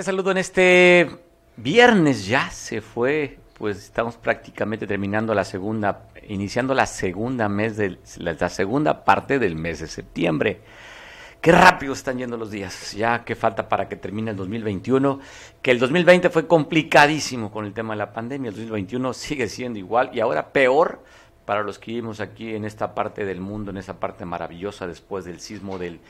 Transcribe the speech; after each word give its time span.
Te 0.00 0.04
saludo 0.04 0.30
en 0.30 0.38
este 0.38 1.10
viernes, 1.58 2.24
ya 2.24 2.48
se 2.48 2.80
fue, 2.80 3.38
pues 3.58 3.76
estamos 3.76 4.16
prácticamente 4.16 4.86
terminando 4.86 5.34
la 5.34 5.44
segunda, 5.44 6.08
iniciando 6.26 6.72
la 6.72 6.86
segunda 6.86 7.50
mes 7.50 7.76
de 7.76 7.98
la 8.16 8.48
segunda 8.48 9.04
parte 9.04 9.38
del 9.38 9.56
mes 9.56 9.80
de 9.80 9.88
septiembre. 9.88 10.62
Qué 11.42 11.52
rápido 11.52 11.92
están 11.92 12.16
yendo 12.16 12.38
los 12.38 12.50
días, 12.50 12.92
ya 12.92 13.26
que 13.26 13.34
falta 13.34 13.68
para 13.68 13.90
que 13.90 13.96
termine 13.96 14.30
el 14.30 14.38
2021, 14.38 15.20
que 15.60 15.70
el 15.70 15.78
2020 15.78 16.30
fue 16.30 16.46
complicadísimo 16.46 17.52
con 17.52 17.66
el 17.66 17.74
tema 17.74 17.92
de 17.92 17.98
la 17.98 18.14
pandemia, 18.14 18.48
el 18.48 18.54
2021 18.54 19.12
sigue 19.12 19.48
siendo 19.50 19.78
igual 19.78 20.12
y 20.14 20.20
ahora 20.20 20.50
peor 20.50 21.04
para 21.44 21.62
los 21.62 21.78
que 21.78 21.90
vivimos 21.90 22.20
aquí 22.20 22.54
en 22.54 22.64
esta 22.64 22.94
parte 22.94 23.26
del 23.26 23.42
mundo, 23.42 23.70
en 23.70 23.76
esa 23.76 24.00
parte 24.00 24.24
maravillosa 24.24 24.86
después 24.86 25.26
del 25.26 25.40
sismo 25.40 25.76
del, 25.76 26.00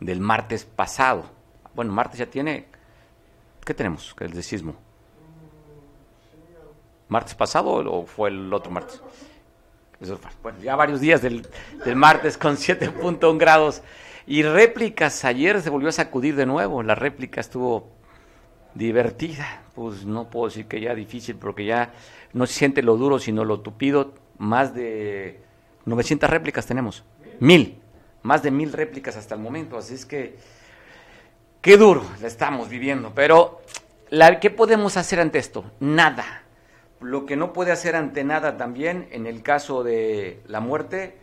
del 0.00 0.18
martes 0.18 0.64
pasado. 0.64 1.30
Bueno, 1.76 1.92
martes 1.92 2.18
ya 2.18 2.26
tiene 2.26 2.66
¿Qué 3.68 3.74
tenemos? 3.74 4.16
El 4.20 4.32
de 4.32 4.42
sismo. 4.42 4.76
¿Martes 7.08 7.34
pasado 7.34 7.68
o 7.68 8.06
fue 8.06 8.30
el 8.30 8.50
otro 8.50 8.70
martes? 8.70 9.02
Bueno, 10.42 10.58
ya 10.62 10.74
varios 10.74 11.02
días 11.02 11.20
del, 11.20 11.46
martes 11.94 12.38
con 12.38 12.56
7.1 12.56 13.36
grados. 13.36 13.82
Y 14.26 14.42
réplicas, 14.42 15.22
ayer 15.26 15.60
se 15.60 15.68
volvió 15.68 15.90
a 15.90 15.92
sacudir 15.92 16.34
de 16.34 16.46
nuevo. 16.46 16.82
La 16.82 16.94
réplica 16.94 17.42
estuvo 17.42 17.90
divertida. 18.72 19.60
Pues 19.74 20.06
no 20.06 20.30
puedo 20.30 20.46
decir 20.46 20.64
que 20.64 20.80
ya 20.80 20.94
difícil, 20.94 21.36
porque 21.36 21.66
ya 21.66 21.92
no 22.32 22.46
se 22.46 22.54
siente 22.54 22.82
lo 22.82 22.96
duro, 22.96 23.18
sino 23.18 23.44
lo 23.44 23.60
tupido. 23.60 24.14
Más 24.38 24.74
de 24.74 25.42
900 25.84 26.30
réplicas 26.30 26.64
tenemos. 26.64 27.04
Mil. 27.38 27.82
Más 28.22 28.42
de 28.42 28.50
mil 28.50 28.72
réplicas 28.72 29.18
hasta 29.18 29.34
el 29.34 29.42
momento. 29.42 29.76
Así 29.76 29.92
es 29.92 30.06
que 30.06 30.38
Qué 31.60 31.76
duro 31.76 32.04
la 32.20 32.28
estamos 32.28 32.68
viviendo, 32.68 33.10
pero 33.16 33.62
la, 34.10 34.38
¿qué 34.38 34.48
podemos 34.48 34.96
hacer 34.96 35.18
ante 35.18 35.38
esto? 35.38 35.64
Nada. 35.80 36.44
Lo 37.00 37.26
que 37.26 37.34
no 37.34 37.52
puede 37.52 37.72
hacer 37.72 37.96
ante 37.96 38.22
nada 38.22 38.56
también, 38.56 39.08
en 39.10 39.26
el 39.26 39.42
caso 39.42 39.82
de 39.82 40.40
la 40.46 40.60
muerte, 40.60 41.18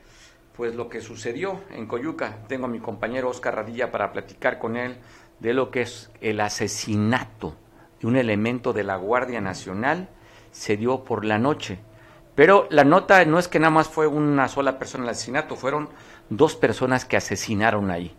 pues 0.54 0.76
lo 0.76 0.90
que 0.90 1.00
sucedió 1.00 1.62
en 1.72 1.88
Coyuca. 1.88 2.40
Tengo 2.50 2.66
a 2.66 2.70
mi 2.70 2.80
compañero 2.80 3.30
Oscar 3.30 3.56
Radilla 3.56 3.94
para 3.94 4.12
platicar 4.12 4.60
con 4.60 4.76
él 4.76 4.98
de 5.40 5.54
lo 5.54 5.72
que 5.72 5.84
es 5.84 6.12
el 6.20 6.42
asesinato 6.42 7.56
de 8.02 8.08
un 8.08 8.18
elemento 8.18 8.74
de 8.74 8.84
la 8.84 8.98
Guardia 8.98 9.40
Nacional, 9.40 10.10
se 10.52 10.76
dio 10.76 11.06
por 11.06 11.24
la 11.24 11.40
noche. 11.40 11.80
Pero 12.36 12.68
la 12.72 12.84
nota 12.84 13.24
no 13.24 13.40
es 13.40 13.48
que 13.48 13.60
nada 13.60 13.72
más 13.72 13.88
fue 13.88 14.06
una 14.06 14.50
sola 14.50 14.78
persona 14.80 15.06
el 15.06 15.12
asesinato, 15.12 15.56
fueron 15.56 15.88
dos 16.30 16.58
personas 16.58 17.06
que 17.06 17.16
asesinaron 17.16 17.90
ahí 17.90 18.14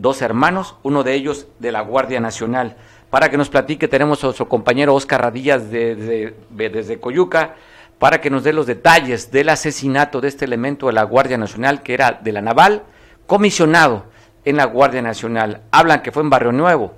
dos 0.00 0.22
hermanos, 0.22 0.76
uno 0.82 1.02
de 1.02 1.14
ellos 1.14 1.46
de 1.58 1.72
la 1.72 1.82
Guardia 1.82 2.20
Nacional. 2.20 2.76
Para 3.10 3.28
que 3.28 3.36
nos 3.36 3.50
platique, 3.50 3.88
tenemos 3.88 4.22
a 4.22 4.28
nuestro 4.28 4.48
compañero 4.48 4.94
Oscar 4.94 5.20
Radillas 5.20 5.70
de, 5.70 6.34
desde 6.48 7.00
Coyuca, 7.00 7.56
para 7.98 8.20
que 8.20 8.30
nos 8.30 8.44
dé 8.44 8.52
los 8.52 8.66
detalles 8.66 9.30
del 9.30 9.50
asesinato 9.50 10.20
de 10.20 10.28
este 10.28 10.46
elemento 10.46 10.86
de 10.86 10.94
la 10.94 11.02
Guardia 11.02 11.36
Nacional, 11.36 11.82
que 11.82 11.92
era 11.92 12.12
de 12.12 12.32
la 12.32 12.40
Naval, 12.40 12.82
comisionado 13.26 14.06
en 14.44 14.56
la 14.56 14.64
Guardia 14.64 15.02
Nacional. 15.02 15.62
Hablan 15.70 16.02
que 16.02 16.12
fue 16.12 16.22
en 16.22 16.30
Barrio 16.30 16.52
Nuevo, 16.52 16.94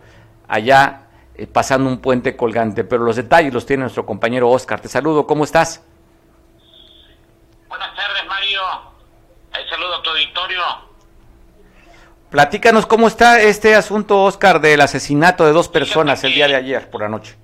allá 0.47 1.09
eh, 1.35 1.49
pasando 1.49 1.89
un 1.89 1.99
puente 1.99 2.37
colgante, 2.37 2.85
pero 2.85 3.03
los 3.03 3.17
detalles 3.17 3.53
los 3.53 3.67
tiene 3.67 3.81
nuestro 3.81 4.07
compañero 4.07 4.49
Oscar. 4.49 4.81
Te 4.81 4.89
saludo, 4.89 5.27
¿cómo 5.27 5.43
estás? 5.43 5.83
Buenas 7.69 7.97
tardes, 7.97 8.27
Mario. 8.29 8.61
Ahí 9.51 9.65
saludo 9.69 9.97
a 9.97 10.03
tu 10.03 10.11
auditorio. 10.11 10.92
Platícanos 12.33 12.87
cómo 12.87 13.09
está 13.09 13.43
este 13.43 13.75
asunto, 13.75 14.23
Oscar, 14.23 14.59
del 14.59 14.81
asesinato 14.81 15.45
de 15.45 15.53
dos 15.53 15.69
personas 15.69 16.25
el 16.25 16.33
día 16.33 16.49
de 16.49 16.57
ayer 16.57 16.89
por 16.89 17.03
la 17.03 17.09
noche. 17.11 17.37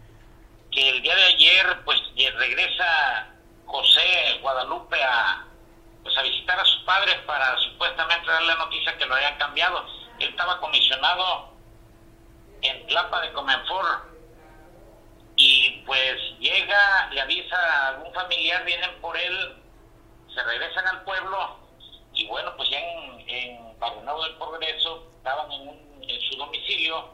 Que 0.73 0.89
el 0.89 1.03
día 1.03 1.15
de 1.15 1.25
ayer, 1.25 1.85
pues 1.85 1.99
regresa 2.39 3.29
José 3.67 4.39
Guadalupe 4.41 4.97
a, 5.05 5.45
pues, 6.03 6.17
a 6.17 6.23
visitar 6.23 6.59
a 6.59 6.65
sus 6.65 6.83
padres 6.85 7.17
para 7.27 7.55
supuestamente 7.59 8.27
darle 8.29 8.47
la 8.49 8.65
noticia 8.65 8.97
que 8.97 9.05
lo 9.05 9.15
habían 9.15 9.37
cambiado. 9.37 9.85
Él 10.21 10.31
estaba 10.31 10.59
comisionado 10.59 11.53
en 12.63 12.87
Tlapa 12.87 13.21
de 13.21 13.33
Comenfor 13.35 13.85
y 15.37 15.83
pues 15.85 16.17
llega, 16.41 17.11
le 17.13 17.21
avisa 17.21 17.57
a 17.57 17.89
algún 17.89 18.11
familiar, 18.15 18.65
vienen 18.65 18.99
por 19.03 19.19
él, 19.19 19.55
se 20.35 20.43
regresan 20.43 20.89
al 20.89 21.03
pueblo 21.03 21.59
y 22.15 22.27
bueno, 22.27 22.53
pues 22.57 22.69
ya 22.71 22.79
en, 22.79 23.29
en 23.29 23.79
Barrio 23.79 24.23
del 24.23 24.37
Progreso 24.37 25.11
estaban 25.19 25.51
en, 25.53 25.69
en 26.09 26.21
su 26.23 26.37
domicilio, 26.37 27.11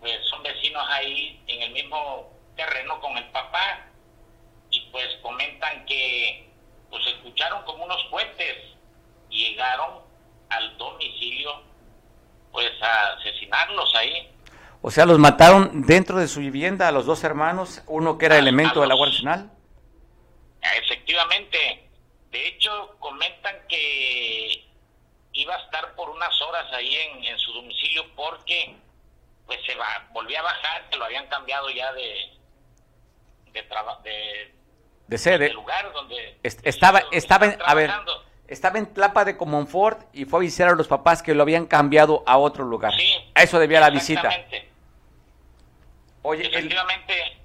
pues 0.00 0.16
son 0.28 0.42
vecinos 0.42 0.82
ahí 0.90 1.42
en 1.46 1.62
el 1.62 1.72
mismo 1.72 2.30
terreno 2.56 3.00
con 3.00 3.16
el 3.16 3.24
papá 3.30 3.86
y 4.70 4.80
pues 4.92 5.06
comentan 5.22 5.84
que 5.86 6.48
pues 6.90 7.06
escucharon 7.06 7.62
como 7.64 7.84
unos 7.84 8.02
cohetes 8.10 8.56
y 9.28 9.50
llegaron 9.50 10.00
al 10.48 10.76
domicilio 10.76 11.62
pues 12.52 12.70
a 12.82 13.12
asesinarlos 13.14 13.94
ahí. 13.94 14.28
O 14.82 14.90
sea, 14.90 15.06
los 15.06 15.18
mataron 15.18 15.82
dentro 15.86 16.18
de 16.18 16.26
su 16.26 16.40
vivienda 16.40 16.88
a 16.88 16.92
los 16.92 17.06
dos 17.06 17.22
hermanos, 17.22 17.82
uno 17.86 18.18
que 18.18 18.26
era 18.26 18.38
elemento 18.38 18.80
de 18.80 18.86
la 18.86 18.94
Guardia 18.94 19.14
Nacional. 19.22 19.50
Efectivamente, 20.84 21.89
de 22.30 22.48
hecho, 22.48 22.96
comentan 22.98 23.56
que 23.68 24.64
iba 25.32 25.54
a 25.54 25.58
estar 25.64 25.94
por 25.94 26.10
unas 26.10 26.40
horas 26.42 26.72
ahí 26.72 26.94
en, 26.96 27.38
su 27.38 27.52
domicilio 27.52 28.04
porque 28.14 28.76
pues 29.46 29.58
se 29.66 29.74
va, 29.74 30.08
volvía 30.12 30.40
a 30.40 30.44
bajar, 30.44 30.88
que 30.90 30.96
lo 30.96 31.04
habían 31.04 31.26
cambiado 31.26 31.70
ya 31.70 31.92
de 31.92 32.36
de, 33.52 33.62
de, 33.62 34.52
de 35.08 35.18
sede. 35.18 35.48
De 35.48 35.52
lugar 35.54 35.92
donde 35.92 36.38
estaba 36.42 37.02
estaba 37.10 37.46
en, 37.46 37.58
a 37.64 37.74
ver, 37.74 37.90
estaba 38.46 38.78
en 38.78 38.92
Tlapa 38.92 39.24
de 39.24 39.36
Comonfort 39.36 40.02
y 40.12 40.24
fue 40.24 40.38
a 40.38 40.42
visitar 40.42 40.68
a 40.68 40.74
los 40.74 40.86
papás 40.86 41.22
que 41.22 41.34
lo 41.34 41.42
habían 41.42 41.66
cambiado 41.66 42.22
a 42.26 42.38
otro 42.38 42.64
lugar. 42.64 42.92
Sí, 42.94 43.32
a 43.34 43.42
eso 43.42 43.58
debía 43.58 43.80
la 43.80 43.90
visita. 43.90 44.30
Oye, 46.22 46.46
efectivamente 46.46 47.22
el 47.22 47.39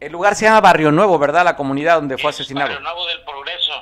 lugar 0.00 0.34
se 0.34 0.44
llama 0.44 0.60
Barrio 0.60 0.92
Nuevo, 0.92 1.18
¿verdad? 1.18 1.44
La 1.44 1.56
comunidad 1.56 1.96
donde 1.96 2.18
fue 2.18 2.30
asesinado. 2.30 2.68
Barrio 2.68 2.80
Nuevo 2.80 3.06
del 3.06 3.22
Progreso. 3.24 3.72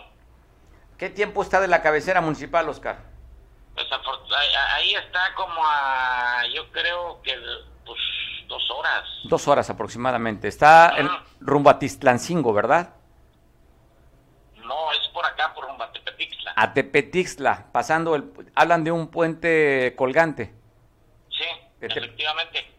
¿Qué 0.98 1.10
tiempo 1.10 1.42
está 1.42 1.60
de 1.60 1.68
la 1.68 1.82
cabecera 1.82 2.20
municipal, 2.20 2.68
Oscar? 2.68 2.98
Pues 3.74 3.86
ahí 4.74 4.94
está 4.94 5.34
como 5.34 5.60
a, 5.64 6.42
yo 6.54 6.70
creo 6.70 7.20
que 7.22 7.34
pues, 7.84 7.98
dos 8.46 8.62
horas. 8.70 9.04
Dos 9.24 9.48
horas 9.48 9.68
aproximadamente. 9.70 10.46
Está 10.46 10.94
en, 10.96 11.08
rumbo 11.40 11.70
a 11.70 11.78
Tistlancingo, 11.78 12.52
¿verdad? 12.52 12.94
No, 14.56 14.92
es 14.92 15.08
por 15.08 15.26
acá, 15.26 15.52
por 15.52 15.66
rumbo 15.66 15.82
a 15.82 15.92
Tepetixla. 15.92 16.52
A 16.54 16.72
Tepetixla, 16.72 17.66
pasando 17.72 18.14
el... 18.14 18.32
Hablan 18.54 18.84
de 18.84 18.92
un 18.92 19.08
puente 19.08 19.94
colgante. 19.96 20.54
Sí, 21.30 21.44
efectivamente. 21.80 22.73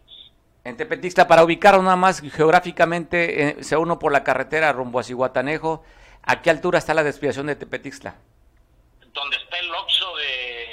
En 0.65 0.77
Tepetixla, 0.77 1.27
para 1.27 1.43
ubicarlo 1.43 1.83
nada 1.83 1.95
más 1.95 2.21
geográficamente, 2.21 3.49
eh, 3.49 3.63
se 3.63 3.77
uno 3.77 3.99
por 3.99 4.11
la 4.11 4.23
carretera 4.23 4.73
rumbo 4.73 4.99
a 4.99 5.03
Cihuatanejo, 5.03 5.83
¿a 6.23 6.41
qué 6.41 6.49
altura 6.49 6.79
está 6.79 6.95
la 6.95 7.03
desviación 7.03 7.45
de 7.45 7.55
Tepetixla? 7.55 8.15
Donde 9.13 9.37
está 9.37 9.59
el 9.59 9.69
Oxo 9.75 10.15
de... 10.15 10.65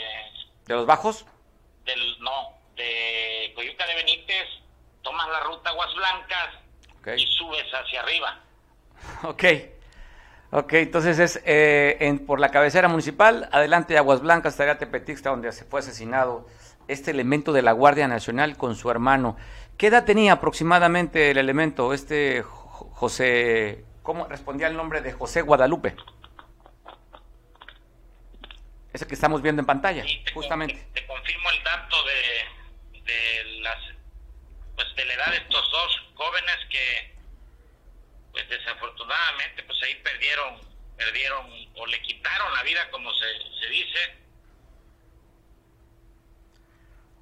¿De 0.64 0.74
los 0.74 0.86
Bajos? 0.86 1.26
Del, 1.84 2.18
no, 2.20 2.54
de 2.74 3.52
Coyuca 3.54 3.86
de 3.86 3.94
Benítez, 3.96 4.48
tomas 5.02 5.28
la 5.28 5.40
ruta 5.40 5.68
Aguas 5.68 5.94
Blancas 5.94 7.18
y 7.20 7.26
subes 7.26 7.66
hacia 7.72 8.00
arriba. 8.00 8.40
Ok. 9.24 9.44
Ok, 10.52 10.72
entonces 10.74 11.18
es 11.18 11.42
eh, 11.44 11.96
en, 12.00 12.26
por 12.26 12.38
la 12.38 12.50
cabecera 12.50 12.86
municipal, 12.86 13.48
adelante 13.52 13.94
de 13.94 13.98
Aguas 13.98 14.20
Blancas, 14.20 14.54
estaría 14.54 14.78
Tepetixla, 14.78 15.30
donde 15.30 15.50
se 15.52 15.64
fue 15.64 15.80
asesinado 15.80 16.46
este 16.88 17.10
elemento 17.10 17.52
de 17.52 17.62
la 17.62 17.72
Guardia 17.72 18.08
Nacional 18.08 18.56
con 18.56 18.74
su 18.74 18.90
hermano. 18.90 19.36
¿Qué 19.76 19.88
edad 19.88 20.04
tenía 20.04 20.34
aproximadamente 20.34 21.30
el 21.30 21.38
elemento, 21.38 21.92
este 21.92 22.42
José, 22.42 23.84
cómo 24.02 24.26
respondía 24.28 24.68
el 24.68 24.76
nombre 24.76 25.00
de 25.00 25.12
José 25.12 25.42
Guadalupe? 25.42 25.96
Ese 28.92 29.06
que 29.06 29.14
estamos 29.14 29.42
viendo 29.42 29.60
en 29.60 29.66
pantalla, 29.66 30.04
justamente. 30.34 30.86
Te, 30.92 31.06
confirmo 31.06 31.50
el 31.50 31.64
dato 31.64 31.96
de, 32.04 33.00
de, 33.00 33.44
las, 33.60 33.78
pues 34.76 34.94
de 34.94 35.04
la 35.06 35.14
edad 35.14 35.30
de 35.30 35.38
estos 35.38 35.70
dos 35.70 36.02
jóvenes 36.14 36.56
que, 36.70 37.14
pues 38.32 38.48
desafortunadamente, 38.50 39.62
pues 39.62 39.82
ahí 39.82 39.94
perdieron, 39.96 40.60
perdieron 40.96 41.46
o 41.74 41.86
le 41.86 42.02
quitaron 42.02 42.52
la 42.52 42.62
vida, 42.62 42.88
como 42.90 43.10
se, 43.14 43.26
se 43.60 43.66
dice, 43.68 44.21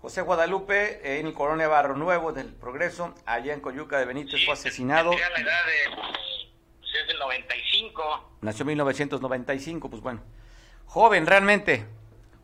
José 0.00 0.23
Guadalupe, 0.23 1.19
en 1.20 1.32
Colonia 1.32 1.69
Barro 1.69 1.94
Nuevo 1.94 2.32
del 2.32 2.55
Progreso, 2.55 3.14
allá 3.26 3.52
en 3.52 3.61
Coyuca 3.61 3.99
de 3.99 4.06
Benítez, 4.06 4.44
fue 4.47 4.55
asesinado. 4.55 5.11
la 5.11 5.19
edad 5.19 5.67
de, 5.67 5.94
pues, 5.94 6.94
es 7.02 7.06
del 7.06 7.19
95. 7.19 8.31
Nació 8.41 8.62
en 8.62 8.69
1995, 8.69 9.91
pues 9.91 10.02
bueno. 10.02 10.23
Joven, 10.87 11.26
realmente. 11.26 11.87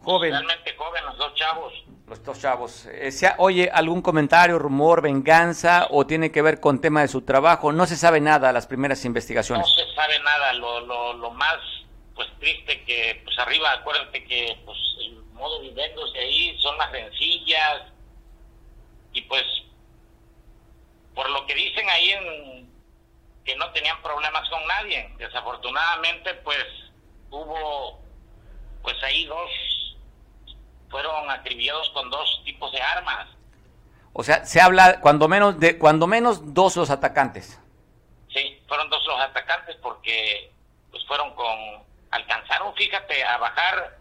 Joven. 0.02 0.32
Realmente 0.32 0.74
joven, 0.76 1.04
los 1.06 1.16
dos 1.16 1.34
chavos. 1.34 1.72
Los 2.06 2.22
dos 2.22 2.40
chavos. 2.40 2.86
Eh, 2.90 3.10
oye, 3.38 3.70
¿algún 3.72 4.02
comentario, 4.02 4.58
rumor, 4.58 5.00
venganza 5.00 5.86
o 5.90 6.06
tiene 6.06 6.30
que 6.30 6.42
ver 6.42 6.60
con 6.60 6.80
tema 6.80 7.00
de 7.00 7.08
su 7.08 7.22
trabajo? 7.22 7.72
No 7.72 7.86
se 7.86 7.96
sabe 7.96 8.20
nada 8.20 8.52
las 8.52 8.66
primeras 8.66 9.04
investigaciones. 9.06 9.66
No 9.66 9.84
se 9.84 9.94
sabe 9.94 10.20
nada. 10.20 10.52
Lo, 10.52 10.80
lo, 10.80 11.14
lo 11.14 11.30
más 11.30 11.56
pues 12.14 12.28
triste 12.38 12.82
que 12.84 13.20
pues 13.24 13.38
arriba, 13.38 13.72
acuérdate 13.72 14.24
que 14.24 14.56
pues 14.64 14.78
el 15.06 15.22
modo 15.36 15.60
viviéndose 15.60 16.18
ahí 16.18 16.58
son 16.60 16.76
las 16.78 16.90
rencillas 16.90 17.82
y 19.12 19.22
pues 19.22 19.44
por 21.14 21.28
lo 21.30 21.46
que 21.46 21.54
dicen 21.54 21.88
ahí 21.88 22.10
en 22.10 22.76
que 23.44 23.56
no 23.56 23.70
tenían 23.72 24.00
problemas 24.02 24.48
con 24.50 24.66
nadie. 24.66 25.14
Desafortunadamente 25.18 26.34
pues 26.34 26.64
hubo 27.30 28.00
pues 28.82 29.02
ahí 29.02 29.24
dos 29.24 29.50
fueron 30.90 31.30
acribillados 31.30 31.88
con 31.90 32.10
dos 32.10 32.42
tipos 32.44 32.72
de 32.72 32.80
armas. 32.80 33.28
O 34.12 34.22
sea, 34.22 34.44
se 34.46 34.60
habla 34.60 35.00
cuando 35.00 35.28
menos 35.28 35.58
de 35.60 35.78
cuando 35.78 36.06
menos 36.06 36.54
dos 36.54 36.76
los 36.76 36.90
atacantes. 36.90 37.60
Sí, 38.32 38.62
fueron 38.66 38.88
dos 38.90 39.04
los 39.06 39.20
atacantes 39.20 39.76
porque 39.76 40.52
pues 40.90 41.04
fueron 41.06 41.34
con 41.34 41.84
alcanzaron, 42.10 42.74
fíjate, 42.74 43.24
a 43.24 43.38
bajar 43.38 43.95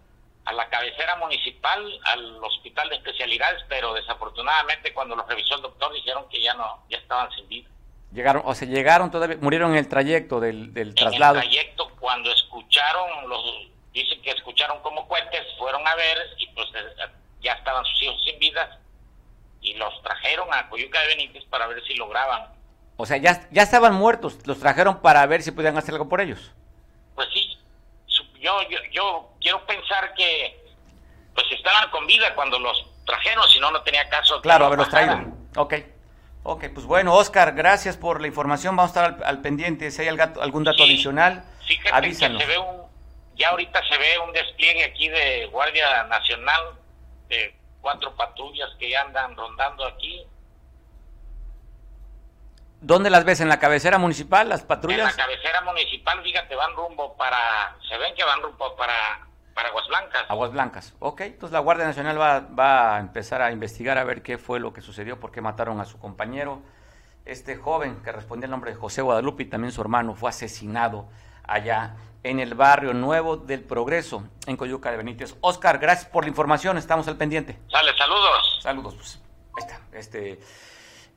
a 0.46 0.54
la 0.54 0.70
cabecera 0.70 1.16
municipal, 1.18 2.00
al 2.04 2.44
hospital 2.44 2.90
de 2.90 2.96
especialidades, 2.96 3.64
pero 3.68 3.94
desafortunadamente 3.94 4.94
cuando 4.94 5.16
los 5.16 5.28
revisó 5.28 5.56
el 5.56 5.64
doctor 5.64 5.94
dijeron 5.94 6.28
que 6.30 6.42
ya 6.42 6.54
no, 6.54 6.84
ya 6.90 6.98
estaban 6.98 7.32
sin 7.32 7.48
vida. 7.48 7.70
Llegaron, 8.14 8.44
o 8.46 8.56
sea, 8.56 8.68
llegaron 8.68 9.12
todavía, 9.12 9.38
murieron 9.42 9.72
en 9.72 9.78
el 9.78 9.90
trayecto 9.90 10.40
del, 10.40 10.74
del 10.74 10.94
traslado. 10.94 11.36
En 11.38 11.44
el 11.44 11.50
trayecto, 11.50 11.90
cuando 12.00 12.32
escucharon 12.32 13.28
los 13.28 13.44
dicen 13.92 14.22
que 14.22 14.32
escucharon 14.32 14.82
como 14.82 15.08
cohetes, 15.08 15.46
fueron 15.58 15.86
a 15.88 15.96
ver 15.96 16.18
y 16.38 16.48
pues 16.48 16.68
eh, 16.76 17.08
ya 17.42 17.54
estaban 17.54 17.84
sus 17.86 18.04
hijos 18.04 18.24
sin 18.24 18.38
vida 18.40 18.80
y 19.62 19.74
los 19.76 20.02
trajeron 20.04 20.54
a 20.54 20.70
Coyuca 20.70 21.02
de 21.02 21.08
Benítez 21.08 21.44
para 21.46 21.66
ver 21.68 21.84
si 21.86 21.96
lograban. 21.96 22.54
O 22.98 23.06
sea, 23.06 23.18
ya, 23.18 23.48
ya 23.52 23.64
estaban 23.64 23.94
muertos, 23.94 24.38
los 24.46 24.60
trajeron 24.60 25.02
para 25.02 25.26
ver 25.26 25.42
si 25.42 25.52
podían 25.52 25.78
hacer 25.78 25.96
algo 25.96 26.08
por 26.08 26.22
ellos. 26.22 26.52
Pues 27.16 27.28
sí, 27.34 27.58
yo, 28.46 28.62
yo, 28.70 28.78
yo 28.92 29.30
quiero 29.42 29.66
pensar 29.66 30.14
que 30.14 30.64
pues 31.34 31.46
estaban 31.52 31.90
con 31.90 32.08
vida 32.08 32.34
cuando 32.36 32.60
los 32.60 32.86
trajeron, 33.06 33.48
si 33.50 33.60
no, 33.60 33.72
no 33.72 33.82
tenía 33.82 34.08
caso. 34.10 34.42
Claro, 34.42 34.66
haberlos 34.66 34.90
traído. 34.90 35.20
Ok. 35.58 35.74
Ok, 36.48 36.66
pues 36.76 36.86
bueno, 36.86 37.16
Oscar, 37.16 37.54
gracias 37.54 37.98
por 37.98 38.22
la 38.22 38.28
información. 38.28 38.76
Vamos 38.76 38.96
a 38.96 39.08
estar 39.08 39.24
al, 39.26 39.42
pendiente. 39.42 39.90
Si 39.90 40.04
hay 40.04 40.10
algún 40.10 40.64
dato 40.64 40.84
adicional, 40.84 41.44
avísanos. 41.92 42.40
se 42.40 42.48
ve 42.48 42.60
un, 42.60 42.84
ya 43.36 43.50
ahorita 43.50 43.82
se 43.88 43.98
ve 43.98 44.20
un 44.20 44.32
despliegue 44.32 44.84
aquí 44.84 45.10
de 45.10 45.48
Guardia 45.48 46.04
Nacional, 46.04 46.76
de 47.30 47.56
cuatro 47.82 48.16
patrullas 48.16 48.70
que 48.80 48.92
ya 48.92 49.02
andan 49.02 49.36
rondando 49.36 49.86
aquí. 49.86 50.24
¿Dónde 52.86 53.10
las 53.10 53.26
ves? 53.26 53.42
¿En 53.42 53.50
la 53.50 53.58
cabecera 53.58 53.98
municipal, 53.98 54.48
las 54.48 54.62
patrullas? 54.62 55.00
En 55.00 55.06
la 55.06 55.26
cabecera 55.26 55.62
municipal, 55.62 56.22
fíjate, 56.22 56.56
van 56.56 56.76
rumbo 56.76 57.18
para, 57.18 57.76
se 57.90 57.98
ven 57.98 58.14
que 58.14 58.24
van 58.24 58.44
rumbo 58.44 58.76
para, 58.76 59.28
para 59.56 59.70
Aguas 59.70 59.88
Blancas. 59.88 60.26
Aguas 60.30 60.52
Blancas, 60.52 60.94
ok. 61.00 61.22
Entonces 61.22 61.52
la 61.52 61.62
Guardia 61.62 61.86
Nacional 61.88 62.22
va, 62.22 62.42
va 62.42 62.98
a 62.98 63.00
empezar 63.00 63.42
a 63.42 63.52
investigar 63.52 63.98
a 63.98 64.04
ver 64.04 64.22
qué 64.22 64.38
fue 64.38 64.60
lo 64.60 64.72
que 64.72 64.82
sucedió, 64.82 65.20
por 65.20 65.32
qué 65.32 65.42
mataron 65.42 65.82
a 65.82 65.86
su 65.86 65.98
compañero. 65.98 66.62
Este 67.26 67.56
joven 67.56 68.04
que 68.04 68.12
respondía 68.12 68.46
el 68.46 68.52
nombre 68.52 68.70
de 68.70 68.78
José 68.78 69.02
Guadalupe 69.02 69.42
y 69.42 69.46
también 69.48 69.72
su 69.72 69.82
hermano 69.82 70.14
fue 70.14 70.30
asesinado 70.30 71.10
allá 71.42 71.96
en 72.22 72.40
el 72.40 72.54
barrio 72.54 72.94
Nuevo 72.94 73.36
del 73.36 73.64
Progreso, 73.64 74.26
en 74.46 74.58
Coyuca 74.58 74.92
de 74.92 74.98
Benítez. 74.98 75.36
Oscar, 75.42 75.80
gracias 75.80 76.08
por 76.08 76.24
la 76.24 76.30
información, 76.30 76.78
estamos 76.78 77.08
al 77.08 77.18
pendiente. 77.18 77.58
Sale, 77.68 77.98
saludos. 77.98 78.60
Saludos, 78.62 78.94
pues. 78.94 79.20
Ahí 79.58 79.64
está, 79.64 79.82
este... 79.92 80.40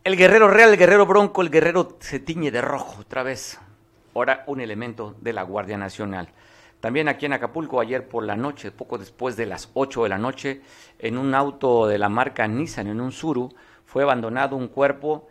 El 0.04 0.16
guerrero 0.16 0.48
real, 0.48 0.70
el 0.70 0.78
guerrero 0.78 1.06
bronco, 1.06 1.42
el 1.42 1.50
guerrero 1.50 1.96
se 2.00 2.18
tiñe 2.18 2.50
de 2.50 2.62
rojo 2.62 3.02
otra 3.02 3.22
vez. 3.22 3.58
Ahora 4.14 4.44
un 4.46 4.60
elemento 4.60 5.14
de 5.20 5.32
la 5.32 5.42
Guardia 5.42 5.76
Nacional. 5.76 6.28
También 6.80 7.08
aquí 7.08 7.26
en 7.26 7.32
Acapulco, 7.32 7.80
ayer 7.80 8.08
por 8.08 8.24
la 8.24 8.36
noche, 8.36 8.70
poco 8.70 8.98
después 8.98 9.36
de 9.36 9.46
las 9.46 9.70
8 9.74 10.04
de 10.04 10.08
la 10.08 10.18
noche, 10.18 10.62
en 10.98 11.18
un 11.18 11.34
auto 11.34 11.86
de 11.86 11.98
la 11.98 12.08
marca 12.08 12.46
Nissan, 12.46 12.86
en 12.86 13.00
un 13.00 13.12
Suru, 13.12 13.52
fue 13.84 14.02
abandonado 14.04 14.56
un 14.56 14.68
cuerpo 14.68 15.28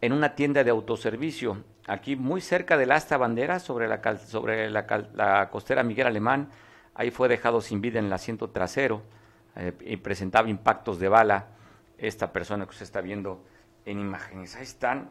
en 0.00 0.12
una 0.12 0.34
tienda 0.34 0.64
de 0.64 0.70
autoservicio 0.70 1.58
aquí 1.88 2.16
muy 2.16 2.40
cerca 2.40 2.76
del 2.76 2.92
asta 2.92 3.16
bandera, 3.16 3.58
sobre 3.58 3.88
la, 3.88 4.18
sobre 4.18 4.70
la, 4.70 5.48
costera 5.50 5.82
Miguel 5.82 6.06
Alemán, 6.06 6.50
ahí 6.94 7.10
fue 7.10 7.28
dejado 7.28 7.60
sin 7.60 7.80
vida 7.80 7.98
en 7.98 8.06
el 8.06 8.12
asiento 8.12 8.50
trasero 8.50 9.02
eh, 9.56 9.72
y 9.80 9.96
presentaba 9.96 10.48
impactos 10.48 11.00
de 11.00 11.08
bala 11.08 11.46
esta 11.96 12.32
persona 12.32 12.64
que 12.66 12.70
usted 12.70 12.84
está 12.84 13.00
viendo 13.00 13.42
en 13.88 14.00
imágenes. 14.00 14.54
Ahí 14.54 14.64
están, 14.64 15.10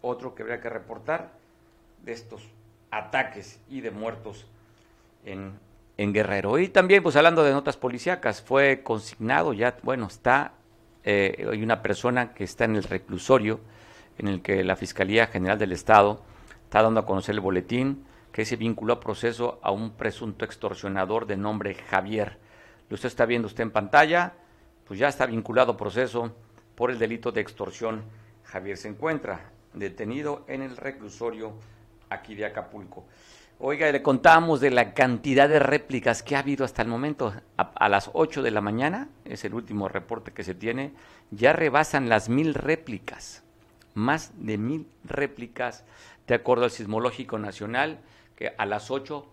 otro 0.00 0.34
que 0.34 0.42
habría 0.42 0.60
que 0.60 0.70
reportar 0.70 1.32
de 2.02 2.12
estos 2.12 2.42
ataques 2.90 3.60
y 3.68 3.82
de 3.82 3.90
muertos 3.90 4.46
en, 5.24 5.58
en 5.98 6.12
Guerrero. 6.12 6.58
Y 6.58 6.68
también, 6.68 7.02
pues 7.02 7.16
hablando 7.16 7.44
de 7.44 7.52
notas 7.52 7.76
policíacas, 7.76 8.40
fue 8.40 8.82
consignado 8.82 9.52
ya, 9.52 9.76
bueno, 9.82 10.06
está, 10.06 10.52
eh, 11.04 11.46
hay 11.50 11.62
una 11.62 11.82
persona 11.82 12.32
que 12.32 12.44
está 12.44 12.64
en 12.64 12.76
el 12.76 12.84
reclusorio, 12.84 13.60
en 14.16 14.28
el 14.28 14.40
que 14.42 14.64
la 14.64 14.76
Fiscalía 14.76 15.26
General 15.26 15.58
del 15.58 15.72
Estado 15.72 16.22
está 16.64 16.82
dando 16.82 17.00
a 17.00 17.06
conocer 17.06 17.34
el 17.34 17.40
boletín 17.40 18.06
que 18.32 18.44
se 18.44 18.56
vinculó 18.56 18.94
a 18.94 19.00
proceso 19.00 19.60
a 19.62 19.70
un 19.70 19.90
presunto 19.92 20.44
extorsionador 20.44 21.26
de 21.26 21.36
nombre 21.36 21.74
Javier. 21.74 22.38
Lo 22.88 22.94
usted 22.94 23.08
está 23.08 23.26
viendo 23.26 23.46
usted 23.46 23.62
en 23.62 23.70
pantalla, 23.70 24.32
pues 24.86 24.98
ya 24.98 25.08
está 25.08 25.26
vinculado 25.26 25.72
a 25.72 25.76
proceso 25.76 26.34
por 26.74 26.90
el 26.90 26.98
delito 26.98 27.32
de 27.32 27.40
extorsión. 27.40 28.02
Javier 28.44 28.76
se 28.76 28.88
encuentra 28.88 29.50
detenido 29.72 30.44
en 30.48 30.62
el 30.62 30.76
reclusorio 30.76 31.54
aquí 32.10 32.34
de 32.34 32.46
Acapulco. 32.46 33.04
Oiga, 33.58 33.90
le 33.90 34.02
contamos 34.02 34.60
de 34.60 34.70
la 34.70 34.94
cantidad 34.94 35.48
de 35.48 35.60
réplicas 35.60 36.22
que 36.22 36.36
ha 36.36 36.40
habido 36.40 36.64
hasta 36.64 36.82
el 36.82 36.88
momento. 36.88 37.32
A, 37.56 37.62
a, 37.62 37.88
las 37.88 38.10
8 38.12 38.42
de 38.42 38.50
la 38.50 38.60
mañana, 38.60 39.08
es 39.24 39.44
el 39.44 39.54
último 39.54 39.88
reporte 39.88 40.32
que 40.32 40.42
se 40.42 40.54
tiene, 40.54 40.92
ya 41.30 41.52
rebasan 41.52 42.08
las 42.08 42.28
mil 42.28 42.54
réplicas 42.54 43.44
más 43.94 44.32
de 44.36 44.58
mil 44.58 44.86
réplicas 45.04 45.84
de 46.26 46.34
acuerdo 46.34 46.64
al 46.64 46.70
Sismológico 46.70 47.38
Nacional, 47.38 48.00
que 48.36 48.52
a 48.56 48.66
las 48.66 48.90
8 48.90 49.26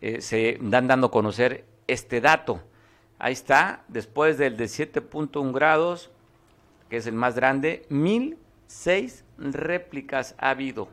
eh, 0.00 0.20
se 0.20 0.58
dan 0.60 0.86
dando 0.86 1.08
a 1.08 1.10
conocer 1.10 1.64
este 1.86 2.20
dato. 2.20 2.62
Ahí 3.22 3.34
está, 3.34 3.84
después 3.88 4.38
del 4.38 4.56
de 4.56 4.64
7.1 4.64 5.52
grados, 5.52 6.10
que 6.88 6.96
es 6.96 7.06
el 7.06 7.14
más 7.14 7.34
grande, 7.34 7.86
seis 8.66 9.24
réplicas 9.36 10.34
ha 10.38 10.48
habido. 10.48 10.88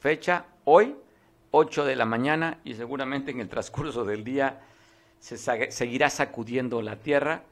Fecha 0.00 0.46
hoy, 0.64 0.96
8 1.52 1.84
de 1.84 1.94
la 1.94 2.06
mañana, 2.06 2.58
y 2.64 2.74
seguramente 2.74 3.30
en 3.30 3.38
el 3.38 3.48
transcurso 3.48 4.04
del 4.04 4.24
día 4.24 4.62
se 5.20 5.38
seguirá 5.38 6.10
sacudiendo 6.10 6.82
la 6.82 6.96
tierra. 6.96 7.44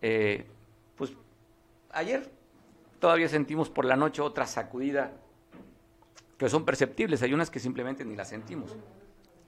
Eh, 0.00 0.46
pues 0.96 1.12
ayer 1.90 2.30
todavía 3.00 3.28
sentimos 3.28 3.68
por 3.68 3.84
la 3.84 3.96
noche 3.96 4.22
otra 4.22 4.46
sacudida 4.46 5.12
que 6.38 6.48
son 6.48 6.64
perceptibles, 6.64 7.20
hay 7.20 7.34
unas 7.34 7.50
que 7.50 7.60
simplemente 7.60 8.02
ni 8.02 8.16
las 8.16 8.30
sentimos. 8.30 8.74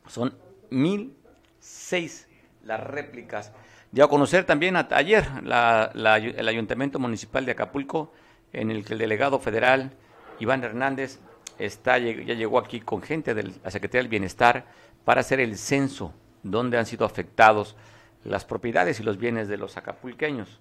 Son 0.09 0.37
mil 0.69 1.17
seis 1.59 2.27
las 2.71 2.81
réplicas. 2.81 3.53
Ya 3.93 4.05
a 4.05 4.09
conocer 4.09 4.45
también 4.45 4.77
ayer 4.77 5.27
el 5.45 6.49
Ayuntamiento 6.49 6.99
Municipal 6.99 7.45
de 7.45 7.53
Acapulco, 7.53 8.13
en 8.53 8.71
el 8.71 8.85
que 8.85 8.93
el 8.93 8.99
delegado 9.01 9.41
federal 9.41 9.93
Iván 10.39 10.63
Hernández 10.63 11.19
está, 11.59 11.99
ya 11.99 12.35
llegó 12.35 12.59
aquí 12.59 12.81
con 12.81 13.03
gente 13.03 13.35
de 13.35 13.43
la 13.63 13.71
Secretaría 13.71 14.03
del 14.03 14.09
Bienestar 14.09 14.67
para 15.05 15.21
hacer 15.21 15.41
el 15.41 15.59
censo 15.59 16.15
donde 16.43 16.79
han 16.79 16.87
sido 16.87 17.05
afectados 17.05 17.77
las 18.25 18.45
propiedades 18.45 19.01
y 19.01 19.03
los 19.03 19.19
bienes 19.19 19.49
de 19.49 19.57
los 19.57 19.77
acapulqueños. 19.77 20.61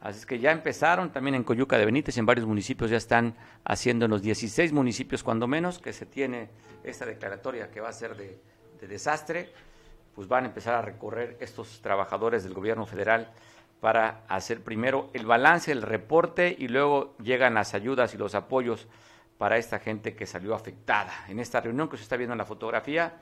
Así 0.00 0.18
es 0.18 0.26
que 0.26 0.40
ya 0.40 0.50
empezaron 0.50 1.12
también 1.12 1.36
en 1.36 1.44
Coyuca 1.44 1.78
de 1.78 1.84
Benítez, 1.84 2.16
en 2.16 2.26
varios 2.26 2.46
municipios 2.46 2.90
ya 2.90 2.96
están 2.96 3.36
haciendo 3.64 4.06
en 4.06 4.10
los 4.10 4.22
16 4.22 4.72
municipios 4.72 5.22
cuando 5.22 5.46
menos 5.46 5.78
que 5.78 5.92
se 5.92 6.06
tiene 6.06 6.48
esta 6.82 7.06
declaratoria 7.06 7.70
que 7.70 7.80
va 7.80 7.90
a 7.90 7.92
ser 7.92 8.16
de, 8.16 8.40
desastre, 8.88 9.52
pues 10.14 10.28
van 10.28 10.44
a 10.44 10.48
empezar 10.48 10.74
a 10.74 10.82
recorrer 10.82 11.36
estos 11.40 11.80
trabajadores 11.80 12.44
del 12.44 12.54
gobierno 12.54 12.86
federal 12.86 13.32
para 13.80 14.22
hacer 14.28 14.62
primero 14.62 15.10
el 15.12 15.26
balance, 15.26 15.72
el 15.72 15.82
reporte 15.82 16.54
y 16.56 16.68
luego 16.68 17.16
llegan 17.18 17.54
las 17.54 17.74
ayudas 17.74 18.14
y 18.14 18.18
los 18.18 18.34
apoyos 18.34 18.86
para 19.38 19.58
esta 19.58 19.80
gente 19.80 20.14
que 20.14 20.26
salió 20.26 20.54
afectada. 20.54 21.12
En 21.28 21.40
esta 21.40 21.60
reunión 21.60 21.88
que 21.88 21.96
se 21.96 22.04
está 22.04 22.16
viendo 22.16 22.32
en 22.32 22.38
la 22.38 22.44
fotografía 22.44 23.16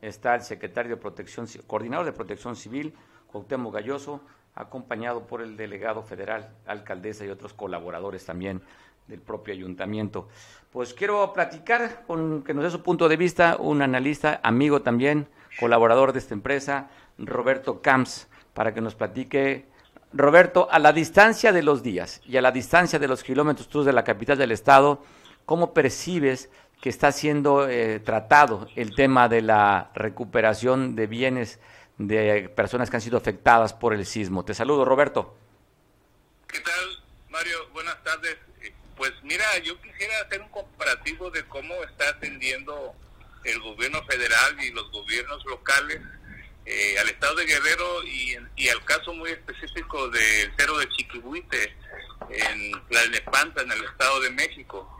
está 0.00 0.34
el 0.34 0.42
secretario 0.42 0.96
de 0.96 1.00
Protección, 1.00 1.46
coordinador 1.66 2.06
de 2.06 2.12
Protección 2.12 2.56
Civil, 2.56 2.94
Cuauhtémoc 3.26 3.74
Galloso, 3.74 4.22
acompañado 4.54 5.26
por 5.26 5.42
el 5.42 5.56
delegado 5.56 6.02
federal, 6.02 6.50
alcaldesa 6.66 7.26
y 7.26 7.28
otros 7.28 7.52
colaboradores 7.52 8.24
también 8.24 8.62
del 9.08 9.20
propio 9.20 9.54
ayuntamiento. 9.54 10.28
Pues 10.72 10.94
quiero 10.94 11.32
platicar 11.32 12.04
con 12.06 12.42
que 12.42 12.54
nos 12.54 12.64
dé 12.64 12.70
su 12.70 12.82
punto 12.82 13.08
de 13.08 13.16
vista 13.16 13.56
un 13.58 13.82
analista, 13.82 14.40
amigo 14.42 14.82
también, 14.82 15.28
colaborador 15.58 16.12
de 16.12 16.18
esta 16.18 16.34
empresa, 16.34 16.90
Roberto 17.18 17.80
Camps, 17.80 18.28
para 18.52 18.74
que 18.74 18.80
nos 18.80 18.94
platique 18.94 19.66
Roberto, 20.12 20.68
a 20.70 20.78
la 20.78 20.92
distancia 20.92 21.52
de 21.52 21.62
los 21.62 21.82
días 21.82 22.20
y 22.26 22.36
a 22.36 22.42
la 22.42 22.52
distancia 22.52 22.98
de 22.98 23.08
los 23.08 23.22
kilómetros 23.22 23.68
tú 23.68 23.84
de 23.84 23.92
la 23.92 24.04
capital 24.04 24.38
del 24.38 24.52
estado, 24.52 25.02
¿cómo 25.44 25.74
percibes 25.74 26.50
que 26.80 26.88
está 26.88 27.12
siendo 27.12 27.68
eh, 27.68 28.00
tratado 28.00 28.68
el 28.76 28.94
tema 28.94 29.28
de 29.28 29.42
la 29.42 29.90
recuperación 29.94 30.94
de 30.94 31.06
bienes 31.06 31.58
de 31.98 32.48
personas 32.54 32.90
que 32.90 32.96
han 32.96 33.02
sido 33.02 33.18
afectadas 33.18 33.74
por 33.74 33.92
el 33.92 34.06
sismo? 34.06 34.44
Te 34.44 34.54
saludo, 34.54 34.84
Roberto. 34.84 35.36
¿Qué 36.46 36.60
tal, 36.60 37.04
Mario? 37.30 37.58
Buenas 37.72 38.02
tardes. 38.02 38.36
Eh, 38.62 38.72
pues 38.96 39.12
mira, 39.36 39.58
yo 39.58 39.78
quisiera 39.82 40.18
hacer 40.22 40.40
un 40.40 40.48
comparativo 40.48 41.30
de 41.30 41.44
cómo 41.44 41.74
está 41.84 42.08
atendiendo 42.08 42.94
el 43.44 43.60
gobierno 43.60 44.02
federal 44.06 44.56
y 44.62 44.70
los 44.70 44.90
gobiernos 44.90 45.44
locales 45.44 46.00
eh, 46.64 46.98
al 46.98 47.08
estado 47.10 47.34
de 47.36 47.44
Guerrero 47.44 48.02
y, 48.04 48.68
al 48.68 48.84
caso 48.86 49.12
muy 49.12 49.30
específico 49.30 50.08
del 50.08 50.56
cerro 50.56 50.78
de 50.78 50.88
Chiquihuite 50.88 51.76
en 52.30 52.86
Tlalnepanta, 52.88 53.62
en 53.62 53.72
el 53.72 53.84
estado 53.84 54.20
de 54.20 54.30
México. 54.30 54.90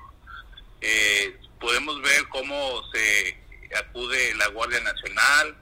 Eh, 0.82 1.38
podemos 1.58 2.00
ver 2.02 2.28
cómo 2.28 2.82
se 2.92 3.38
acude 3.74 4.34
la 4.34 4.48
Guardia 4.48 4.80
Nacional, 4.80 5.56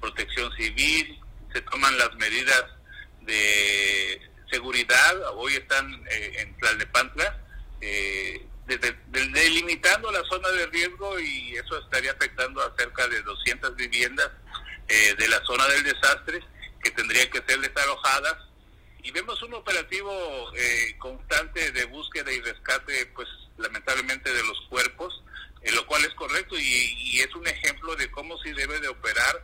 Protección 0.00 0.54
Civil, 0.54 1.18
se 1.52 1.62
toman 1.62 1.96
las 1.96 2.14
medidas 2.16 2.64
de 3.22 4.20
seguridad, 4.50 5.16
hoy 5.34 5.54
están 5.54 5.92
eh, 6.10 6.32
en 6.40 6.56
Tlalnepantla, 6.58 7.47
eh, 7.80 8.46
delimitando 8.68 10.10
la 10.12 10.22
zona 10.24 10.48
de 10.50 10.66
riesgo 10.66 11.18
y 11.18 11.56
eso 11.56 11.78
estaría 11.78 12.12
afectando 12.12 12.62
a 12.62 12.74
cerca 12.76 13.08
de 13.08 13.22
200 13.22 13.74
viviendas 13.76 14.30
eh, 14.88 15.14
de 15.18 15.28
la 15.28 15.42
zona 15.44 15.66
del 15.68 15.84
desastre 15.84 16.40
que 16.82 16.90
tendrían 16.90 17.30
que 17.30 17.42
ser 17.46 17.60
desalojadas. 17.60 18.36
Y 19.02 19.10
vemos 19.10 19.42
un 19.42 19.54
operativo 19.54 20.12
eh, 20.54 20.96
constante 20.98 21.72
de 21.72 21.84
búsqueda 21.86 22.30
y 22.30 22.40
rescate 22.40 23.06
pues 23.14 23.28
lamentablemente 23.56 24.32
de 24.32 24.42
los 24.44 24.60
cuerpos 24.68 25.22
eh, 25.62 25.72
lo 25.72 25.86
cual 25.86 26.04
es 26.04 26.14
correcto 26.14 26.56
y, 26.58 27.20
es 27.20 27.34
un 27.34 27.46
ejemplo 27.46 27.96
de 27.96 28.08
cómo 28.12 28.38
se 28.38 28.54
debe 28.54 28.78
de 28.78 28.88
operar 28.88 29.42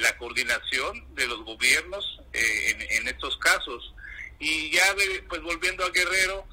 la 0.00 0.16
coordinación 0.16 1.14
de 1.14 1.26
los 1.26 1.44
gobiernos 1.44 2.18
en, 2.32 2.80
en, 2.80 3.06
estos 3.06 3.36
casos. 3.36 3.94
Y 4.40 4.70
ya 4.70 4.82
pues 5.28 5.42
volviendo 5.42 5.84
a 5.84 5.90
Guerrero 5.90 6.46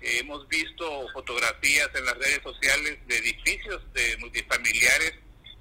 hemos 0.00 0.46
visto 0.48 1.08
fotografías 1.12 1.88
en 1.94 2.04
las 2.04 2.16
redes 2.18 2.40
sociales 2.42 2.98
de 3.06 3.18
edificios 3.18 3.82
de 3.92 4.16
multifamiliares 4.18 5.14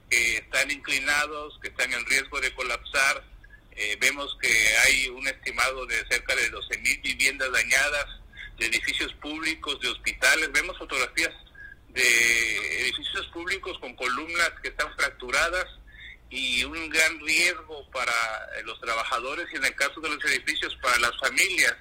que 0.09 0.37
están 0.37 0.69
inclinados, 0.71 1.59
que 1.61 1.69
están 1.69 1.91
en 1.91 2.05
riesgo 2.05 2.39
de 2.39 2.53
colapsar. 2.53 3.23
Eh, 3.71 3.97
vemos 3.99 4.35
que 4.41 4.77
hay 4.85 5.09
un 5.09 5.27
estimado 5.27 5.85
de 5.85 6.05
cerca 6.09 6.35
de 6.35 6.49
12 6.49 6.77
mil 6.79 6.99
viviendas 7.01 7.51
dañadas, 7.51 8.05
de 8.57 8.67
edificios 8.67 9.13
públicos, 9.15 9.79
de 9.81 9.89
hospitales. 9.89 10.51
Vemos 10.51 10.77
fotografías 10.77 11.33
de 11.89 12.81
edificios 12.81 13.27
públicos 13.27 13.77
con 13.79 13.95
columnas 13.95 14.51
que 14.61 14.69
están 14.69 14.93
fracturadas 14.95 15.65
y 16.29 16.63
un 16.63 16.89
gran 16.89 17.19
riesgo 17.21 17.89
para 17.91 18.13
los 18.63 18.79
trabajadores 18.81 19.47
y 19.53 19.57
en 19.57 19.65
el 19.65 19.75
caso 19.75 19.99
de 20.01 20.09
los 20.09 20.23
edificios 20.25 20.75
para 20.81 20.97
las 20.99 21.17
familias. 21.19 21.75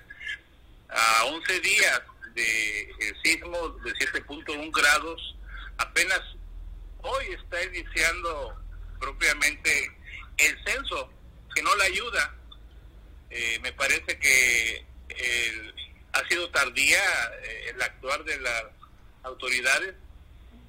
A 0.88 1.24
11 1.24 1.60
días 1.60 2.02
de 2.36 3.14
sismo 3.24 3.68
de 3.82 3.92
7.1 3.94 4.70
grados, 4.70 5.36
apenas 5.78 6.20
hoy 6.98 7.24
está 7.32 7.62
iniciando 7.64 8.54
propiamente 9.00 9.90
el 10.36 10.64
censo, 10.64 11.10
que 11.54 11.62
no 11.62 11.74
le 11.76 11.84
ayuda. 11.84 12.34
Eh, 13.30 13.58
me 13.62 13.72
parece 13.72 14.18
que 14.18 14.84
ha 16.12 16.28
sido 16.28 16.48
tardía 16.50 17.02
eh, 17.42 17.70
el 17.70 17.82
actuar 17.82 18.22
de 18.24 18.38
las 18.40 18.64
autoridades. 19.22 19.94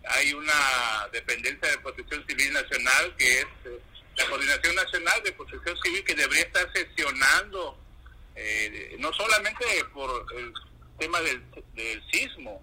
Hay 0.10 0.34
una 0.34 1.10
dependencia 1.12 1.70
de 1.70 1.78
Protección 1.80 2.26
Civil 2.28 2.54
Nacional 2.54 3.16
que 3.18 3.40
es 3.40 3.46
eh, 3.66 3.80
la 4.16 4.26
Coordinación 4.30 4.76
Nacional 4.76 5.22
de 5.24 5.34
Protección 5.34 5.78
Civil 5.84 6.04
que 6.06 6.16
debería 6.16 6.44
estar 6.44 6.72
sesionando, 6.74 7.78
no 9.00 9.14
solamente 9.14 9.66
por 9.94 10.26
el 10.36 10.54
tema 10.98 11.22
del, 11.22 11.44
del 11.74 12.04
sismo, 12.12 12.62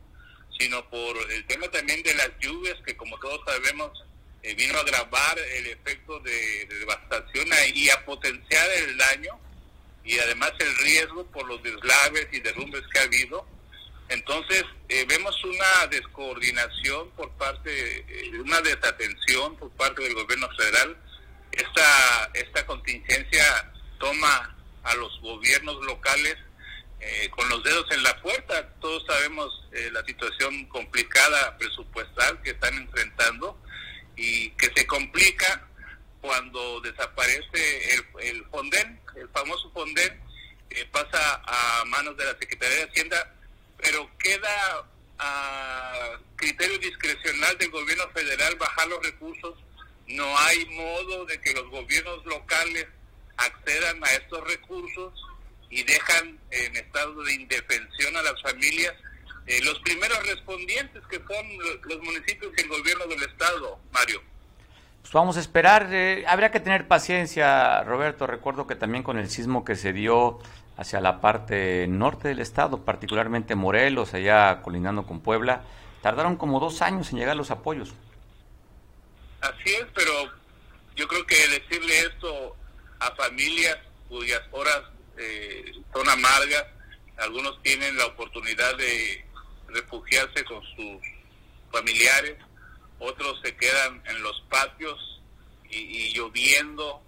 sino 0.58 0.88
por 0.88 1.16
el 1.32 1.46
tema 1.46 1.68
también 1.68 2.02
de 2.02 2.14
las 2.14 2.30
lluvias, 2.40 2.76
que 2.84 2.96
como 2.96 3.18
todos 3.18 3.40
sabemos, 3.46 4.04
eh, 4.44 4.54
vino 4.56 4.76
a 4.76 4.82
agravar 4.82 5.38
el 5.38 5.66
efecto 5.68 6.20
de, 6.20 6.66
devastación 6.66 7.48
y 7.72 7.88
a 7.88 8.04
potenciar 8.04 8.70
el 8.72 8.98
daño 8.98 9.40
y 10.04 10.18
además 10.18 10.52
el 10.58 10.76
riesgo 10.76 11.24
por 11.28 11.46
los 11.48 11.62
deslaves 11.62 12.28
y 12.30 12.40
derrumbes 12.40 12.82
que 12.92 12.98
ha 12.98 13.04
habido. 13.04 13.46
Entonces, 14.10 14.62
eh, 14.90 15.06
vemos 15.08 15.42
una 15.44 15.86
descoordinación 15.90 17.10
por 17.12 17.30
parte, 17.38 18.04
eh, 18.06 18.38
una 18.38 18.60
desatención 18.60 19.56
por 19.56 19.70
parte 19.70 20.02
del 20.02 20.12
gobierno 20.12 20.46
federal. 20.58 20.94
Esta, 21.50 22.30
esta 22.34 22.66
contingencia 22.66 23.72
toma 23.98 24.54
a 24.82 24.94
los 24.96 25.18
gobiernos 25.22 25.82
locales 25.86 26.36
eh, 27.06 27.28
con 27.30 27.46
los 27.50 27.62
dedos 27.62 27.84
en 27.90 28.02
la 28.02 28.20
puerta. 28.22 28.68
Todos 28.80 29.04
sabemos 29.06 29.68
eh, 29.72 29.90
la 29.92 30.02
situación 30.04 30.64
complicada 30.66 31.56
presupuestal 31.58 32.40
que 32.42 32.50
están 32.50 32.74
enfrentando 32.74 33.60
y 34.16 34.50
que 34.50 34.70
se 34.74 34.86
complica 34.86 35.68
cuando 36.22 36.80
desaparece 36.80 37.94
el, 37.94 38.04
el 38.20 38.44
Fonden, 38.46 38.98
el 39.16 39.28
famoso 39.28 39.70
Fonden, 39.72 40.22
pasa 40.90 41.42
a 41.44 41.84
manos 41.84 42.16
de 42.16 42.24
la 42.24 42.36
Secretaría 42.38 42.78
de 42.78 42.84
Hacienda, 42.84 43.34
pero 43.78 44.10
queda 44.18 44.84
a 45.18 46.18
criterio 46.36 46.78
discrecional 46.78 47.56
del 47.58 47.70
gobierno 47.70 48.08
federal 48.12 48.56
bajar 48.56 48.88
los 48.88 49.02
recursos. 49.04 49.58
No 50.06 50.38
hay 50.38 50.64
modo 50.66 51.24
de 51.26 51.40
que 51.40 51.52
los 51.52 51.68
gobiernos 51.70 52.24
locales 52.26 52.86
accedan 53.36 54.02
a 54.04 54.12
estos 54.12 54.42
recursos 54.46 55.12
y 55.74 55.82
dejan 55.82 56.38
en 56.52 56.76
estado 56.76 57.20
de 57.24 57.34
indefensión 57.34 58.16
a 58.16 58.22
las 58.22 58.40
familias. 58.40 58.94
Eh, 59.46 59.60
los 59.64 59.78
primeros 59.80 60.24
respondientes 60.24 61.02
que 61.10 61.16
son 61.16 61.46
los 61.82 62.00
municipios 62.00 62.52
y 62.56 62.60
el 62.60 62.68
gobierno 62.68 63.06
del 63.06 63.22
estado, 63.24 63.80
Mario. 63.92 64.22
Pues 65.02 65.12
vamos 65.12 65.36
a 65.36 65.40
esperar, 65.40 65.88
eh, 65.92 66.24
habría 66.28 66.52
que 66.52 66.60
tener 66.60 66.86
paciencia, 66.86 67.82
Roberto. 67.82 68.28
Recuerdo 68.28 68.68
que 68.68 68.76
también 68.76 69.02
con 69.02 69.18
el 69.18 69.28
sismo 69.28 69.64
que 69.64 69.74
se 69.74 69.92
dio 69.92 70.38
hacia 70.76 71.00
la 71.00 71.20
parte 71.20 71.86
norte 71.88 72.28
del 72.28 72.38
estado, 72.38 72.84
particularmente 72.84 73.56
Morelos, 73.56 74.14
allá 74.14 74.62
colinando 74.62 75.06
con 75.06 75.20
Puebla, 75.20 75.64
tardaron 76.02 76.36
como 76.36 76.60
dos 76.60 76.82
años 76.82 77.10
en 77.10 77.18
llegar 77.18 77.34
los 77.34 77.50
apoyos. 77.50 77.92
Así 79.40 79.74
es, 79.74 79.86
pero 79.92 80.12
yo 80.94 81.08
creo 81.08 81.26
que 81.26 81.48
decirle 81.48 81.98
esto 81.98 82.56
a 83.00 83.10
familias 83.16 83.76
cuyas 84.08 84.40
horas 84.52 84.93
eh, 85.18 85.72
son 85.92 86.08
amargas, 86.08 86.64
algunos 87.16 87.62
tienen 87.62 87.96
la 87.96 88.06
oportunidad 88.06 88.76
de 88.76 89.24
refugiarse 89.68 90.44
con 90.44 90.62
sus 90.76 91.00
familiares, 91.70 92.36
otros 92.98 93.40
se 93.42 93.54
quedan 93.56 94.02
en 94.06 94.22
los 94.22 94.40
patios 94.48 95.22
y, 95.70 96.12
lloviendo 96.12 97.02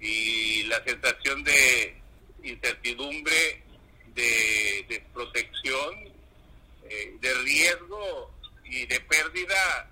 y 0.00 0.62
la 0.64 0.82
sensación 0.84 1.44
de 1.44 2.00
incertidumbre, 2.42 3.62
de, 4.14 4.86
de 4.88 5.04
protección, 5.12 6.08
eh, 6.88 7.16
de 7.20 7.34
riesgo 7.34 8.32
y 8.64 8.86
de 8.86 9.00
pérdida, 9.00 9.90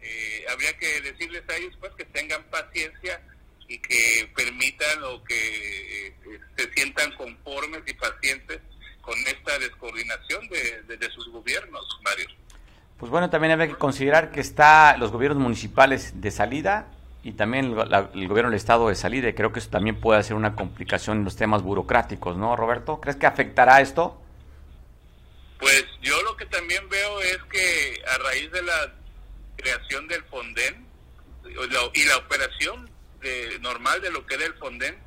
eh, 0.00 0.44
habría 0.48 0.76
que 0.78 1.00
decirles 1.00 1.42
a 1.48 1.56
ellos 1.56 1.74
pues 1.80 1.92
que 1.94 2.04
tengan 2.06 2.42
paciencia 2.44 3.20
y 3.68 3.78
que 3.78 4.30
permitan 4.34 5.04
o 5.04 5.22
que 5.22 6.06
eh, 6.06 6.14
se 6.56 6.72
sientan 6.72 7.12
conformes 7.12 7.82
y 7.86 7.92
pacientes 7.92 8.60
con 9.02 9.16
esta 9.26 9.58
descoordinación 9.58 10.48
de, 10.48 11.10
sus 11.14 11.30
gobiernos, 11.30 11.82
Mario. 12.02 12.26
Pues 12.98 13.10
bueno, 13.10 13.30
también 13.30 13.58
hay 13.58 13.68
que 13.68 13.74
considerar 13.74 14.30
que 14.30 14.40
está 14.40 14.96
los 14.96 15.12
gobiernos 15.12 15.42
municipales 15.42 16.20
de 16.20 16.30
salida 16.30 16.88
y 17.22 17.32
también 17.32 17.66
el, 17.66 18.28
gobierno 18.28 18.50
del 18.50 18.54
estado 18.54 18.88
de 18.88 18.94
salida 18.94 19.28
y 19.28 19.34
creo 19.34 19.52
que 19.52 19.60
eso 19.60 19.70
también 19.70 20.00
puede 20.00 20.22
ser 20.22 20.34
una 20.34 20.56
complicación 20.56 21.18
en 21.18 21.24
los 21.24 21.36
temas 21.36 21.62
burocráticos, 21.62 22.36
¿no, 22.36 22.56
Roberto? 22.56 23.00
¿Crees 23.00 23.16
que 23.16 23.26
afectará 23.26 23.80
esto? 23.80 24.20
Pues 25.58 25.84
yo 26.02 26.20
lo 26.22 26.36
que 26.36 26.46
también 26.46 26.88
veo 26.88 27.20
es 27.20 27.38
que 27.50 28.02
a 28.06 28.18
raíz 28.18 28.50
de 28.50 28.62
la 28.62 28.94
creación 29.56 30.06
del 30.08 30.22
Fonden 30.24 30.86
y 31.94 32.04
la 32.04 32.16
operación 32.16 32.97
de, 33.20 33.58
normal 33.60 34.00
de 34.00 34.10
lo 34.10 34.26
que 34.26 34.34
era 34.34 34.46
el 34.46 34.54
Fonden, 34.54 34.98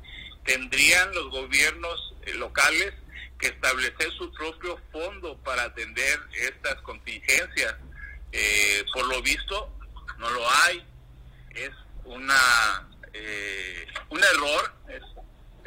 tendrían 0.44 1.14
los 1.14 1.30
gobiernos 1.30 2.14
eh, 2.22 2.34
locales 2.34 2.92
que 3.38 3.48
establecer 3.48 4.10
su 4.12 4.32
propio 4.32 4.78
fondo 4.92 5.36
para 5.38 5.64
atender 5.64 6.20
estas 6.32 6.76
contingencias. 6.82 7.74
Eh, 8.30 8.84
por 8.92 9.06
lo 9.06 9.20
visto, 9.22 9.70
no 10.18 10.30
lo 10.30 10.50
hay. 10.64 10.86
Es 11.54 11.70
una 12.04 12.88
eh, 13.12 13.86
un 14.08 14.22
error, 14.22 14.74
es, 14.88 15.02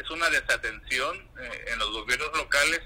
es 0.04 0.10
una 0.10 0.30
desatención 0.30 1.18
eh, 1.40 1.66
en 1.68 1.80
los 1.80 1.92
gobiernos 1.92 2.36
locales 2.36 2.82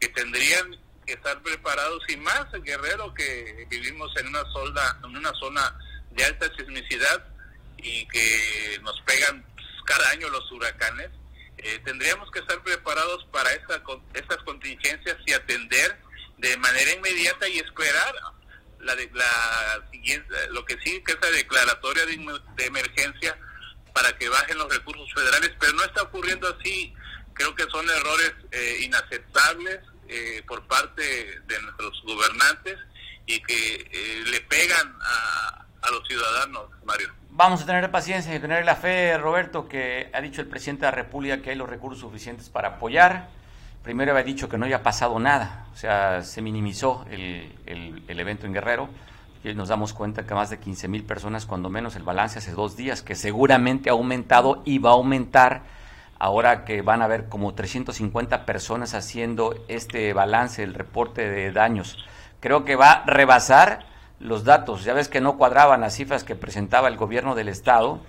que 0.00 0.08
tendrían 0.08 0.76
que 1.06 1.14
estar 1.14 1.40
preparados 1.42 2.02
y 2.08 2.16
más 2.18 2.46
Guerrero 2.62 3.14
que 3.14 3.66
vivimos 3.70 4.14
en 4.18 4.28
una 4.28 4.44
zona, 4.52 5.00
en 5.04 5.16
una 5.16 5.32
zona 5.34 5.78
de 6.10 6.24
alta 6.24 6.46
sismicidad 6.56 7.26
y 7.82 8.06
que 8.06 8.78
nos 8.82 9.00
pegan 9.02 9.44
cada 9.84 10.10
año 10.10 10.28
los 10.28 10.50
huracanes, 10.52 11.10
eh, 11.58 11.80
tendríamos 11.84 12.30
que 12.30 12.40
estar 12.40 12.62
preparados 12.62 13.24
para 13.32 13.52
esta, 13.52 13.82
estas 14.14 14.38
contingencias 14.44 15.16
y 15.26 15.32
atender 15.32 15.98
de 16.38 16.56
manera 16.56 16.92
inmediata 16.92 17.48
y 17.48 17.58
esperar 17.58 18.14
la, 18.80 18.94
la 18.94 19.88
siguiente, 19.90 20.34
lo 20.50 20.64
que 20.64 20.76
sí 20.84 21.02
que 21.04 21.12
es 21.12 21.18
la 21.20 21.30
declaratoria 21.30 22.04
de, 22.06 22.66
emergencia 22.66 23.38
para 23.94 24.16
que 24.18 24.28
bajen 24.28 24.58
los 24.58 24.72
recursos 24.72 25.08
federales, 25.14 25.52
pero 25.60 25.72
no 25.74 25.84
está 25.84 26.02
ocurriendo 26.02 26.48
así. 26.58 26.94
Creo 27.34 27.54
que 27.54 27.64
son 27.64 27.88
errores 27.88 28.32
eh, 28.50 28.78
inaceptables 28.82 29.80
eh, 30.08 30.42
por 30.46 30.66
parte 30.66 31.02
de 31.46 31.62
nuestros 31.62 32.02
gobernantes 32.04 32.78
y 33.26 33.40
que 33.42 33.88
eh, 33.90 34.24
le 34.26 34.40
pegan 34.42 34.96
a, 35.00 35.66
a 35.82 35.90
los 35.90 36.06
ciudadanos, 36.06 36.68
Mario. 36.84 37.21
Vamos 37.34 37.62
a 37.62 37.66
tener 37.66 37.90
paciencia 37.90 38.34
y 38.34 38.38
tener 38.38 38.64
la 38.64 38.76
fe, 38.76 39.16
Roberto, 39.18 39.66
que 39.66 40.10
ha 40.12 40.20
dicho 40.20 40.40
el 40.40 40.48
presidente 40.48 40.86
de 40.86 40.92
la 40.92 40.96
República 40.96 41.42
que 41.42 41.50
hay 41.50 41.56
los 41.56 41.68
recursos 41.68 42.00
suficientes 42.00 42.48
para 42.48 42.68
apoyar 42.68 43.28
primero 43.82 44.12
había 44.12 44.24
dicho 44.24 44.48
que 44.48 44.58
no 44.58 44.64
había 44.64 44.82
pasado 44.82 45.18
nada, 45.18 45.66
o 45.72 45.76
sea, 45.76 46.22
se 46.22 46.40
minimizó 46.40 47.04
el, 47.10 47.52
el, 47.66 48.20
evento 48.20 48.46
en 48.46 48.52
Guerrero 48.52 48.88
y 49.42 49.52
nos 49.54 49.68
damos 49.68 49.92
cuenta 49.92 50.24
que 50.24 50.34
más 50.34 50.50
de 50.50 50.58
15 50.58 50.88
mil 50.88 51.04
personas, 51.04 51.46
cuando 51.46 51.68
menos 51.68 51.96
el 51.96 52.04
balance 52.04 52.38
hace 52.38 52.52
dos 52.52 52.76
días, 52.76 53.02
que 53.02 53.16
seguramente 53.16 53.90
ha 53.90 53.92
aumentado 53.92 54.62
y 54.64 54.78
va 54.78 54.90
a 54.90 54.94
aumentar 54.94 55.62
ahora 56.18 56.64
que 56.64 56.82
van 56.82 57.02
a 57.02 57.06
haber 57.06 57.28
como 57.28 57.54
350 57.54 58.46
personas 58.46 58.94
haciendo 58.94 59.56
este 59.66 60.12
balance, 60.12 60.62
el 60.62 60.74
reporte 60.74 61.28
de 61.28 61.50
daños. 61.50 61.98
Creo 62.38 62.64
que 62.64 62.76
va 62.76 62.92
a 62.92 63.06
rebasar 63.06 63.84
los 64.22 64.44
datos. 64.44 64.84
Ya 64.84 64.94
ves 64.94 65.08
que 65.08 65.20
no 65.20 65.36
cuadraban 65.36 65.80
las 65.80 65.94
cifras 65.94 66.24
que 66.24 66.34
presentaba 66.34 66.88
el 66.88 66.96
gobierno 66.96 67.34
del 67.34 67.48
Estado 67.48 68.00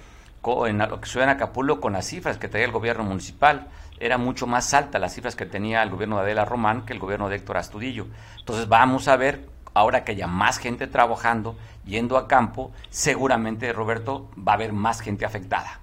en 0.67 0.77
lo 0.77 0.99
que 0.99 1.07
suena 1.07 1.33
Acapulco 1.33 1.79
con 1.79 1.93
las 1.93 2.05
cifras 2.05 2.37
que 2.37 2.49
traía 2.49 2.65
el 2.65 2.73
gobierno 2.73 3.03
municipal 3.03 3.69
era 3.97 4.17
mucho 4.17 4.45
más 4.45 4.73
alta 4.73 4.99
las 4.99 5.13
cifras 5.13 5.37
que 5.37 5.45
tenía 5.45 5.81
el 5.81 5.89
gobierno 5.89 6.17
de 6.17 6.23
Adela 6.23 6.43
Román 6.43 6.85
que 6.85 6.91
el 6.91 6.99
gobierno 6.99 7.29
de 7.29 7.37
Héctor 7.37 7.57
Astudillo. 7.57 8.07
Entonces 8.39 8.67
vamos 8.67 9.07
a 9.07 9.15
ver, 9.15 9.47
ahora 9.73 10.03
que 10.03 10.11
haya 10.11 10.27
más 10.27 10.57
gente 10.57 10.87
trabajando, 10.87 11.57
yendo 11.85 12.17
a 12.17 12.27
campo, 12.27 12.73
seguramente, 12.89 13.71
Roberto, 13.71 14.29
va 14.37 14.53
a 14.53 14.55
haber 14.55 14.73
más 14.73 14.99
gente 14.99 15.23
afectada. 15.23 15.79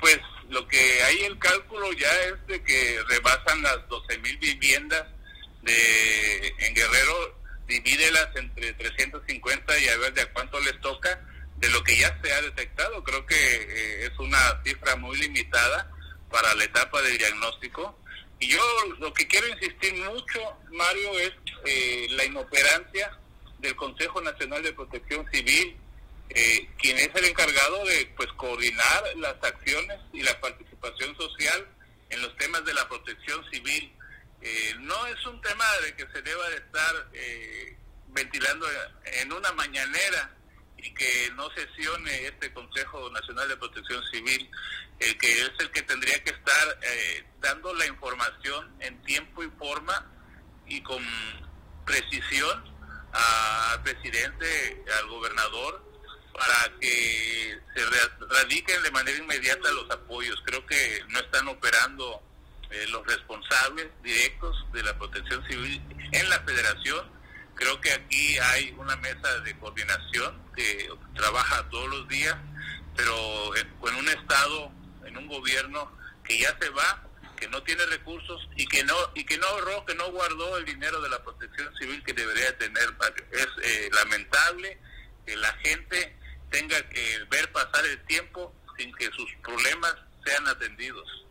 Pues 0.00 0.18
lo 0.48 0.66
que 0.66 1.02
hay 1.02 1.24
el 1.24 1.38
cálculo 1.38 1.92
ya 1.92 2.12
es 2.28 2.46
de 2.46 2.62
que 2.62 2.98
rebasan 3.08 3.62
las 3.62 3.86
12 3.88 4.18
mil 4.18 4.38
viviendas 4.38 5.04
de 5.62 6.48
en 6.60 6.74
Guerrero, 6.74 7.34
divídelas 7.66 8.28
entre 8.36 8.72
350 8.74 9.78
y 9.78 9.88
a 9.88 9.96
ver 9.98 10.14
de 10.14 10.22
a 10.22 10.32
cuánto 10.32 10.60
les 10.60 10.80
toca 10.80 11.20
de 11.56 11.68
lo 11.70 11.82
que 11.82 11.96
ya 11.96 12.18
se 12.22 12.32
ha 12.32 12.42
detectado. 12.42 13.02
Creo 13.02 13.24
que 13.26 13.34
eh, 13.34 14.06
es 14.06 14.18
una 14.18 14.38
cifra 14.64 14.96
muy 14.96 15.16
limitada 15.18 15.90
para 16.30 16.54
la 16.54 16.64
etapa 16.64 17.00
de 17.02 17.16
diagnóstico. 17.18 17.98
Y 18.38 18.48
yo 18.48 18.60
lo 18.98 19.12
que 19.14 19.26
quiero 19.26 19.48
insistir 19.48 19.94
mucho, 19.94 20.40
Mario, 20.70 21.18
es 21.20 21.32
eh, 21.64 22.06
la 22.10 22.24
inoperancia 22.24 23.18
del 23.58 23.74
Consejo 23.76 24.20
Nacional 24.20 24.62
de 24.62 24.72
Protección 24.74 25.26
Civil, 25.32 25.76
eh, 26.28 26.68
quien 26.78 26.98
es 26.98 27.08
el 27.14 27.24
encargado 27.24 27.84
de 27.86 28.12
pues 28.16 28.28
coordinar 28.36 29.04
las 29.16 29.42
acciones 29.42 29.98
y 30.12 30.22
la 30.22 30.38
participación 30.40 31.16
social 31.16 31.66
en 32.10 32.22
los 32.22 32.36
temas 32.36 32.64
de 32.64 32.74
la 32.74 32.86
protección 32.88 33.42
civil. 33.50 33.92
Eh, 34.40 34.74
no 34.80 35.06
es 35.06 35.26
un 35.26 35.40
tema 35.40 35.64
de 35.82 35.94
que 35.96 36.06
se 36.12 36.22
deba 36.22 36.48
de 36.50 36.56
estar 36.56 37.10
ventilando 38.08 38.66
en 39.04 39.32
una 39.32 39.52
mañanera 39.52 40.36
y 40.78 40.92
que 40.94 41.30
no 41.34 41.48
sesione 41.50 42.26
este 42.26 42.52
Consejo 42.52 43.10
Nacional 43.10 43.48
de 43.48 43.56
Protección 43.56 44.02
Civil, 44.10 44.50
el 45.00 45.18
que 45.18 45.42
es 45.42 45.50
el 45.58 45.70
que 45.70 45.82
tendría 45.82 46.22
que 46.22 46.30
estar 46.30 46.78
eh, 46.82 47.24
dando 47.40 47.74
la 47.74 47.86
información 47.86 48.74
en 48.80 49.00
tiempo 49.02 49.42
y 49.42 49.50
forma 49.58 50.06
y 50.66 50.82
con 50.82 51.02
precisión 51.84 52.64
al 53.12 53.82
presidente, 53.82 54.84
al 54.98 55.08
gobernador, 55.08 55.84
para 56.32 56.78
que 56.80 57.58
se 57.74 57.84
radiquen 58.28 58.82
de 58.82 58.90
manera 58.90 59.16
inmediata 59.16 59.70
los 59.72 59.90
apoyos. 59.90 60.40
Creo 60.44 60.64
que 60.66 61.02
no 61.08 61.18
están 61.20 61.48
operando 61.48 62.22
eh, 62.70 62.86
los 62.88 63.06
responsables 63.06 63.88
directos 64.02 64.66
de 64.72 64.82
la 64.82 64.96
protección 64.98 65.46
civil 65.46 65.82
en 66.12 66.30
la 66.30 66.40
federación 66.40 67.16
Creo 67.56 67.80
que 67.80 67.90
aquí 67.90 68.38
hay 68.38 68.74
una 68.76 68.96
mesa 68.96 69.40
de 69.40 69.58
coordinación 69.58 70.42
que 70.54 70.90
trabaja 71.14 71.66
todos 71.70 71.88
los 71.88 72.06
días, 72.06 72.36
pero 72.94 73.14
con 73.80 73.96
un 73.96 74.06
Estado, 74.08 74.70
en 75.06 75.16
un 75.16 75.26
gobierno 75.26 75.90
que 76.22 76.38
ya 76.38 76.54
se 76.60 76.68
va, 76.68 77.02
que 77.38 77.48
no 77.48 77.62
tiene 77.62 77.84
recursos 77.86 78.46
y 78.56 78.66
que 78.66 78.84
no 78.84 78.94
y 79.14 79.24
que 79.24 79.38
no 79.38 79.46
ahorró, 79.46 79.86
que 79.86 79.94
no 79.94 80.10
guardó 80.10 80.58
el 80.58 80.66
dinero 80.66 81.00
de 81.00 81.08
la 81.08 81.22
protección 81.22 81.74
civil 81.78 82.02
que 82.04 82.12
debería 82.12 82.56
tener. 82.58 82.94
Es 83.32 83.48
eh, 83.62 83.88
lamentable 83.92 84.78
que 85.24 85.36
la 85.36 85.52
gente 85.64 86.14
tenga 86.50 86.86
que 86.90 87.24
ver 87.30 87.50
pasar 87.52 87.86
el 87.86 88.04
tiempo 88.04 88.54
sin 88.76 88.94
que 88.96 89.10
sus 89.12 89.32
problemas 89.42 89.96
sean 90.26 90.46
atendidos. 90.46 91.25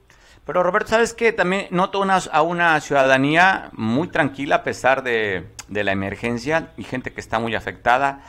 Pero 0.46 0.62
Roberto, 0.62 0.90
¿sabes 0.90 1.14
qué? 1.14 1.34
También 1.34 1.68
noto 1.72 2.04
a 2.04 2.42
una 2.44 2.80
ciudadanía 2.80 3.70
muy 3.74 4.10
tranquila 4.10 4.58
a 4.58 4.64
pesar 4.64 5.02
de, 5.02 5.48
la 5.70 5.92
emergencia 5.92 6.70
y 6.78 6.84
gente 6.84 7.12
que 7.12 7.20
está 7.20 7.40
muy 7.40 7.56
afectada. 7.56 8.22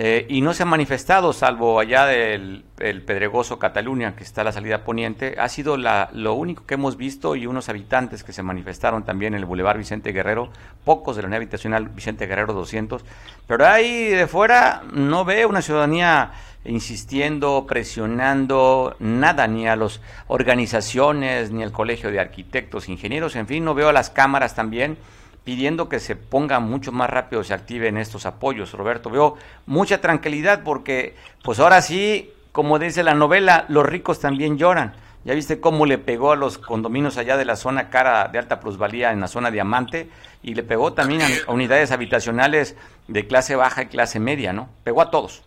Eh, 0.00 0.26
y 0.28 0.42
no 0.42 0.54
se 0.54 0.62
han 0.62 0.68
manifestado, 0.68 1.32
salvo 1.32 1.80
allá 1.80 2.06
del 2.06 2.64
Pedregoso 2.76 3.58
Cataluña, 3.58 4.14
que 4.14 4.22
está 4.22 4.44
la 4.44 4.52
salida 4.52 4.84
poniente. 4.84 5.34
Ha 5.38 5.48
sido 5.48 5.76
la, 5.76 6.08
lo 6.12 6.34
único 6.34 6.64
que 6.64 6.74
hemos 6.74 6.96
visto 6.96 7.34
y 7.34 7.46
unos 7.46 7.68
habitantes 7.68 8.22
que 8.22 8.32
se 8.32 8.44
manifestaron 8.44 9.04
también 9.04 9.34
en 9.34 9.40
el 9.40 9.44
Boulevard 9.44 9.76
Vicente 9.76 10.12
Guerrero, 10.12 10.50
pocos 10.84 11.16
de 11.16 11.22
la 11.22 11.26
unidad 11.26 11.38
habitacional 11.38 11.88
Vicente 11.88 12.26
Guerrero 12.26 12.54
200. 12.54 13.04
Pero 13.46 13.66
ahí 13.66 14.06
de 14.06 14.28
fuera 14.28 14.84
no 14.92 15.24
veo 15.24 15.48
una 15.48 15.62
ciudadanía 15.62 16.30
insistiendo, 16.64 17.66
presionando, 17.66 18.96
nada, 18.98 19.46
ni 19.46 19.68
a 19.68 19.76
las 19.76 20.00
organizaciones, 20.26 21.50
ni 21.50 21.62
al 21.62 21.72
Colegio 21.72 22.10
de 22.10 22.20
Arquitectos, 22.20 22.88
Ingenieros, 22.88 23.36
en 23.36 23.46
fin, 23.46 23.64
no 23.64 23.74
veo 23.74 23.88
a 23.88 23.92
las 23.92 24.10
cámaras 24.10 24.54
también 24.54 24.98
pidiendo 25.48 25.88
que 25.88 25.98
se 25.98 26.14
ponga 26.14 26.60
mucho 26.60 26.92
más 26.92 27.08
rápido, 27.08 27.42
se 27.42 27.54
activen 27.54 27.96
estos 27.96 28.26
apoyos, 28.26 28.72
Roberto. 28.72 29.08
Veo 29.08 29.36
mucha 29.64 29.98
tranquilidad 29.98 30.62
porque, 30.62 31.16
pues 31.42 31.58
ahora 31.58 31.80
sí, 31.80 32.30
como 32.52 32.78
dice 32.78 33.02
la 33.02 33.14
novela, 33.14 33.64
los 33.68 33.86
ricos 33.86 34.20
también 34.20 34.58
lloran. 34.58 34.92
Ya 35.24 35.32
viste 35.32 35.58
cómo 35.58 35.86
le 35.86 35.96
pegó 35.96 36.32
a 36.32 36.36
los 36.36 36.58
condominios 36.58 37.16
allá 37.16 37.38
de 37.38 37.46
la 37.46 37.56
zona 37.56 37.88
cara 37.88 38.28
de 38.28 38.38
alta 38.38 38.60
plusvalía 38.60 39.10
en 39.12 39.20
la 39.20 39.28
zona 39.28 39.50
diamante 39.50 40.10
y 40.42 40.54
le 40.54 40.62
pegó 40.64 40.92
también 40.92 41.22
a 41.46 41.50
unidades 41.50 41.92
habitacionales 41.92 42.76
de 43.08 43.26
clase 43.26 43.56
baja 43.56 43.84
y 43.84 43.86
clase 43.86 44.20
media, 44.20 44.52
¿no? 44.52 44.68
Pegó 44.84 45.00
a 45.00 45.10
todos. 45.10 45.44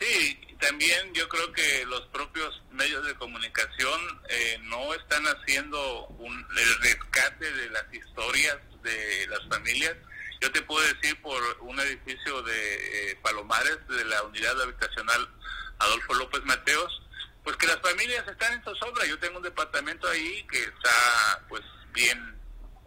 Sí, 0.00 0.56
también 0.60 1.12
yo 1.14 1.28
creo 1.28 1.52
que 1.52 1.84
los 1.86 2.02
propios 2.08 2.62
medios 2.70 3.04
de 3.06 3.14
comunicación 3.14 4.00
eh, 4.28 4.58
no 4.62 4.94
están 4.94 5.24
haciendo 5.26 6.06
un, 6.06 6.46
el 6.56 6.80
rescate 6.80 7.52
de 7.52 7.70
las 7.70 7.84
historias 7.92 8.58
de 8.82 9.26
las 9.28 9.46
familias. 9.48 9.94
Yo 10.40 10.50
te 10.52 10.62
puedo 10.62 10.86
decir 10.94 11.20
por 11.22 11.42
un 11.60 11.78
edificio 11.80 12.42
de 12.42 13.10
eh, 13.10 13.16
Palomares, 13.22 13.78
de 13.88 14.04
la 14.04 14.22
unidad 14.24 14.60
habitacional 14.60 15.28
Adolfo 15.78 16.14
López 16.14 16.42
Mateos, 16.44 17.02
pues 17.42 17.56
que 17.56 17.66
las 17.66 17.80
familias 17.80 18.26
están 18.26 18.52
en 18.52 18.64
zozobra. 18.64 19.06
Yo 19.06 19.18
tengo 19.18 19.38
un 19.38 19.42
departamento 19.42 20.08
ahí 20.08 20.46
que 20.50 20.62
está 20.62 21.44
pues 21.48 21.62
bien 21.92 22.34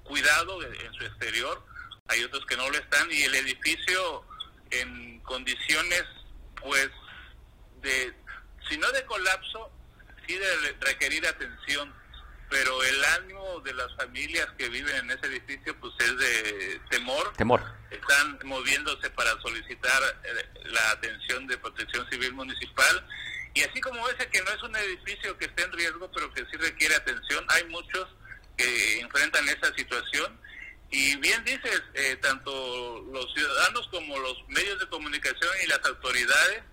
cuidado 0.04 0.64
en 0.64 0.94
su 0.94 1.04
exterior, 1.04 1.64
hay 2.08 2.24
otros 2.24 2.46
que 2.46 2.56
no 2.56 2.70
lo 2.70 2.78
están 2.78 3.12
y 3.12 3.24
el 3.24 3.36
edificio 3.36 4.24
en 4.72 5.20
condiciones 5.22 6.04
pues 6.62 6.90
de, 7.82 8.14
si 8.70 8.78
no 8.78 8.92
de 8.92 9.06
colapso, 9.06 9.72
sí 10.26 10.38
de 10.38 10.76
requerir 10.82 11.26
atención, 11.28 11.94
pero 12.50 12.82
el 12.84 13.06
ánimo 13.06 13.60
de 13.62 13.74
las 13.74 13.94
familias 13.96 14.48
que 14.58 14.70
viven 14.70 14.96
en 14.96 15.12
ese 15.12 15.28
edificio 15.28 15.76
pues 15.80 15.94
es 16.00 16.18
de 16.18 16.82
temor. 16.90 17.34
Temor. 17.34 17.62
Están 17.90 18.40
moviéndose 18.44 19.10
para 19.12 19.32
solicitar 19.42 20.02
eh, 20.24 20.50
la 20.66 20.92
atención 20.92 21.48
de 21.48 21.58
protección 21.58 22.10
civil 22.10 22.34
municipal. 22.34 23.08
Y 23.54 23.64
así 23.64 23.82
como 23.82 24.08
ese 24.10 24.30
que 24.30 24.42
no 24.44 24.52
es 24.52 24.64
un 24.64 24.76
edificio 24.76 25.38
que 25.38 25.46
esté 25.46 25.64
en 25.64 25.74
riesgo, 25.74 26.10
pero 26.12 26.32
que 26.34 26.46
sí 26.46 26.58
requiere 26.58 26.96
atención, 26.96 27.46
hay 27.50 27.66
muchos 27.66 28.08
que 28.56 29.00
enfrentan 29.00 29.48
esa 29.50 29.74
situación. 29.74 30.40
Y 30.90 31.18
bien 31.18 31.44
dices, 31.44 31.82
eh, 31.94 32.18
tanto 32.22 32.52
los 33.12 33.34
ciudadanos 33.34 33.88
como 33.92 34.18
los 34.20 34.38
medios 34.48 34.80
de 34.80 34.88
comunicación 34.88 35.50
y 35.64 35.68
las 35.68 35.84
autoridades 35.86 36.64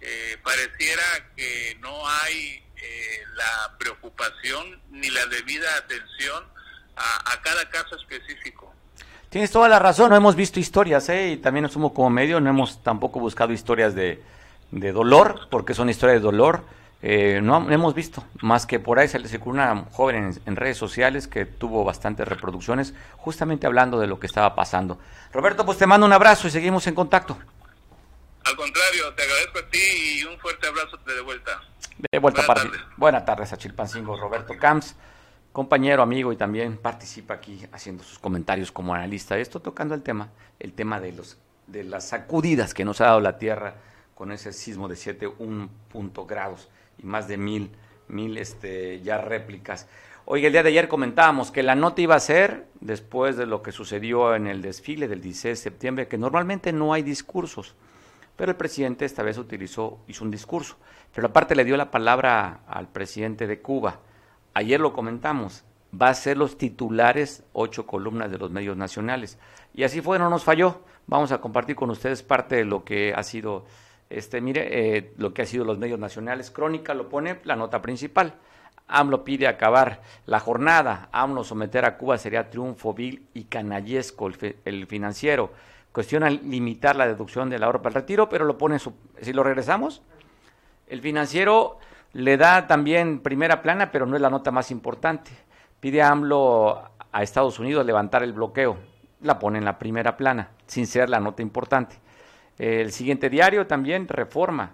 eh, 0.00 0.36
pareciera 0.42 1.02
que 1.36 1.76
no 1.80 2.08
hay 2.08 2.62
eh, 2.76 3.22
la 3.34 3.76
preocupación 3.78 4.80
ni 4.90 5.08
la 5.10 5.24
debida 5.26 5.76
atención 5.76 6.44
a, 6.96 7.32
a 7.32 7.42
cada 7.42 7.68
caso 7.70 7.96
específico. 7.96 8.74
Tienes 9.28 9.52
toda 9.52 9.68
la 9.68 9.78
razón, 9.78 10.10
no 10.10 10.16
hemos 10.16 10.34
visto 10.34 10.58
historias, 10.58 11.08
¿eh? 11.08 11.30
y 11.30 11.36
también 11.36 11.68
sumo 11.68 11.94
como 11.94 12.10
medio, 12.10 12.40
no 12.40 12.50
hemos 12.50 12.82
tampoco 12.82 13.20
buscado 13.20 13.52
historias 13.52 13.94
de, 13.94 14.20
de 14.72 14.92
dolor, 14.92 15.48
porque 15.50 15.74
son 15.74 15.88
historias 15.88 16.16
de 16.18 16.24
dolor. 16.24 16.64
Eh, 17.02 17.40
no, 17.42 17.70
hemos 17.70 17.94
visto, 17.94 18.24
más 18.42 18.66
que 18.66 18.78
por 18.78 18.98
ahí 18.98 19.08
se 19.08 19.18
le 19.18 19.28
circuló 19.28 19.54
una 19.54 19.86
joven 19.92 20.38
en, 20.44 20.56
redes 20.56 20.76
sociales 20.76 21.26
que 21.26 21.46
tuvo 21.46 21.82
bastantes 21.82 22.28
reproducciones, 22.28 22.94
justamente 23.16 23.66
hablando 23.66 23.98
de 23.98 24.06
lo 24.06 24.20
que 24.20 24.26
estaba 24.26 24.54
pasando. 24.54 24.98
Roberto, 25.32 25.64
pues 25.64 25.78
te 25.78 25.86
mando 25.86 26.06
un 26.06 26.12
abrazo 26.12 26.48
y 26.48 26.50
seguimos 26.50 26.86
en 26.86 26.94
contacto. 26.94 27.38
Al 28.44 28.56
contrario, 28.56 29.14
te 29.14 29.22
agradezco 29.22 29.58
a 29.58 29.70
ti 29.70 30.20
y 30.20 30.24
un 30.24 30.38
fuerte 30.38 30.66
abrazo 30.66 30.98
de 31.06 31.20
vuelta. 31.22 31.62
De 32.12 32.18
vuelta 32.18 32.42
Buenas 32.46 32.64
tardes. 32.64 32.80
Buenas 32.96 33.24
tardes 33.24 33.52
a 33.52 33.56
Chilpancingo, 33.56 34.16
Roberto 34.16 34.54
Camps 34.58 34.94
compañero, 35.52 36.02
amigo 36.02 36.32
y 36.32 36.36
también 36.36 36.76
participa 36.76 37.34
aquí 37.34 37.66
haciendo 37.72 38.04
sus 38.04 38.18
comentarios 38.18 38.70
como 38.70 38.94
analista. 38.94 39.38
Esto 39.38 39.60
tocando 39.60 39.94
el 39.94 40.02
tema, 40.02 40.30
el 40.58 40.72
tema 40.72 41.00
de 41.00 41.12
los 41.12 41.38
de 41.66 41.84
las 41.84 42.08
sacudidas 42.08 42.74
que 42.74 42.84
nos 42.84 43.00
ha 43.00 43.06
dado 43.06 43.20
la 43.20 43.38
Tierra 43.38 43.74
con 44.16 44.32
ese 44.32 44.52
sismo 44.52 44.88
de 44.88 44.96
7.1 44.96 46.26
grados 46.26 46.68
y 47.02 47.06
más 47.06 47.28
de 47.28 47.36
mil, 47.36 47.70
mil 48.08 48.36
este, 48.36 49.00
ya 49.00 49.18
réplicas. 49.18 49.88
Oye, 50.24 50.46
el 50.46 50.52
día 50.52 50.62
de 50.62 50.68
ayer 50.68 50.88
comentábamos 50.88 51.50
que 51.50 51.62
la 51.62 51.74
nota 51.74 52.00
iba 52.00 52.14
a 52.14 52.20
ser, 52.20 52.66
después 52.80 53.36
de 53.36 53.46
lo 53.46 53.62
que 53.62 53.72
sucedió 53.72 54.34
en 54.34 54.46
el 54.46 54.62
desfile 54.62 55.08
del 55.08 55.20
16 55.20 55.58
de 55.58 55.62
septiembre, 55.62 56.08
que 56.08 56.18
normalmente 56.18 56.72
no 56.72 56.92
hay 56.92 57.02
discursos, 57.02 57.74
pero 58.36 58.52
el 58.52 58.56
presidente 58.56 59.04
esta 59.04 59.22
vez 59.22 59.38
utilizó, 59.38 59.98
hizo 60.06 60.24
un 60.24 60.30
discurso, 60.30 60.76
pero 61.14 61.28
aparte 61.28 61.56
le 61.56 61.64
dio 61.64 61.76
la 61.76 61.90
palabra 61.90 62.60
al 62.66 62.88
presidente 62.88 63.46
de 63.46 63.60
Cuba, 63.60 64.00
ayer 64.54 64.80
lo 64.80 64.92
comentamos, 64.92 65.64
va 66.00 66.08
a 66.08 66.14
ser 66.14 66.36
los 66.36 66.56
titulares 66.56 67.42
ocho 67.52 67.86
columnas 67.86 68.30
de 68.30 68.38
los 68.38 68.50
medios 68.50 68.76
nacionales. 68.76 69.38
Y 69.74 69.84
así 69.84 70.00
fue, 70.00 70.18
no 70.18 70.30
nos 70.30 70.44
falló. 70.44 70.82
Vamos 71.06 71.32
a 71.32 71.40
compartir 71.40 71.76
con 71.76 71.90
ustedes 71.90 72.22
parte 72.22 72.56
de 72.56 72.64
lo 72.64 72.84
que 72.84 73.12
ha 73.14 73.22
sido, 73.22 73.64
este, 74.10 74.40
mire, 74.40 74.96
eh, 74.96 75.12
lo 75.16 75.32
que 75.32 75.42
ha 75.42 75.46
sido 75.46 75.64
los 75.64 75.78
medios 75.78 75.98
nacionales. 75.98 76.50
Crónica 76.50 76.94
lo 76.94 77.08
pone 77.08 77.38
la 77.44 77.54
nota 77.54 77.80
principal. 77.80 78.34
AMLO 78.88 79.22
pide 79.24 79.46
acabar 79.46 80.02
la 80.26 80.40
jornada. 80.40 81.08
AMLO 81.12 81.44
someter 81.44 81.84
a 81.84 81.96
Cuba 81.96 82.18
sería 82.18 82.50
triunfo 82.50 82.92
vil 82.92 83.28
y 83.34 83.44
canallesco 83.44 84.28
el, 84.64 84.86
financiero. 84.88 85.52
Cuestiona 85.92 86.28
limitar 86.28 86.96
la 86.96 87.06
deducción 87.06 87.48
del 87.50 87.62
ahorro 87.62 87.82
para 87.82 87.90
el 87.90 88.02
retiro, 88.02 88.28
pero 88.28 88.44
lo 88.44 88.58
pone 88.58 88.80
su, 88.80 88.92
si 89.22 89.32
lo 89.32 89.44
regresamos. 89.44 90.02
El 90.88 91.00
financiero 91.00 91.78
le 92.12 92.36
da 92.36 92.66
también 92.66 93.20
primera 93.20 93.62
plana, 93.62 93.92
pero 93.92 94.06
no 94.06 94.16
es 94.16 94.22
la 94.22 94.30
nota 94.30 94.50
más 94.50 94.72
importante. 94.72 95.30
Pide 95.78 96.02
a 96.02 96.10
AMLO 96.10 96.82
a 97.12 97.22
Estados 97.22 97.60
Unidos 97.60 97.86
levantar 97.86 98.24
el 98.24 98.32
bloqueo. 98.32 98.76
La 99.22 99.38
pone 99.38 99.58
en 99.58 99.64
la 99.64 99.78
primera 99.78 100.16
plana, 100.16 100.50
sin 100.66 100.88
ser 100.88 101.08
la 101.08 101.20
nota 101.20 101.42
importante. 101.42 101.96
El 102.60 102.92
siguiente 102.92 103.30
diario 103.30 103.66
también, 103.66 104.06
Reforma. 104.06 104.72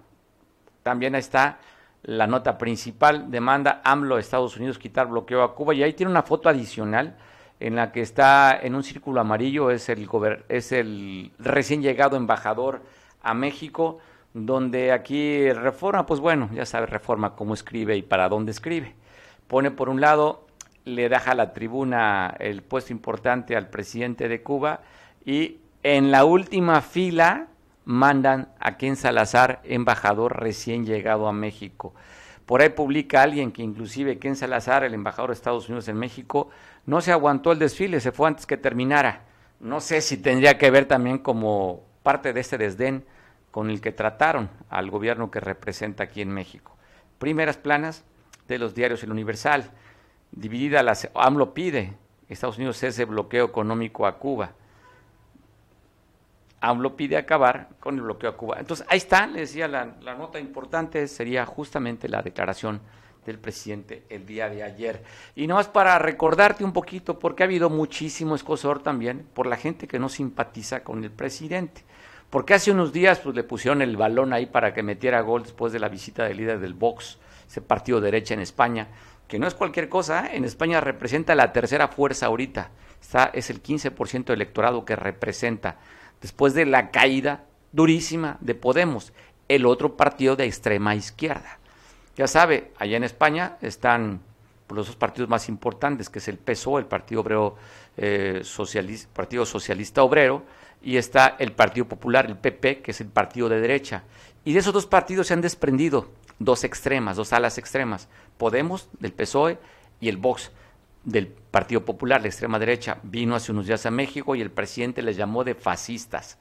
También 0.83 1.15
está 1.15 1.59
la 2.03 2.27
nota 2.27 2.59
principal, 2.59 3.31
demanda 3.31 3.81
AMLO 3.85 4.17
a 4.17 4.21
Estados 4.21 4.57
Unidos 4.57 4.77
quitar 4.77 5.07
bloqueo 5.07 5.45
a 5.45 5.55
Cuba. 5.55 5.73
Y 5.73 5.85
ahí 5.85 5.93
tiene 5.93 6.11
una 6.11 6.25
foto 6.25 6.49
adicional 6.49 7.17
en 7.61 7.77
la 7.77 7.93
que 7.93 8.01
está 8.01 8.59
en 8.61 8.75
un 8.75 8.83
círculo 8.83 9.21
amarillo, 9.21 9.71
es 9.71 9.89
el, 9.89 11.31
recién 11.39 11.81
llegado 11.81 12.17
embajador 12.17 12.83
a 13.23 13.35
México 13.35 14.01
donde 14.35 14.91
aquí 14.91 15.53
Reforma, 15.53 16.07
pues 16.07 16.19
bueno, 16.19 16.51
ya 16.53 16.67
sabe 16.67 16.87
Reforma 16.87 17.37
cómo 17.37 17.55
escribe 17.55 17.97
y 17.97 18.03
para 18.03 18.29
dónde 18.29 18.51
escribe. 18.51 18.97
Pone 19.47 19.71
por 19.71 19.89
un 19.89 20.01
lado, 20.01 20.45
le 20.85 21.09
deja 21.09 21.37
la 21.37 21.53
tribuna 21.53 22.35
el 22.41 22.63
puesto 22.63 22.93
importante 22.93 23.55
al 23.55 23.71
presidente 23.71 24.29
de 24.29 24.43
Cuba 24.43 24.81
y 25.25 25.59
en 25.85 26.11
la 26.11 26.25
última 26.25 26.81
fila 26.81 27.47
mandan 27.87 28.49
a 28.59 28.77
Ken 28.77 28.97
Salazar, 28.97 29.61
embajador 29.65 30.41
recién 30.41 30.85
llegado 30.85 31.29
a 31.29 31.33
México. 31.33 31.95
Por 32.45 32.61
ahí 32.61 32.69
publica 32.69 33.23
alguien 33.23 33.53
que 33.53 33.63
inclusive 33.63 34.19
Ken 34.19 34.37
Salazar, 34.37 34.85
el 34.85 34.93
embajador 34.93 35.31
de 35.31 35.35
Estados 35.35 35.69
Unidos 35.69 35.89
en 35.89 35.97
México, 35.97 36.51
no 36.85 37.01
se 37.01 37.13
aguantó 37.13 37.53
el 37.53 37.61
desfile, 37.61 38.01
se 38.01 38.13
fue 38.13 38.29
antes 38.29 38.45
que 38.45 38.57
terminara. 38.57 39.23
No 39.61 39.81
sé 39.81 40.01
si 40.01 40.17
tendría 40.17 40.59
que 40.59 40.71
ver 40.71 40.87
también 40.87 41.19
como 41.19 41.85
parte 42.03 42.33
de 42.33 42.41
este 42.41 42.59
desdén 42.59 43.05
con 43.53 43.71
el 43.71 43.81
que 43.81 43.93
trataron 43.93 44.51
al 44.69 44.91
gobierno 44.91 45.31
que 45.31 45.41
representa 45.41 46.05
aquí 46.05 46.21
en 46.21 46.31
México. 46.31 46.77
Primeras 47.19 47.57
planas 47.57 48.05
de 48.49 48.59
los 48.59 48.75
diarios 48.75 49.03
El 49.05 49.13
Universal, 49.13 49.71
dividida 50.33 50.83
la 50.83 50.97
AMLO 51.15 51.55
pide 51.55 51.95
Estados 52.29 52.59
Unidos 52.59 52.83
ese 52.83 53.05
bloqueo 53.05 53.47
económico 53.47 54.07
a 54.07 54.19
Cuba. 54.19 54.53
AMLO 56.61 56.97
pide 56.97 57.17
acabar 57.17 57.69
con 57.81 57.97
el 57.97 58.03
bloqueo 58.03 58.31
a 58.31 58.37
Cuba. 58.37 58.57
Entonces, 58.59 58.87
ahí 58.89 58.99
está, 58.99 59.27
le 59.27 59.41
decía, 59.41 59.69
la, 59.69 59.85
nota 60.17 60.41
importante 60.41 61.07
sería 61.09 61.45
justamente 61.45 62.09
la 62.09 62.23
declaración 62.23 62.81
del 63.25 63.39
presidente 63.39 64.05
el 64.09 64.25
día 64.25 64.49
de 64.49 64.63
ayer. 64.63 65.03
Y 65.35 65.47
no 65.47 65.57
más 65.57 65.69
para 65.69 65.99
recordarte 65.99 66.65
un 66.65 66.73
poquito, 66.73 67.19
porque 67.19 67.43
ha 67.43 67.47
habido 67.47 67.69
muchísimo 67.69 68.35
escosor 68.35 68.83
también 68.83 69.27
por 69.35 69.47
la 69.47 69.57
gente 69.57 69.87
que 69.87 69.99
no 69.99 70.09
simpatiza 70.09 70.83
con 70.83 71.05
el 71.05 71.11
presidente. 71.11 71.85
Porque 72.31 72.55
hace 72.55 72.71
unos 72.71 72.93
días 72.93 73.21
pues, 73.21 73.37
le 73.37 73.45
pusieron 73.45 73.83
el 73.83 73.97
balón 73.97 74.33
ahí 74.33 74.47
para 74.47 74.73
que 74.73 74.83
metiera 74.83 75.21
gol 75.21 75.43
después 75.43 75.73
de 75.73 75.79
la 75.79 75.89
visita 75.89 76.25
del 76.25 76.39
líder 76.39 76.59
del 76.59 76.75
Vox, 76.75 77.19
ese 77.49 77.61
partido 77.61 78.01
derecha 78.01 78.35
en 78.35 78.41
España, 78.41 78.89
que 79.29 79.39
no 79.39 79.47
es 79.47 79.55
cualquier 79.55 79.89
cosa, 79.89 80.27
¿eh? 80.27 80.37
en 80.37 80.45
España 80.45 80.81
representa 80.81 81.35
la 81.35 81.53
tercera 81.53 81.89
fuerza 81.89 82.27
ahorita, 82.27 82.71
Está, 83.01 83.31
es 83.35 83.51
el 83.51 83.63
15% 83.63 84.25
del 84.25 84.41
electorado 84.41 84.85
que 84.85 84.97
representa, 84.97 85.77
después 86.21 86.55
de 86.55 86.67
la 86.67 86.91
caída 86.91 87.45
durísima 87.73 88.39
de 88.41 88.55
Podemos, 88.55 89.13
el 89.49 89.67
otro 89.67 89.97
partido 89.97 90.37
de 90.37 90.47
extrema 90.47 90.95
izquierda. 90.95 91.59
Ya 92.17 92.27
sabe, 92.27 92.73
allá 92.79 92.97
en 92.97 93.05
España 93.05 93.59
están 93.61 94.21
pues, 94.67 94.77
los 94.77 94.87
dos 94.87 94.97
partidos 94.97 95.29
más 95.29 95.49
importantes, 95.49 96.09
que 96.09 96.19
es 96.19 96.29
el 96.29 96.39
PSOE, 96.39 96.81
el 96.81 96.87
Partido 96.87 97.21
Obrero 97.21 97.57
eh, 97.97 98.41
Socialista, 98.43 99.09
Partido 99.13 99.45
Socialista 99.45 100.03
Obrero, 100.03 100.43
y 100.83 100.97
está 100.97 101.37
el 101.39 101.53
Partido 101.53 101.87
Popular, 101.87 102.27
el 102.27 102.37
PP, 102.37 102.81
que 102.81 102.91
es 102.91 103.01
el 103.01 103.09
partido 103.09 103.49
de 103.49 103.61
derecha. 103.61 104.05
Y 104.45 104.53
de 104.53 104.61
esos 104.61 104.73
dos 104.73 104.87
partidos 104.87 105.27
se 105.27 105.35
han 105.35 105.41
desprendido 105.41 106.09
dos 106.39 106.65
extremas, 106.65 107.17
dos 107.17 107.33
alas 107.33 107.59
extremas, 107.59 108.09
Podemos 108.39 108.89
del 109.01 109.13
PSOE 109.13 109.59
y 110.01 110.09
el 110.09 110.19
Vox 110.19 110.53
del 111.07 111.29
Partido 111.29 111.85
Popular, 111.85 112.21
la 112.21 112.27
extrema 112.27 112.59
derecha, 112.59 112.99
vino 113.05 113.37
hace 113.37 113.53
unos 113.53 113.67
días 113.67 113.87
a 113.87 113.91
México 113.91 114.35
y 114.35 114.43
el 114.43 114.51
presidente 114.51 115.03
les 115.03 115.17
llamó 115.17 115.45
de 115.45 115.55
fascistas. 115.55 116.37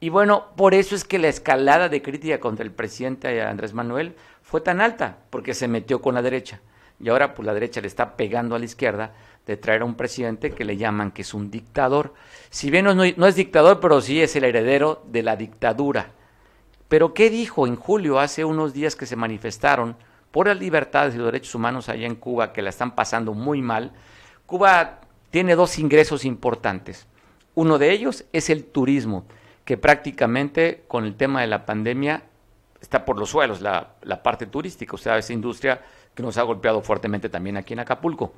Y 0.00 0.08
bueno, 0.08 0.46
por 0.56 0.72
eso 0.72 0.94
es 0.94 1.04
que 1.04 1.18
la 1.18 1.26
escalada 1.26 1.88
de 1.88 2.00
crítica 2.00 2.38
contra 2.38 2.64
el 2.64 2.70
presidente 2.70 3.42
Andrés 3.42 3.74
Manuel 3.74 4.14
fue 4.42 4.60
tan 4.60 4.80
alta, 4.80 5.18
porque 5.30 5.52
se 5.52 5.66
metió 5.66 6.00
con 6.00 6.14
la 6.14 6.22
derecha. 6.22 6.60
Y 7.00 7.08
ahora 7.08 7.34
pues 7.34 7.44
la 7.44 7.54
derecha 7.54 7.80
le 7.80 7.88
está 7.88 8.16
pegando 8.16 8.54
a 8.54 8.60
la 8.60 8.64
izquierda 8.64 9.12
de 9.46 9.56
traer 9.56 9.82
a 9.82 9.84
un 9.84 9.96
presidente 9.96 10.52
que 10.52 10.64
le 10.64 10.76
llaman 10.76 11.10
que 11.10 11.22
es 11.22 11.34
un 11.34 11.50
dictador. 11.50 12.14
Si 12.50 12.70
bien 12.70 12.84
no, 12.84 13.02
es 13.02 13.34
dictador, 13.34 13.80
pero 13.80 14.00
sí 14.00 14.22
es 14.22 14.36
el 14.36 14.44
heredero 14.44 15.02
de 15.06 15.24
la 15.24 15.34
dictadura. 15.34 16.12
Pero 16.88 17.14
¿qué 17.14 17.30
dijo 17.30 17.66
en 17.66 17.74
julio, 17.74 18.20
hace 18.20 18.44
unos 18.44 18.72
días 18.72 18.94
que 18.94 19.06
se 19.06 19.16
manifestaron 19.16 19.96
por 20.30 20.48
las 20.48 20.58
libertades 20.58 21.14
y 21.14 21.18
los 21.18 21.26
derechos 21.26 21.54
humanos 21.54 21.88
allá 21.88 22.06
en 22.06 22.14
Cuba, 22.14 22.52
que 22.52 22.62
la 22.62 22.70
están 22.70 22.94
pasando 22.94 23.34
muy 23.34 23.62
mal? 23.62 23.92
Cuba 24.46 25.00
tiene 25.30 25.54
dos 25.54 25.78
ingresos 25.78 26.24
importantes. 26.24 27.06
Uno 27.54 27.78
de 27.78 27.92
ellos 27.92 28.24
es 28.32 28.50
el 28.50 28.64
turismo, 28.64 29.24
que 29.64 29.76
prácticamente 29.76 30.84
con 30.88 31.04
el 31.04 31.16
tema 31.16 31.40
de 31.40 31.48
la 31.48 31.66
pandemia 31.66 32.22
está 32.80 33.04
por 33.04 33.18
los 33.18 33.30
suelos, 33.30 33.60
la, 33.60 33.96
parte 34.22 34.46
turística, 34.46 34.94
o 34.94 34.98
sea, 34.98 35.18
esa 35.18 35.32
industria 35.32 35.82
que 36.14 36.22
nos 36.22 36.38
ha 36.38 36.42
golpeado 36.42 36.80
fuertemente 36.82 37.28
también 37.28 37.56
aquí 37.56 37.72
en 37.74 37.80
Acapulco. 37.80 38.32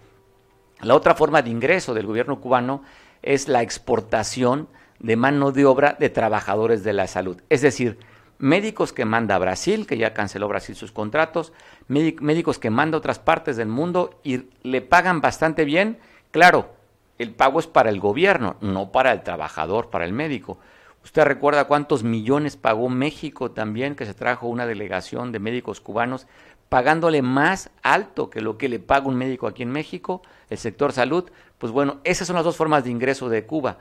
La 0.81 0.94
otra 0.94 1.14
forma 1.14 1.42
de 1.42 1.50
ingreso 1.50 1.94
del 1.94 2.07
gobierno 2.07 2.40
cubano 2.40 2.83
es 3.22 3.48
la 3.48 3.62
exportación 3.62 4.68
de 4.98 5.16
mano 5.16 5.53
de 5.53 5.66
obra 5.66 5.96
de 5.98 6.11
trabajadores 6.11 6.83
de 6.83 6.92
la 6.94 7.07
salud. 7.07 7.40
Es 7.48 7.61
decir, 7.61 7.98
médicos 8.40 8.92
que 8.92 9.05
manda 9.05 9.37
a 9.37 9.38
Brasil, 9.38 9.87
que 9.87 9.98
ya 9.98 10.14
canceló 10.14 10.48
Brasil 10.48 10.74
sus 10.74 10.92
contratos, 10.92 11.53
médicos 11.88 12.59
que 12.59 12.70
manda 12.70 12.96
a 12.96 12.98
otras 12.98 13.18
partes 13.18 13.57
del 13.57 13.68
mundo 13.68 14.18
y 14.24 14.48
le 14.62 14.81
pagan 14.81 15.20
bastante 15.20 15.64
bien. 15.64 15.98
Claro, 16.31 16.70
el 17.18 17.33
pago 17.33 17.61
es 17.61 17.66
para 17.66 17.90
el 17.90 18.00
gobierno, 18.00 18.57
no 18.61 18.92
para 18.92 19.12
el 19.12 19.22
trabajador, 19.22 19.90
para 19.90 20.07
el 20.07 20.12
médico. 20.12 20.59
¿Usted 21.05 21.24
recuerda 21.24 21.66
cuántos 21.66 22.03
millones 22.03 22.57
pagó 22.57 22.88
México 22.88 23.50
también, 23.50 23.94
que 23.94 24.07
se 24.07 24.14
trajo 24.14 24.48
una 24.48 24.66
delegación 24.66 25.33
de 25.33 25.38
médicos 25.38 25.81
cubanos 25.81 26.26
pagándole 26.70 27.20
más 27.20 27.70
alto 27.83 28.31
que 28.31 28.40
lo 28.40 28.57
que 28.57 28.68
le 28.68 28.79
paga 28.79 29.09
un 29.09 29.16
médico 29.16 29.48
aquí 29.48 29.62
en 29.62 29.72
México, 29.72 30.22
el 30.48 30.57
sector 30.57 30.92
salud, 30.92 31.31
pues 31.59 31.72
bueno, 31.72 31.98
esas 32.05 32.26
son 32.26 32.37
las 32.37 32.44
dos 32.44 32.57
formas 32.57 32.85
de 32.85 32.90
ingreso 32.90 33.29
de 33.29 33.44
Cuba. 33.44 33.79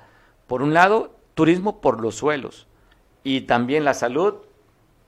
Por 0.47 0.63
un 0.63 0.73
lado, 0.73 1.15
turismo 1.35 1.81
por 1.81 2.01
los 2.01 2.15
suelos 2.15 2.67
y 3.23 3.41
también 3.41 3.85
la 3.85 3.93
salud 3.93 4.35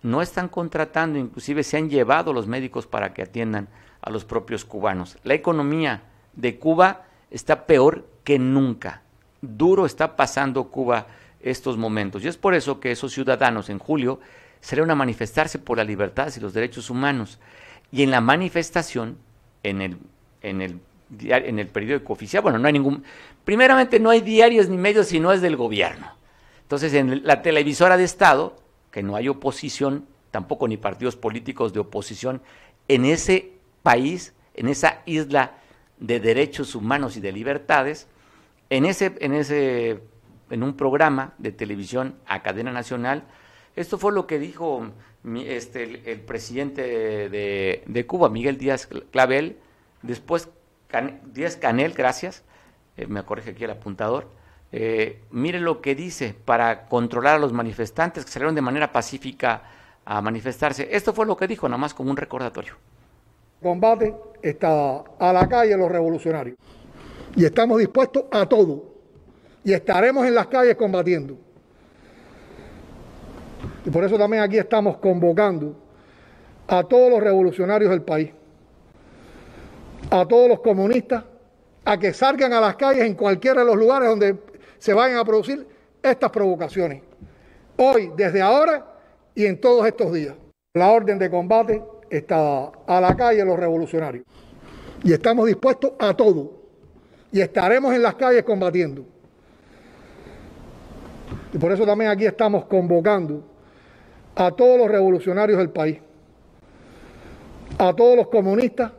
no 0.03 0.21
están 0.21 0.49
contratando, 0.49 1.19
inclusive 1.19 1.63
se 1.63 1.77
han 1.77 1.89
llevado 1.89 2.33
los 2.33 2.47
médicos 2.47 2.87
para 2.87 3.13
que 3.13 3.21
atiendan 3.21 3.67
a 4.01 4.09
los 4.09 4.25
propios 4.25 4.65
cubanos. 4.65 5.17
La 5.23 5.33
economía 5.33 6.03
de 6.33 6.57
Cuba 6.57 7.03
está 7.29 7.65
peor 7.65 8.07
que 8.23 8.39
nunca. 8.39 9.01
Duro 9.41 9.85
está 9.85 10.15
pasando 10.15 10.65
Cuba 10.65 11.07
estos 11.39 11.77
momentos. 11.77 12.23
Y 12.23 12.27
es 12.27 12.37
por 12.37 12.53
eso 12.53 12.79
que 12.79 12.91
esos 12.91 13.13
ciudadanos 13.13 13.69
en 13.69 13.79
julio 13.79 14.19
salieron 14.59 14.91
a 14.91 14.95
manifestarse 14.95 15.59
por 15.59 15.77
las 15.77 15.87
libertades 15.87 16.37
y 16.37 16.39
los 16.39 16.53
derechos 16.53 16.89
humanos. 16.89 17.39
Y 17.91 18.03
en 18.03 18.11
la 18.11 18.21
manifestación, 18.21 19.17
en 19.63 19.81
el, 19.81 19.97
en 20.41 20.61
el, 20.61 20.79
en 21.19 21.59
el 21.59 21.67
periódico 21.67 22.13
oficial, 22.13 22.41
bueno, 22.41 22.57
no 22.57 22.67
hay 22.67 22.73
ningún, 22.73 23.03
primeramente 23.43 23.99
no 23.99 24.09
hay 24.09 24.21
diarios 24.21 24.69
ni 24.69 24.77
medios, 24.77 25.07
sino 25.07 25.31
es 25.31 25.41
del 25.41 25.57
gobierno. 25.57 26.07
Entonces, 26.61 26.93
en 26.93 27.25
la 27.25 27.41
televisora 27.41 27.97
de 27.97 28.05
Estado, 28.05 28.55
que 28.91 29.03
no 29.03 29.15
hay 29.15 29.29
oposición, 29.29 30.05
tampoco 30.31 30.67
ni 30.67 30.77
partidos 30.77 31.15
políticos 31.15 31.73
de 31.73 31.79
oposición, 31.79 32.41
en 32.87 33.05
ese 33.05 33.53
país, 33.83 34.33
en 34.53 34.67
esa 34.67 35.01
isla 35.05 35.57
de 35.99 36.19
derechos 36.19 36.75
humanos 36.75 37.17
y 37.17 37.21
de 37.21 37.31
libertades, 37.31 38.07
en 38.69 38.85
ese, 38.85 39.15
en 39.19 39.33
ese, 39.33 40.01
en 40.49 40.63
un 40.63 40.75
programa 40.75 41.33
de 41.37 41.51
televisión 41.51 42.15
a 42.25 42.41
cadena 42.41 42.71
nacional, 42.71 43.23
esto 43.75 43.97
fue 43.97 44.11
lo 44.11 44.27
que 44.27 44.39
dijo 44.39 44.91
este, 45.35 46.11
el, 46.11 46.19
presidente 46.21 46.81
de, 47.29 48.05
Cuba, 48.07 48.29
Miguel 48.29 48.57
Díaz 48.57 48.87
Clavel, 49.11 49.57
después 50.01 50.49
Díaz 51.33 51.55
Canel, 51.55 51.93
gracias, 51.93 52.43
eh, 52.97 53.07
me 53.07 53.23
corrige 53.23 53.51
aquí 53.51 53.63
el 53.63 53.71
apuntador, 53.71 54.29
eh, 54.71 55.21
mire 55.31 55.59
lo 55.59 55.81
que 55.81 55.95
dice 55.95 56.33
para 56.45 56.87
controlar 56.87 57.35
a 57.35 57.39
los 57.39 57.51
manifestantes 57.51 58.23
que 58.23 58.31
salieron 58.31 58.55
de 58.55 58.61
manera 58.61 58.91
pacífica 58.91 59.63
a 60.05 60.21
manifestarse. 60.21 60.87
Esto 60.91 61.13
fue 61.13 61.25
lo 61.25 61.35
que 61.35 61.47
dijo, 61.47 61.67
nada 61.67 61.77
más 61.77 61.93
como 61.93 62.09
un 62.09 62.17
recordatorio. 62.17 62.75
Combate 63.61 64.15
está 64.41 65.03
a 65.19 65.33
la 65.33 65.47
calle 65.47 65.77
los 65.77 65.91
revolucionarios 65.91 66.57
y 67.35 67.45
estamos 67.45 67.79
dispuestos 67.79 68.25
a 68.31 68.45
todo 68.45 68.85
y 69.63 69.73
estaremos 69.73 70.25
en 70.25 70.35
las 70.35 70.47
calles 70.47 70.75
combatiendo. 70.75 71.37
Y 73.85 73.89
por 73.89 74.03
eso 74.03 74.17
también 74.17 74.43
aquí 74.43 74.57
estamos 74.57 74.97
convocando 74.97 75.75
a 76.67 76.83
todos 76.83 77.11
los 77.11 77.21
revolucionarios 77.21 77.91
del 77.91 78.01
país, 78.01 78.31
a 80.09 80.25
todos 80.25 80.47
los 80.47 80.59
comunistas, 80.61 81.23
a 81.83 81.97
que 81.97 82.13
salgan 82.13 82.53
a 82.53 82.61
las 82.61 82.75
calles 82.75 83.03
en 83.03 83.15
cualquiera 83.15 83.61
de 83.61 83.67
los 83.67 83.75
lugares 83.75 84.09
donde 84.09 84.50
se 84.81 84.95
vayan 84.95 85.19
a 85.19 85.23
producir 85.23 85.67
estas 86.01 86.31
provocaciones. 86.31 87.03
Hoy, 87.77 88.11
desde 88.17 88.41
ahora 88.41 88.83
y 89.35 89.45
en 89.45 89.61
todos 89.61 89.85
estos 89.85 90.11
días. 90.11 90.33
La 90.73 90.89
orden 90.89 91.19
de 91.19 91.29
combate 91.29 91.83
está 92.09 92.71
a 92.87 92.99
la 92.99 93.15
calle 93.15 93.45
los 93.45 93.59
revolucionarios. 93.59 94.25
Y 95.03 95.13
estamos 95.13 95.45
dispuestos 95.45 95.91
a 95.99 96.15
todo. 96.15 96.63
Y 97.31 97.41
estaremos 97.41 97.93
en 97.93 98.01
las 98.01 98.15
calles 98.15 98.43
combatiendo. 98.43 99.05
Y 101.53 101.59
por 101.59 101.71
eso 101.71 101.85
también 101.85 102.09
aquí 102.09 102.25
estamos 102.25 102.65
convocando 102.65 103.43
a 104.33 104.49
todos 104.49 104.79
los 104.79 104.89
revolucionarios 104.89 105.59
del 105.59 105.69
país, 105.69 105.99
a 107.77 107.93
todos 107.93 108.15
los 108.15 108.29
comunistas, 108.29 108.91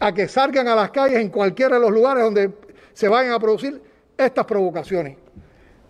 a 0.00 0.14
que 0.14 0.26
salgan 0.26 0.68
a 0.68 0.74
las 0.74 0.90
calles 0.90 1.18
en 1.18 1.28
cualquiera 1.28 1.76
de 1.76 1.82
los 1.82 1.90
lugares 1.90 2.24
donde 2.24 2.50
se 2.94 3.08
vayan 3.08 3.32
a 3.32 3.38
producir 3.38 3.87
estas 4.18 4.44
provocaciones. 4.44 5.16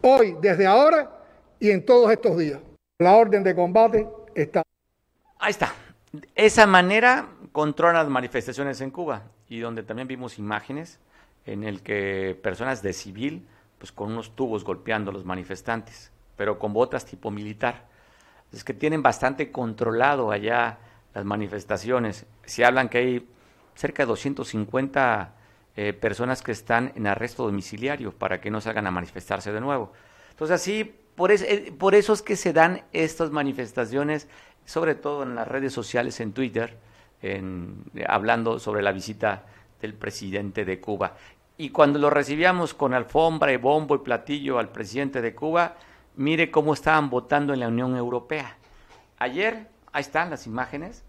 Hoy, 0.03 0.37
desde 0.41 0.67
ahora 0.67 1.11
y 1.59 1.71
en 1.71 1.85
todos 1.85 2.11
estos 2.13 2.37
días. 2.37 2.61
La 2.99 3.17
orden 3.17 3.43
de 3.43 3.55
combate 3.55 4.07
está. 4.35 4.63
Ahí 5.39 5.51
está. 5.51 5.73
Esa 6.35 6.67
manera 6.67 7.29
controla 7.53 8.01
las 8.01 8.09
manifestaciones 8.09 8.81
en 8.81 8.91
Cuba 8.91 9.23
y 9.49 9.61
donde 9.61 9.83
también 9.83 10.09
vimos 10.09 10.39
imágenes 10.39 11.01
en 11.47 11.65
el 11.65 11.83
que 11.83 12.39
personas 12.43 12.83
de 12.83 12.93
civil, 12.93 13.47
pues 13.79 13.93
con 13.93 14.13
unos 14.13 14.37
tubos 14.37 14.65
golpeando 14.65 15.11
a 15.11 15.15
los 15.15 15.25
manifestantes, 15.25 16.13
pero 16.37 16.59
con 16.59 16.73
botas 16.73 17.07
tipo 17.07 17.31
militar. 17.31 17.87
Es 18.53 18.65
que 18.65 18.75
tienen 18.75 19.03
bastante 19.03 19.51
controlado 19.51 20.31
allá 20.31 20.79
las 21.15 21.25
manifestaciones. 21.25 22.27
Se 22.45 22.65
hablan 22.65 22.89
que 22.89 22.99
hay 22.99 23.29
cerca 23.75 24.03
de 24.03 24.09
250 24.09 25.35
eh, 25.81 25.93
personas 25.93 26.43
que 26.43 26.51
están 26.51 26.91
en 26.97 27.07
arresto 27.07 27.45
domiciliario 27.45 28.11
para 28.11 28.41
que 28.41 28.51
no 28.51 28.61
salgan 28.61 28.89
a 28.89 28.91
manifestarse 28.91 29.53
de 29.53 29.61
nuevo. 29.61 29.93
Entonces 30.31 30.57
así, 30.57 30.83
por, 31.15 31.31
eh, 31.31 31.73
por 31.79 31.95
eso 31.95 32.13
es 32.15 32.21
que 32.21 32.35
se 32.35 32.53
dan 32.53 32.83
estas 32.93 33.31
manifestaciones, 33.31 34.27
sobre 34.65 34.97
todo 34.97 35.23
en 35.23 35.37
las 35.37 35.47
redes 35.47 35.73
sociales, 35.73 36.19
en 36.19 36.33
Twitter, 36.33 36.77
en, 37.23 37.85
hablando 38.09 38.59
sobre 38.59 38.83
la 38.83 38.91
visita 38.91 39.45
del 39.81 39.95
presidente 39.95 40.65
de 40.65 40.81
Cuba. 40.81 41.15
Y 41.57 41.71
cuando 41.71 42.01
lo 42.01 42.11
recibíamos 42.11 42.75
con 42.75 42.93
alfombra 42.93 43.53
y 43.53 43.57
bombo 43.57 43.95
y 43.95 43.99
platillo 43.99 44.59
al 44.59 44.71
presidente 44.71 45.23
de 45.23 45.33
Cuba, 45.33 45.77
mire 46.17 46.51
cómo 46.51 46.75
estaban 46.75 47.09
votando 47.09 47.55
en 47.55 47.61
la 47.61 47.69
Unión 47.69 47.97
Europea. 47.97 48.57
Ayer, 49.19 49.69
ahí 49.93 50.01
están 50.01 50.31
las 50.31 50.45
imágenes, 50.49 51.05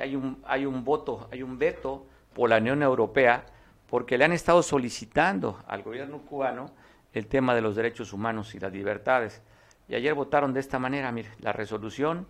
hay 0.00 0.14
un, 0.14 0.40
hay 0.46 0.64
un 0.64 0.84
voto, 0.84 1.28
hay 1.32 1.42
un 1.42 1.58
veto 1.58 2.06
por 2.34 2.50
la 2.50 2.58
Unión 2.58 2.84
Europea 2.84 3.46
porque 3.92 4.16
le 4.16 4.24
han 4.24 4.32
estado 4.32 4.62
solicitando 4.62 5.62
al 5.66 5.82
gobierno 5.82 6.16
cubano 6.22 6.70
el 7.12 7.26
tema 7.26 7.54
de 7.54 7.60
los 7.60 7.76
derechos 7.76 8.14
humanos 8.14 8.54
y 8.54 8.58
las 8.58 8.72
libertades. 8.72 9.42
Y 9.86 9.94
ayer 9.94 10.14
votaron 10.14 10.54
de 10.54 10.60
esta 10.60 10.78
manera, 10.78 11.12
mire, 11.12 11.28
la 11.40 11.52
resolución 11.52 12.26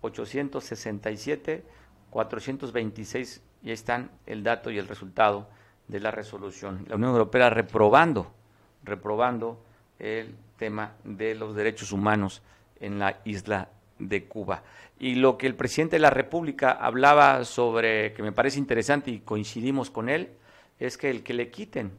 867, 0.00 1.62
426, 2.08 3.42
y 3.64 3.68
ahí 3.68 3.74
están 3.74 4.10
el 4.24 4.42
dato 4.42 4.70
y 4.70 4.78
el 4.78 4.88
resultado 4.88 5.50
de 5.88 6.00
la 6.00 6.10
resolución. 6.10 6.86
La 6.88 6.96
Unión 6.96 7.10
Europea 7.10 7.50
reprobando, 7.50 8.32
reprobando 8.82 9.62
el 9.98 10.36
tema 10.56 10.94
de 11.04 11.34
los 11.34 11.54
derechos 11.54 11.92
humanos 11.92 12.40
en 12.80 12.98
la 12.98 13.18
isla 13.26 13.68
de 13.98 14.24
Cuba. 14.24 14.62
Y 14.98 15.16
lo 15.16 15.36
que 15.36 15.48
el 15.48 15.54
presidente 15.54 15.96
de 15.96 16.00
la 16.00 16.08
República 16.08 16.70
hablaba 16.70 17.44
sobre, 17.44 18.14
que 18.14 18.22
me 18.22 18.32
parece 18.32 18.58
interesante 18.58 19.10
y 19.10 19.18
coincidimos 19.18 19.90
con 19.90 20.08
él, 20.08 20.30
es 20.78 20.96
que 20.96 21.10
el 21.10 21.22
que 21.22 21.34
le 21.34 21.50
quiten 21.50 21.92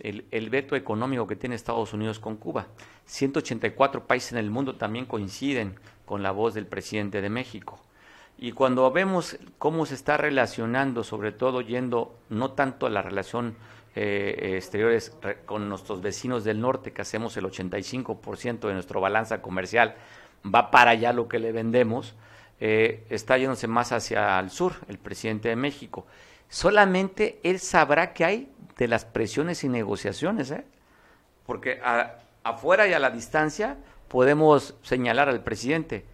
el, 0.00 0.50
veto 0.50 0.76
económico 0.76 1.26
que 1.26 1.36
tiene 1.36 1.56
Estados 1.56 1.92
Unidos 1.92 2.18
con 2.18 2.36
Cuba. 2.36 2.66
184 3.06 4.06
países 4.06 4.32
en 4.32 4.38
el 4.38 4.50
mundo 4.50 4.76
también 4.76 5.06
coinciden 5.06 5.74
con 6.04 6.22
la 6.22 6.30
voz 6.30 6.54
del 6.54 6.66
presidente 6.66 7.20
de 7.20 7.30
México. 7.30 7.80
Y 8.38 8.52
cuando 8.52 8.90
vemos 8.92 9.36
cómo 9.58 9.86
se 9.86 9.94
está 9.94 10.16
relacionando, 10.16 11.02
sobre 11.02 11.32
todo 11.32 11.60
yendo 11.60 12.16
no 12.28 12.52
tanto 12.52 12.86
a 12.86 12.90
la 12.90 13.02
relación 13.02 13.56
eh, 13.96 14.54
exteriores 14.56 15.12
con 15.44 15.68
nuestros 15.68 16.00
vecinos 16.00 16.44
del 16.44 16.60
norte, 16.60 16.92
que 16.92 17.02
hacemos 17.02 17.36
el 17.36 17.46
85% 17.46 18.68
de 18.68 18.74
nuestra 18.74 19.00
balanza 19.00 19.42
comercial, 19.42 19.96
va 20.46 20.70
para 20.70 20.92
allá 20.92 21.12
lo 21.12 21.26
que 21.26 21.40
le 21.40 21.50
vendemos, 21.50 22.14
eh, 22.60 23.04
está 23.10 23.38
yéndose 23.38 23.66
más 23.66 23.90
hacia 23.90 24.38
el 24.38 24.50
sur, 24.50 24.74
el 24.88 24.98
presidente 24.98 25.48
de 25.48 25.56
México 25.56 26.06
solamente 26.48 27.40
él 27.42 27.58
sabrá 27.58 28.12
qué 28.12 28.24
hay 28.24 28.52
de 28.76 28.88
las 28.88 29.04
presiones 29.04 29.64
y 29.64 29.68
negociaciones, 29.68 30.50
¿eh? 30.50 30.64
porque 31.44 31.80
afuera 32.42 32.86
y 32.86 32.92
a 32.92 32.98
la 32.98 33.10
distancia 33.10 33.76
podemos 34.08 34.74
señalar 34.82 35.28
al 35.28 35.42
presidente, 35.42 36.04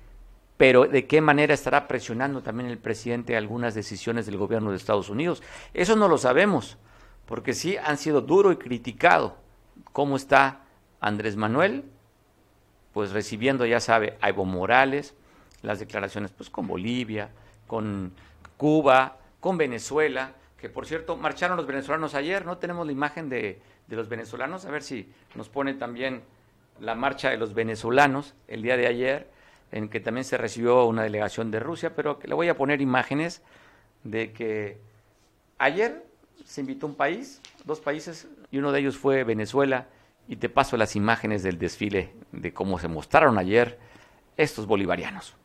pero 0.57 0.87
de 0.87 1.07
qué 1.07 1.21
manera 1.21 1.55
estará 1.55 1.87
presionando 1.87 2.43
también 2.43 2.71
el 2.71 2.79
presidente 2.79 3.37
algunas 3.37 3.75
decisiones 3.75 4.27
del 4.27 4.37
gobierno 4.37 4.71
de 4.71 4.77
Estados 4.77 5.09
Unidos. 5.09 5.43
Eso 5.75 5.97
no 5.97 6.09
lo 6.09 6.19
sabemos, 6.19 6.79
porque 7.27 7.53
sí 7.53 7.77
han 7.77 7.99
sido 7.99 8.21
duro 8.21 8.53
y 8.53 8.57
criticado 8.57 9.37
cómo 9.93 10.17
está 10.17 10.61
Andrés 11.01 11.37
Manuel, 11.37 11.85
pues 12.93 13.11
recibiendo, 13.11 13.67
ya 13.67 13.81
sabe, 13.81 14.17
a 14.21 14.29
Evo 14.29 14.45
Morales, 14.45 15.15
las 15.63 15.81
declaraciones 15.81 16.31
pues 16.31 16.49
con 16.51 16.67
Bolivia, 16.67 17.31
con 17.67 18.13
Cuba, 18.57 19.19
con 19.45 19.59
Venezuela, 19.59 20.33
que 20.57 20.71
por 20.71 20.87
cierto, 20.87 21.19
marcharon 21.19 21.59
los 21.59 21.67
venezolanos 21.67 22.15
ayer, 22.15 22.47
no 22.47 22.57
tenemos 22.57 22.87
la 22.87 22.93
imagen 22.93 23.29
de, 23.29 23.61
los 23.89 24.09
venezolanos, 24.09 24.65
a 24.65 24.71
ver 24.71 24.83
si 24.83 25.13
nos 25.35 25.51
pone 25.51 25.75
también 25.75 26.23
la 26.81 26.95
marcha 26.95 27.29
de 27.29 27.37
los 27.37 27.53
venezolanos 27.53 28.33
el 28.49 28.63
día 28.63 28.79
de 28.79 28.87
ayer, 28.87 29.29
en 29.71 29.91
que 29.91 30.01
también 30.01 30.25
se 30.25 30.39
recibió 30.39 30.87
una 30.87 31.03
delegación 31.03 31.51
de 31.51 31.61
Rusia, 31.61 31.95
pero 31.95 32.19
le 32.25 32.35
voy 32.35 32.49
a 32.49 32.57
poner 32.57 32.81
imágenes 32.81 33.43
de 34.03 34.33
que 34.33 34.79
ayer 35.59 36.07
se 36.47 36.63
invitó 36.63 36.87
un 36.87 36.95
país, 36.95 37.43
dos 37.67 37.81
países, 37.81 38.27
y 38.51 38.57
uno 38.57 38.73
de 38.73 38.81
ellos 38.81 38.97
fue 38.97 39.25
Venezuela, 39.25 39.89
y 40.27 40.37
te 40.37 40.49
paso 40.49 40.79
las 40.79 40.97
imágenes 40.97 41.43
del 41.43 41.59
desfile 41.59 42.15
de 42.33 42.55
cómo 42.55 42.79
se 42.79 42.89
mostraron 42.89 43.37
ayer 43.37 43.79
estos 44.39 44.67
bolivarianos. 44.67 45.37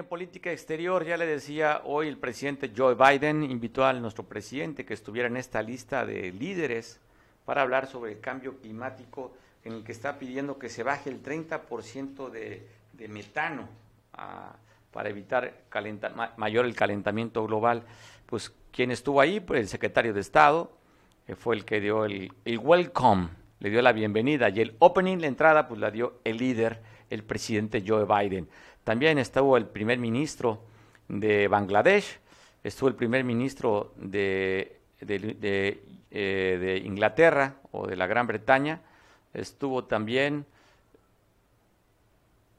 En 0.00 0.06
política 0.06 0.50
exterior, 0.50 1.04
ya 1.04 1.16
le 1.16 1.26
decía, 1.26 1.82
hoy 1.84 2.08
el 2.08 2.16
presidente 2.16 2.72
Joe 2.74 2.94
Biden 2.94 3.44
invitó 3.44 3.84
a 3.84 3.92
nuestro 3.92 4.24
presidente 4.24 4.84
que 4.84 4.94
estuviera 4.94 5.28
en 5.28 5.36
esta 5.36 5.62
lista 5.62 6.04
de 6.04 6.32
líderes 6.32 6.98
para 7.44 7.62
hablar 7.62 7.86
sobre 7.86 8.12
el 8.12 8.20
cambio 8.20 8.56
climático 8.60 9.32
en 9.62 9.74
el 9.74 9.84
que 9.84 9.92
está 9.92 10.18
pidiendo 10.18 10.58
que 10.58 10.68
se 10.68 10.82
baje 10.82 11.10
el 11.10 11.22
30% 11.22 12.30
de, 12.30 12.66
de 12.94 13.08
metano 13.08 13.68
ah, 14.14 14.56
para 14.90 15.10
evitar 15.10 15.54
mayor 16.36 16.64
el 16.64 16.74
calentamiento 16.74 17.46
global. 17.46 17.84
Pues 18.26 18.52
quien 18.72 18.90
estuvo 18.90 19.20
ahí, 19.20 19.38
pues 19.38 19.60
el 19.60 19.68
secretario 19.68 20.14
de 20.14 20.20
Estado, 20.20 20.72
que 21.26 21.36
fue 21.36 21.54
el 21.54 21.64
que 21.64 21.80
dio 21.80 22.06
el 22.06 22.32
welcome, 22.58 23.28
le 23.58 23.68
dio 23.68 23.82
la 23.82 23.92
bienvenida 23.92 24.48
y 24.48 24.60
el 24.60 24.76
opening, 24.78 25.18
la 25.18 25.26
entrada, 25.26 25.68
pues 25.68 25.78
la 25.78 25.90
dio 25.90 26.20
el 26.24 26.38
líder, 26.38 26.80
el 27.10 27.22
presidente 27.22 27.84
Joe 27.86 28.06
Biden. 28.06 28.48
También 28.84 29.18
estuvo 29.18 29.56
el 29.56 29.66
primer 29.66 29.98
ministro 29.98 30.62
de 31.08 31.48
Bangladesh, 31.48 32.18
estuvo 32.64 32.88
el 32.88 32.94
primer 32.94 33.24
ministro 33.24 33.94
eh, 34.12 34.78
de 35.00 36.82
Inglaterra 36.84 37.56
o 37.72 37.86
de 37.86 37.96
la 37.96 38.06
Gran 38.06 38.26
Bretaña, 38.26 38.80
estuvo 39.34 39.84
también 39.84 40.46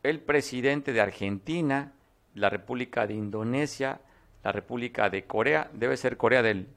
el 0.03 0.19
presidente 0.19 0.93
de 0.93 1.01
Argentina, 1.01 1.91
la 2.35 2.49
República 2.49 3.05
de 3.05 3.13
Indonesia, 3.13 3.99
la 4.43 4.51
República 4.51 5.09
de 5.09 5.25
Corea, 5.25 5.69
debe 5.73 5.97
ser 5.97 6.17
Corea 6.17 6.41
del, 6.41 6.67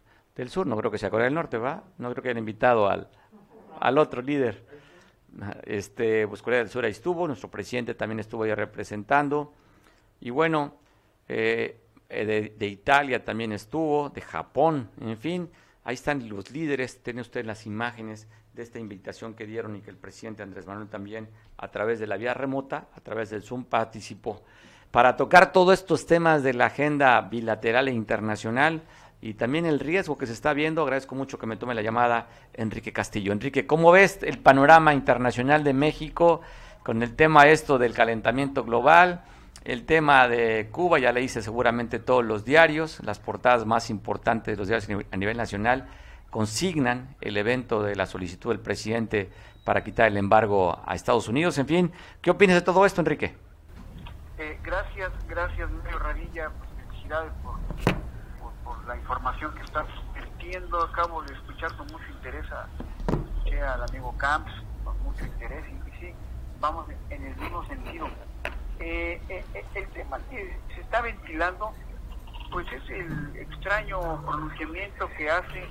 Sur, 0.48 0.66
no 0.66 0.76
creo 0.76 0.90
que 0.90 0.98
sea 0.98 1.10
Corea 1.10 1.26
del 1.26 1.34
Norte, 1.34 1.58
¿va? 1.58 1.84
No 1.98 2.10
creo 2.10 2.22
que 2.22 2.28
hayan 2.30 2.38
invitado 2.38 2.88
al 2.88 3.98
otro 3.98 4.20
líder. 4.20 4.73
Este, 5.64 6.28
pues 6.28 6.42
Corea 6.42 6.60
del 6.60 6.68
Sur 6.68 6.84
ahí 6.84 6.92
estuvo, 6.92 7.26
nuestro 7.26 7.50
presidente 7.50 7.94
también 7.94 8.20
estuvo 8.20 8.44
ahí 8.44 8.54
representando. 8.54 9.52
Y 10.20 10.30
bueno, 10.30 10.74
eh, 11.28 11.80
eh, 12.08 12.24
de, 12.24 12.54
de, 12.56 12.66
Italia 12.66 13.24
también 13.24 13.52
estuvo, 13.52 14.10
de 14.10 14.20
Japón, 14.20 14.90
en 15.00 15.18
fin, 15.18 15.50
ahí 15.84 15.94
están 15.94 16.28
los 16.28 16.50
líderes, 16.50 17.02
tiene 17.02 17.20
usted 17.20 17.44
las 17.44 17.66
imágenes 17.66 18.28
de 18.54 18.62
esta 18.62 18.78
invitación 18.78 19.34
que 19.34 19.46
dieron 19.46 19.76
y 19.76 19.80
que 19.80 19.90
el 19.90 19.96
presidente 19.96 20.42
Andrés 20.42 20.66
Manuel 20.66 20.88
también 20.88 21.28
a 21.56 21.68
través 21.68 21.98
de 21.98 22.06
la 22.06 22.16
vía 22.16 22.34
remota, 22.34 22.88
a 22.94 23.00
través 23.00 23.30
del 23.30 23.42
Zoom 23.42 23.64
participó, 23.64 24.42
para 24.90 25.16
tocar 25.16 25.52
todos 25.52 25.80
estos 25.80 26.06
temas 26.06 26.42
de 26.44 26.54
la 26.54 26.66
agenda 26.66 27.20
bilateral 27.20 27.88
e 27.88 27.92
internacional 27.92 28.82
y 29.24 29.32
también 29.32 29.64
el 29.64 29.80
riesgo 29.80 30.18
que 30.18 30.26
se 30.26 30.34
está 30.34 30.52
viendo. 30.52 30.82
Agradezco 30.82 31.14
mucho 31.14 31.38
que 31.38 31.46
me 31.46 31.56
tome 31.56 31.74
la 31.74 31.80
llamada 31.80 32.28
Enrique 32.52 32.92
Castillo. 32.92 33.32
Enrique, 33.32 33.66
¿cómo 33.66 33.90
ves 33.90 34.18
el 34.22 34.38
panorama 34.38 34.92
internacional 34.92 35.64
de 35.64 35.72
México 35.72 36.42
con 36.82 37.02
el 37.02 37.16
tema 37.16 37.46
esto 37.46 37.78
del 37.78 37.94
calentamiento 37.94 38.64
global? 38.64 39.24
El 39.64 39.86
tema 39.86 40.28
de 40.28 40.68
Cuba, 40.70 40.98
ya 40.98 41.10
le 41.10 41.22
hice 41.22 41.40
seguramente 41.40 41.98
todos 42.00 42.22
los 42.22 42.44
diarios, 42.44 43.00
las 43.02 43.18
portadas 43.18 43.64
más 43.64 43.88
importantes 43.88 44.52
de 44.52 44.58
los 44.58 44.68
diarios 44.68 45.06
a 45.10 45.16
nivel 45.16 45.38
nacional 45.38 45.88
consignan 46.28 47.16
el 47.22 47.38
evento 47.38 47.82
de 47.82 47.96
la 47.96 48.04
solicitud 48.04 48.50
del 48.50 48.60
presidente 48.60 49.30
para 49.64 49.82
quitar 49.82 50.08
el 50.08 50.18
embargo 50.18 50.78
a 50.84 50.94
Estados 50.94 51.28
Unidos. 51.28 51.56
En 51.56 51.66
fin, 51.66 51.92
¿qué 52.20 52.30
opinas 52.30 52.56
de 52.56 52.62
todo 52.62 52.84
esto, 52.84 53.00
Enrique? 53.00 53.34
Eh, 54.36 54.58
gracias, 54.62 55.12
gracias, 55.26 55.70
Mario 55.70 55.98
Radilla. 55.98 56.50
Felicidades 56.90 57.32
por, 57.42 57.43
por, 57.43 57.43
la 58.86 58.96
información 58.96 59.54
que 59.54 59.62
estás 59.62 59.86
vertiendo. 60.14 60.82
Acabo 60.82 61.22
de 61.22 61.34
escuchar 61.34 61.74
con 61.76 61.86
mucho 61.88 62.06
interés 62.10 62.44
a, 62.52 62.68
al 63.74 63.82
amigo 63.82 64.16
Camps, 64.18 64.52
con 64.84 64.98
mucho 65.02 65.24
interés, 65.24 65.64
y, 65.68 66.00
sí, 66.00 66.14
vamos 66.60 66.86
en 67.10 67.26
el 67.26 67.36
mismo 67.36 67.64
sentido. 67.66 68.08
Eh, 68.80 69.20
eh, 69.28 69.64
el 69.74 69.88
tema 69.88 70.18
que 70.30 70.58
se 70.74 70.80
está 70.80 71.00
ventilando 71.00 71.72
pues 72.50 72.66
es 72.72 72.88
el 72.90 73.36
extraño 73.36 74.22
pronunciamiento 74.24 75.08
que 75.16 75.30
hace 75.30 75.68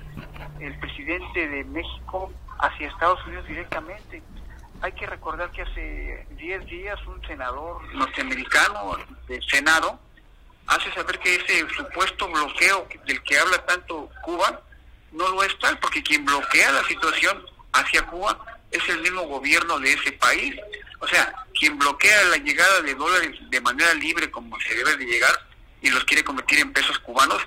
el 0.59 0.77
presidente 0.79 1.47
de 1.47 1.63
México 1.65 2.31
hacia 2.59 2.89
Estados 2.89 3.25
Unidos 3.25 3.47
directamente. 3.47 4.21
Hay 4.81 4.91
que 4.93 5.05
recordar 5.05 5.49
que 5.51 5.61
hace 5.61 6.27
10 6.35 6.65
días 6.65 6.99
un 7.07 7.21
senador 7.25 7.81
norteamericano 7.95 8.97
del 9.27 9.41
Senado 9.43 9.99
hace 10.67 10.91
saber 10.93 11.19
que 11.19 11.35
ese 11.35 11.67
supuesto 11.75 12.27
bloqueo 12.29 12.87
del 13.05 13.21
que 13.23 13.37
habla 13.37 13.65
tanto 13.65 14.09
Cuba 14.23 14.61
no 15.11 15.27
lo 15.29 15.43
es 15.43 15.57
tal, 15.59 15.77
porque 15.79 16.01
quien 16.01 16.25
bloquea 16.25 16.71
la 16.71 16.83
situación 16.85 17.45
hacia 17.73 18.05
Cuba 18.07 18.39
es 18.71 18.87
el 18.89 19.01
mismo 19.01 19.21
gobierno 19.23 19.79
de 19.79 19.93
ese 19.93 20.11
país. 20.13 20.55
O 20.99 21.07
sea, 21.07 21.33
quien 21.59 21.77
bloquea 21.77 22.23
la 22.25 22.37
llegada 22.37 22.81
de 22.81 22.95
dólares 22.95 23.37
de 23.49 23.61
manera 23.61 23.93
libre 23.93 24.31
como 24.31 24.59
se 24.61 24.73
debe 24.75 24.97
de 24.97 25.05
llegar 25.05 25.39
y 25.81 25.89
los 25.89 26.03
quiere 26.05 26.23
convertir 26.23 26.59
en 26.59 26.73
pesos 26.73 26.97
cubanos, 26.99 27.41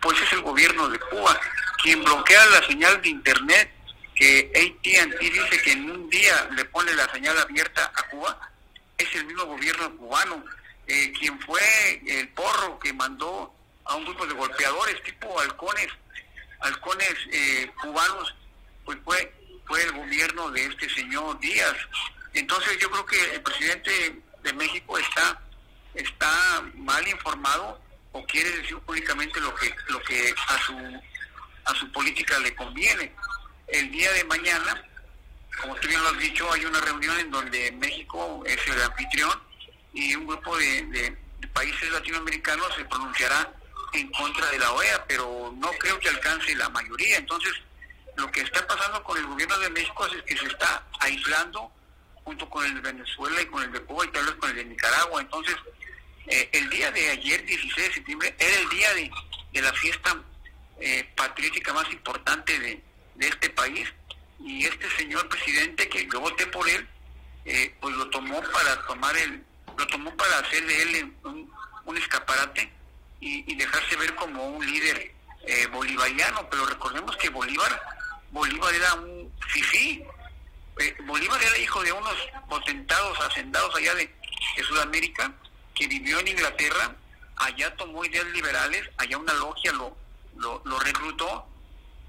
pues 0.00 0.20
es 0.20 0.32
el 0.32 0.42
gobierno 0.42 0.88
de 0.88 0.98
Cuba. 0.98 1.38
Quien 1.82 2.02
bloquea 2.02 2.44
la 2.46 2.66
señal 2.66 3.00
de 3.00 3.08
Internet, 3.08 3.72
que 4.14 4.50
AT&T 4.54 5.18
dice 5.20 5.62
que 5.62 5.72
en 5.72 5.90
un 5.90 6.10
día 6.10 6.48
le 6.54 6.64
pone 6.66 6.92
la 6.94 7.10
señal 7.12 7.38
abierta 7.38 7.92
a 7.94 8.02
Cuba, 8.08 8.38
es 8.98 9.14
el 9.14 9.24
mismo 9.26 9.44
gobierno 9.44 9.96
cubano. 9.96 10.44
Eh, 10.88 11.12
quien 11.18 11.38
fue 11.40 11.60
el 12.06 12.28
porro 12.28 12.78
que 12.78 12.92
mandó 12.92 13.52
a 13.84 13.96
un 13.96 14.04
grupo 14.04 14.26
de 14.26 14.34
golpeadores 14.34 15.02
tipo 15.02 15.40
halcones, 15.40 15.88
halcones 16.60 17.14
eh, 17.32 17.70
cubanos, 17.80 18.34
pues 18.84 18.98
fue, 19.04 19.32
fue 19.66 19.82
el 19.82 19.92
gobierno 19.92 20.50
de 20.50 20.66
este 20.66 20.88
señor 20.90 21.38
Díaz. 21.40 21.76
Entonces 22.34 22.78
yo 22.78 22.90
creo 22.90 23.06
que 23.06 23.34
el 23.34 23.42
presidente 23.42 24.22
de 24.42 24.52
México 24.52 24.98
está 24.98 25.42
está 25.94 26.62
mal 26.74 27.06
informado 27.08 27.80
o 28.12 28.24
quiere 28.26 28.50
decir 28.58 28.78
únicamente 28.86 29.40
lo 29.40 29.54
que 29.54 29.74
lo 29.88 30.00
que 30.02 30.34
a 30.48 30.58
su 30.58 30.76
a 31.64 31.74
su 31.74 31.90
política 31.90 32.38
le 32.38 32.54
conviene. 32.54 33.12
El 33.66 33.90
día 33.90 34.12
de 34.12 34.24
mañana, 34.24 34.84
como 35.60 35.74
tú 35.76 35.88
bien 35.88 36.00
lo 36.00 36.10
has 36.10 36.18
dicho, 36.18 36.52
hay 36.52 36.64
una 36.64 36.80
reunión 36.80 37.18
en 37.18 37.30
donde 37.30 37.72
México 37.72 38.44
es 38.46 38.58
el 38.68 38.82
anfitrión 38.82 39.45
y 39.96 40.14
un 40.14 40.26
grupo 40.26 40.56
de, 40.58 41.16
países 41.54 41.90
latinoamericanos 41.90 42.74
se 42.76 42.84
pronunciará 42.84 43.50
en 43.94 44.10
contra 44.12 44.50
de 44.50 44.58
la 44.58 44.72
OEA, 44.72 45.06
pero 45.06 45.54
no 45.56 45.70
creo 45.72 45.98
que 45.98 46.10
alcance 46.10 46.54
la 46.54 46.68
mayoría. 46.68 47.16
Entonces, 47.16 47.54
lo 48.14 48.30
que 48.30 48.42
está 48.42 48.66
pasando 48.66 49.02
con 49.02 49.16
el 49.16 49.26
gobierno 49.26 49.58
de 49.58 49.70
México 49.70 50.06
es 50.06 50.22
que 50.24 50.36
se 50.36 50.46
está 50.48 50.86
aislando 51.00 51.72
junto 52.24 52.46
con 52.50 52.66
el 52.66 52.74
de 52.74 52.80
Venezuela 52.92 53.40
y 53.40 53.46
con 53.46 53.62
el 53.62 53.72
de 53.72 53.80
Cuba 53.84 54.04
y 54.04 54.08
tal 54.08 54.26
vez 54.26 54.34
con 54.34 54.50
el 54.50 54.56
de 54.56 54.64
Nicaragua. 54.66 55.22
Entonces, 55.22 55.56
eh, 56.26 56.50
el 56.52 56.68
día 56.68 56.90
de 56.90 57.10
ayer, 57.10 57.46
16 57.46 57.88
de 57.88 57.94
septiembre, 57.94 58.36
era 58.38 58.58
el 58.60 58.68
día 58.68 58.94
de, 58.94 59.62
la 59.62 59.72
fiesta 59.72 60.22
eh, 60.78 61.10
patriótica 61.16 61.72
más 61.72 61.90
importante 61.90 62.58
de, 62.58 62.82
este 63.18 63.48
país 63.48 63.88
y 64.40 64.66
este 64.66 64.90
señor 64.98 65.26
presidente 65.30 65.88
que 65.88 66.06
yo 66.12 66.20
voté 66.20 66.46
por 66.48 66.68
él, 66.68 66.86
eh, 67.46 67.74
pues 67.80 67.96
lo 67.96 68.10
tomó 68.10 68.42
para 68.52 68.86
tomar 68.86 69.16
el, 69.16 69.42
lo 69.76 69.86
tomó 69.88 70.16
para 70.16 70.38
hacer 70.38 70.66
de 70.66 70.82
él 70.82 71.14
un, 71.24 71.96
escaparate 71.96 72.70
y, 73.20 73.54
dejarse 73.54 73.96
ver 73.96 74.14
como 74.16 74.46
un 74.48 74.66
líder 74.66 75.14
eh, 75.46 75.66
bolivariano, 75.68 76.48
pero 76.50 76.66
recordemos 76.66 77.16
que 77.16 77.30
Bolívar, 77.30 77.80
Bolívar 78.30 78.74
era 78.74 78.94
un 78.94 79.32
fifí, 79.48 80.04
Bolívar 81.04 81.42
era 81.42 81.58
hijo 81.58 81.82
de 81.82 81.92
unos 81.92 82.14
potentados 82.48 83.18
hacendados 83.20 83.74
allá 83.76 83.94
de 83.94 84.14
Sudamérica 84.68 85.32
que 85.74 85.86
vivió 85.86 86.18
en 86.20 86.28
Inglaterra, 86.28 86.94
allá 87.36 87.74
tomó 87.76 88.04
ideas 88.04 88.26
liberales, 88.26 88.88
allá 88.96 89.18
una 89.18 89.34
logia 89.34 89.72
lo, 89.72 89.96
lo, 90.36 90.78
reclutó 90.80 91.46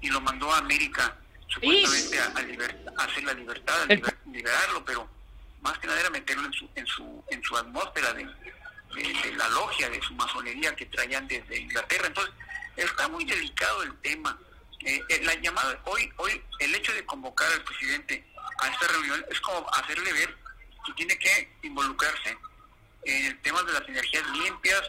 y 0.00 0.08
lo 0.08 0.20
mandó 0.20 0.52
a 0.52 0.58
América, 0.58 1.16
supuestamente 1.48 2.18
a, 2.18 3.04
hacer 3.04 3.24
la 3.24 3.34
libertad, 3.34 3.82
a 3.82 4.30
liberarlo, 4.30 4.84
pero 4.84 5.08
más 5.60 5.78
que 5.78 5.86
nada 5.86 6.00
era 6.00 6.10
meterlo 6.10 6.46
en 6.46 6.52
su, 6.52 6.68
en 6.74 6.86
su, 6.86 7.24
en 7.30 7.42
su 7.42 7.56
atmósfera 7.56 8.12
de, 8.12 8.26
la 9.36 9.48
logia, 9.50 9.90
de 9.90 10.00
su 10.02 10.14
masonería 10.14 10.74
que 10.74 10.86
traían 10.86 11.26
desde 11.28 11.58
Inglaterra. 11.58 12.06
Entonces, 12.06 12.34
está 12.76 13.08
muy 13.08 13.24
delicado 13.24 13.82
el 13.82 13.94
tema. 14.00 14.38
Eh, 14.80 15.02
eh, 15.08 15.20
la 15.24 15.34
llamada, 15.34 15.80
hoy, 15.86 16.10
hoy, 16.16 16.42
el 16.60 16.74
hecho 16.74 16.92
de 16.92 17.04
convocar 17.04 17.50
al 17.52 17.64
presidente 17.64 18.24
a 18.60 18.68
esta 18.68 18.86
reunión 18.88 19.24
es 19.30 19.40
como 19.40 19.68
hacerle 19.74 20.12
ver 20.12 20.36
que 20.86 20.92
tiene 20.94 21.18
que 21.18 21.56
involucrarse 21.62 22.36
en 23.04 23.26
el 23.26 23.40
tema 23.40 23.62
de 23.64 23.72
las 23.72 23.88
energías 23.88 24.26
limpias 24.30 24.82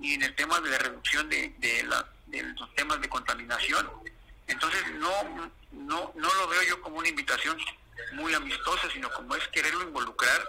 y 0.00 0.14
en 0.14 0.22
el 0.22 0.34
tema 0.34 0.60
de 0.60 0.70
la 0.70 0.78
reducción 0.78 1.28
de, 1.28 1.54
de, 1.58 1.82
los 1.84 2.74
temas 2.74 3.00
de 3.00 3.08
contaminación. 3.08 3.90
Entonces 4.46 4.82
no, 4.94 5.50
no, 5.72 6.12
no 6.14 6.34
lo 6.34 6.48
veo 6.48 6.62
yo 6.62 6.80
como 6.80 6.98
una 6.98 7.08
invitación 7.08 7.58
muy 8.12 8.34
amistosa, 8.34 8.88
sino 8.92 9.10
como 9.10 9.34
es 9.34 9.46
quererlo 9.48 9.82
involucrar 9.82 10.40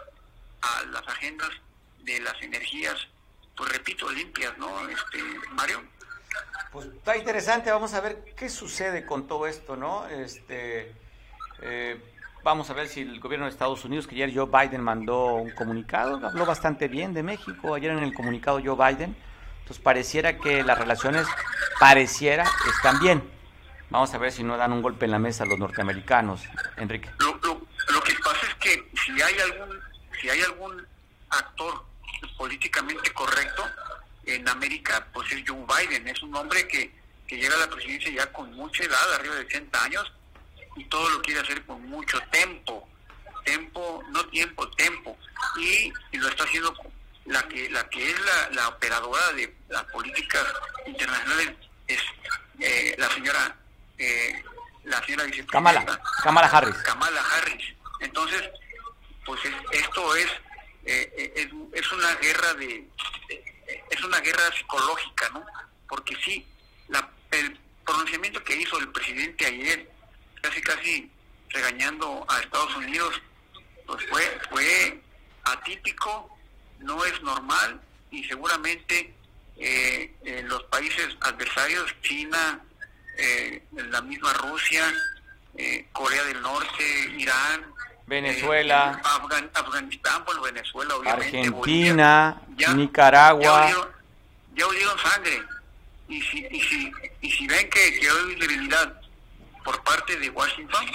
a 0.61 0.83
las 0.85 1.07
agendas 1.07 1.49
de 1.99 2.19
las 2.21 2.41
energías, 2.41 2.95
pues 3.55 3.71
repito, 3.71 4.09
limpias, 4.09 4.57
¿no, 4.57 4.87
este 4.89 5.21
Mario? 5.51 5.83
Pues 6.71 6.87
está 6.87 7.17
interesante, 7.17 7.71
vamos 7.71 7.93
a 7.93 8.01
ver 8.01 8.23
qué 8.35 8.49
sucede 8.49 9.05
con 9.05 9.27
todo 9.27 9.47
esto, 9.47 9.75
¿no? 9.75 10.07
Este, 10.07 10.93
eh, 11.61 12.01
vamos 12.43 12.69
a 12.69 12.73
ver 12.73 12.87
si 12.87 13.01
el 13.01 13.19
gobierno 13.19 13.45
de 13.45 13.51
Estados 13.51 13.83
Unidos, 13.85 14.07
que 14.07 14.15
ayer 14.15 14.33
Joe 14.33 14.47
Biden 14.47 14.81
mandó 14.81 15.35
un 15.35 15.51
comunicado, 15.51 16.25
habló 16.25 16.45
bastante 16.45 16.87
bien 16.87 17.13
de 17.13 17.23
México, 17.23 17.73
ayer 17.73 17.91
en 17.91 18.03
el 18.03 18.13
comunicado 18.13 18.61
Joe 18.63 18.75
Biden, 18.75 19.15
entonces 19.59 19.83
pareciera 19.83 20.37
que 20.37 20.63
las 20.63 20.77
relaciones, 20.77 21.27
pareciera, 21.79 22.45
están 22.69 22.99
bien. 22.99 23.36
Vamos 23.89 24.13
a 24.13 24.17
ver 24.17 24.31
si 24.31 24.43
no 24.43 24.57
dan 24.57 24.73
un 24.73 24.81
golpe 24.81 25.05
en 25.05 25.11
la 25.11 25.19
mesa 25.19 25.45
los 25.45 25.57
norteamericanos, 25.57 26.41
Enrique. 26.75 27.09
Lo, 27.19 27.39
lo 27.39 28.03
que 28.03 28.13
pasa 28.15 28.47
es 28.47 28.55
que 28.55 28.89
si 29.05 29.21
hay 29.21 29.39
algún, 29.39 29.79
si 30.21 30.29
hay 30.29 30.41
algún 30.41 30.85
actor 31.29 31.85
políticamente 32.37 33.11
correcto 33.13 33.63
en 34.25 34.47
América, 34.49 35.07
pues 35.13 35.31
es 35.31 35.43
Joe 35.47 35.65
Biden, 35.65 36.07
es 36.07 36.21
un 36.21 36.35
hombre 36.35 36.67
que, 36.67 36.91
que 37.25 37.37
llega 37.37 37.55
a 37.55 37.59
la 37.59 37.69
presidencia 37.69 38.11
ya 38.11 38.31
con 38.33 38.53
mucha 38.53 38.83
edad, 38.83 39.13
arriba 39.13 39.35
de 39.35 39.41
80 39.41 39.83
años, 39.83 40.11
y 40.75 40.83
todo 40.85 41.09
lo 41.09 41.21
quiere 41.21 41.39
hacer 41.39 41.65
con 41.65 41.81
mucho 41.89 42.19
tiempo, 42.31 42.87
tiempo, 43.45 44.03
no 44.11 44.25
tiempo, 44.27 44.67
tiempo, 44.71 45.17
y, 45.57 45.91
lo 46.17 46.27
está 46.27 46.43
haciendo 46.43 46.73
la 47.25 47.47
que 47.47 47.69
la 47.69 47.87
que 47.89 48.09
es 48.09 48.19
la, 48.21 48.49
la 48.51 48.67
operadora 48.69 49.31
de 49.33 49.53
las 49.69 49.83
políticas 49.85 50.45
internacionales 50.85 51.53
es 51.87 51.99
eh, 52.59 52.95
la 52.97 53.09
señora 53.09 53.55
eh, 53.97 54.43
la 54.83 55.03
señora 55.05 55.25
vicepresidenta. 55.25 56.01
Kamala, 56.23 56.47
Harris. 56.47 56.75
Kamala 56.77 57.21
Harris. 57.21 57.73
Entonces 57.99 58.49
pues 59.25 59.41
esto 59.71 60.15
es, 60.15 60.27
eh, 60.85 61.33
es 61.35 61.47
es 61.73 61.91
una 61.91 62.15
guerra 62.15 62.53
de 62.53 62.87
es 63.89 64.03
una 64.03 64.19
guerra 64.21 64.49
psicológica 64.57 65.29
no 65.33 65.45
porque 65.89 66.15
sí 66.23 66.45
la, 66.87 67.09
el 67.31 67.59
pronunciamiento 67.85 68.41
que 68.43 68.55
hizo 68.55 68.77
el 68.79 68.89
presidente 68.89 69.45
ayer 69.45 69.89
casi 70.41 70.61
casi 70.61 71.11
regañando 71.49 72.25
a 72.27 72.39
Estados 72.39 72.75
Unidos, 72.75 73.21
pues 73.85 74.05
fue, 74.09 74.39
fue 74.49 75.01
atípico, 75.43 76.37
no 76.79 77.03
es 77.05 77.21
normal 77.21 77.81
y 78.11 78.23
seguramente 78.25 79.13
eh, 79.57 80.13
en 80.23 80.47
los 80.47 80.63
países 80.65 81.15
adversarios, 81.21 81.93
China, 82.01 82.61
eh, 83.17 83.63
la 83.89 84.01
misma 84.01 84.33
Rusia, 84.33 84.83
eh, 85.55 85.87
Corea 85.91 86.23
del 86.23 86.41
Norte, 86.41 86.83
Irán, 87.17 87.65
Venezuela, 88.05 89.01
Afganistán, 89.53 90.23
bueno, 90.25 90.41
Venezuela, 90.41 90.95
obviamente, 90.95 91.39
Argentina, 91.39 92.41
Nicaragua, 92.73 93.69
ya 94.55 94.67
oyeron 94.67 94.97
sangre. 94.99 95.43
Y 96.07 96.21
si, 96.21 96.47
y 96.49 96.61
si, 96.61 96.91
y 97.19 97.31
si 97.31 97.47
ven 97.47 97.69
que, 97.69 97.99
que 97.99 98.09
hay 98.09 98.35
debilidad 98.35 99.01
por 99.63 99.83
parte 99.83 100.17
de 100.17 100.29
Washington, 100.29 100.85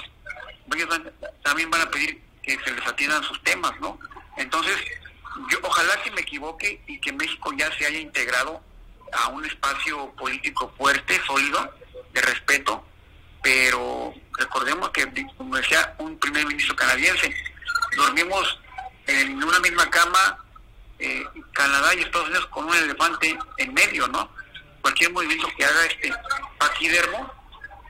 ellos 0.75 1.01
también 1.43 1.69
van 1.69 1.81
a 1.81 1.89
pedir 1.91 2.19
que 2.41 2.57
se 2.59 2.71
les 2.71 2.87
atiendan 2.87 3.23
sus 3.23 3.41
temas, 3.43 3.71
¿no? 3.79 3.99
Entonces, 4.37 4.75
yo 5.51 5.59
ojalá 5.61 6.01
que 6.03 6.11
me 6.11 6.21
equivoque 6.21 6.81
y 6.87 6.99
que 6.99 7.13
México 7.13 7.51
ya 7.55 7.71
se 7.77 7.85
haya 7.85 7.99
integrado 7.99 8.61
a 9.11 9.27
un 9.29 9.45
espacio 9.45 10.11
político 10.15 10.73
fuerte, 10.77 11.19
sólido, 11.27 11.71
de 12.13 12.21
respeto, 12.21 12.85
pero 13.41 14.13
recordemos 14.37 14.89
que, 14.91 15.11
como 15.37 15.57
decía 15.57 15.95
un 15.97 16.17
primer 16.19 16.45
ministro 16.45 16.75
canadiense, 16.75 17.33
dormimos 17.95 18.59
en 19.07 19.43
una 19.43 19.59
misma 19.59 19.89
cama, 19.89 20.39
eh, 20.99 21.25
Canadá 21.51 21.93
y 21.93 22.01
Estados 22.01 22.27
Unidos 22.27 22.47
con 22.47 22.65
un 22.65 22.75
elefante 22.75 23.37
en 23.57 23.73
medio, 23.73 24.07
¿no? 24.07 24.29
Cualquier 24.81 25.11
movimiento 25.11 25.47
que 25.57 25.65
haga 25.65 25.85
este 25.85 26.13
paquidermo 26.57 27.33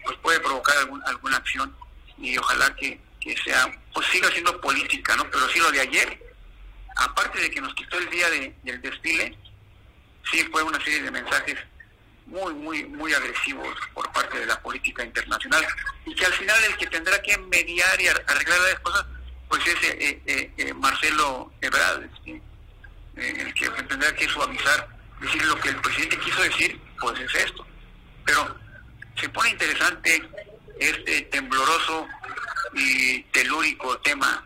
pues 0.03 0.17
puede 0.17 0.39
provocar 0.39 0.77
algún, 0.77 1.01
alguna 1.05 1.37
acción 1.37 1.75
y 2.17 2.37
ojalá 2.37 2.75
que, 2.75 2.99
sea, 3.45 3.71
pues 3.93 4.07
siga 4.07 4.29
siendo 4.31 4.59
política, 4.59 5.15
¿no? 5.15 5.29
Pero 5.29 5.47
sí 5.49 5.59
lo 5.59 5.71
de 5.71 5.81
ayer, 5.81 6.35
aparte 6.97 7.39
de 7.39 7.51
que 7.51 7.61
nos 7.61 7.73
quitó 7.73 7.97
el 7.97 8.09
día 8.09 8.29
del 8.29 8.81
desfile, 8.81 9.37
sí 10.31 10.43
fue 10.51 10.63
una 10.63 10.83
serie 10.83 11.03
de 11.03 11.11
mensajes 11.11 11.57
muy, 12.25 12.53
muy, 12.53 12.83
muy 12.85 13.13
agresivos 13.13 13.75
por 13.93 14.11
parte 14.11 14.39
de 14.39 14.45
la 14.45 14.59
política 14.61 15.03
internacional 15.03 15.65
y 16.05 16.15
que 16.15 16.25
al 16.25 16.33
final 16.33 16.63
el 16.63 16.77
que 16.77 16.87
tendrá 16.87 17.21
que 17.21 17.37
mediar 17.37 18.01
y 18.01 18.07
arreglar 18.07 18.59
las 18.59 18.79
cosas, 18.79 19.05
pues 19.49 19.67
es 19.67 19.83
eh, 19.83 20.21
eh, 20.25 20.51
eh, 20.57 20.73
Marcelo 20.73 21.51
Ebrard, 21.61 22.03
este, 22.03 22.41
el 23.15 23.53
que 23.53 23.69
tendrá 23.69 24.13
que 24.15 24.27
suavizar, 24.27 24.87
decir 25.19 25.43
lo 25.45 25.59
que 25.59 25.69
el 25.69 25.75
presidente 25.77 26.19
quiso 26.19 26.41
decir, 26.41 26.79
pues 26.99 27.19
es 27.19 27.35
esto. 27.35 27.65
Pero 28.25 28.55
se 29.19 29.29
pone 29.29 29.49
interesante 29.49 30.29
este 30.79 31.21
tembloroso 31.23 32.07
y 32.73 33.21
telúrico 33.25 33.97
tema, 33.99 34.43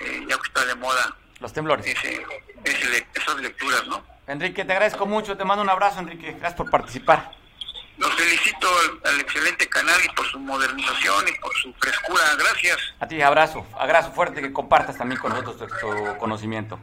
ya 0.00 0.36
que 0.38 0.46
está 0.46 0.64
de 0.64 0.74
moda. 0.76 1.16
Los 1.40 1.52
temblores. 1.52 1.86
esas 2.64 3.40
lecturas, 3.40 3.86
¿no? 3.86 4.17
Enrique, 4.28 4.62
te 4.66 4.72
agradezco 4.72 5.06
mucho, 5.06 5.38
te 5.38 5.44
mando 5.44 5.62
un 5.62 5.70
abrazo, 5.70 6.00
Enrique, 6.00 6.32
gracias 6.32 6.54
por 6.54 6.70
participar. 6.70 7.32
Los 7.96 8.14
felicito 8.14 8.68
al, 9.04 9.20
excelente 9.20 9.66
canal 9.68 9.98
y 10.04 10.14
por 10.14 10.26
su 10.26 10.38
modernización 10.38 11.24
y 11.28 11.40
por 11.40 11.52
su 11.54 11.72
frescura, 11.72 12.22
gracias. 12.38 12.76
A 13.00 13.08
ti, 13.08 13.22
abrazo, 13.22 13.66
abrazo 13.76 14.12
fuerte 14.12 14.42
que 14.42 14.52
compartas 14.52 14.98
también 14.98 15.18
con 15.18 15.32
nosotros 15.32 15.72
tu, 15.80 16.18
conocimiento. 16.18 16.78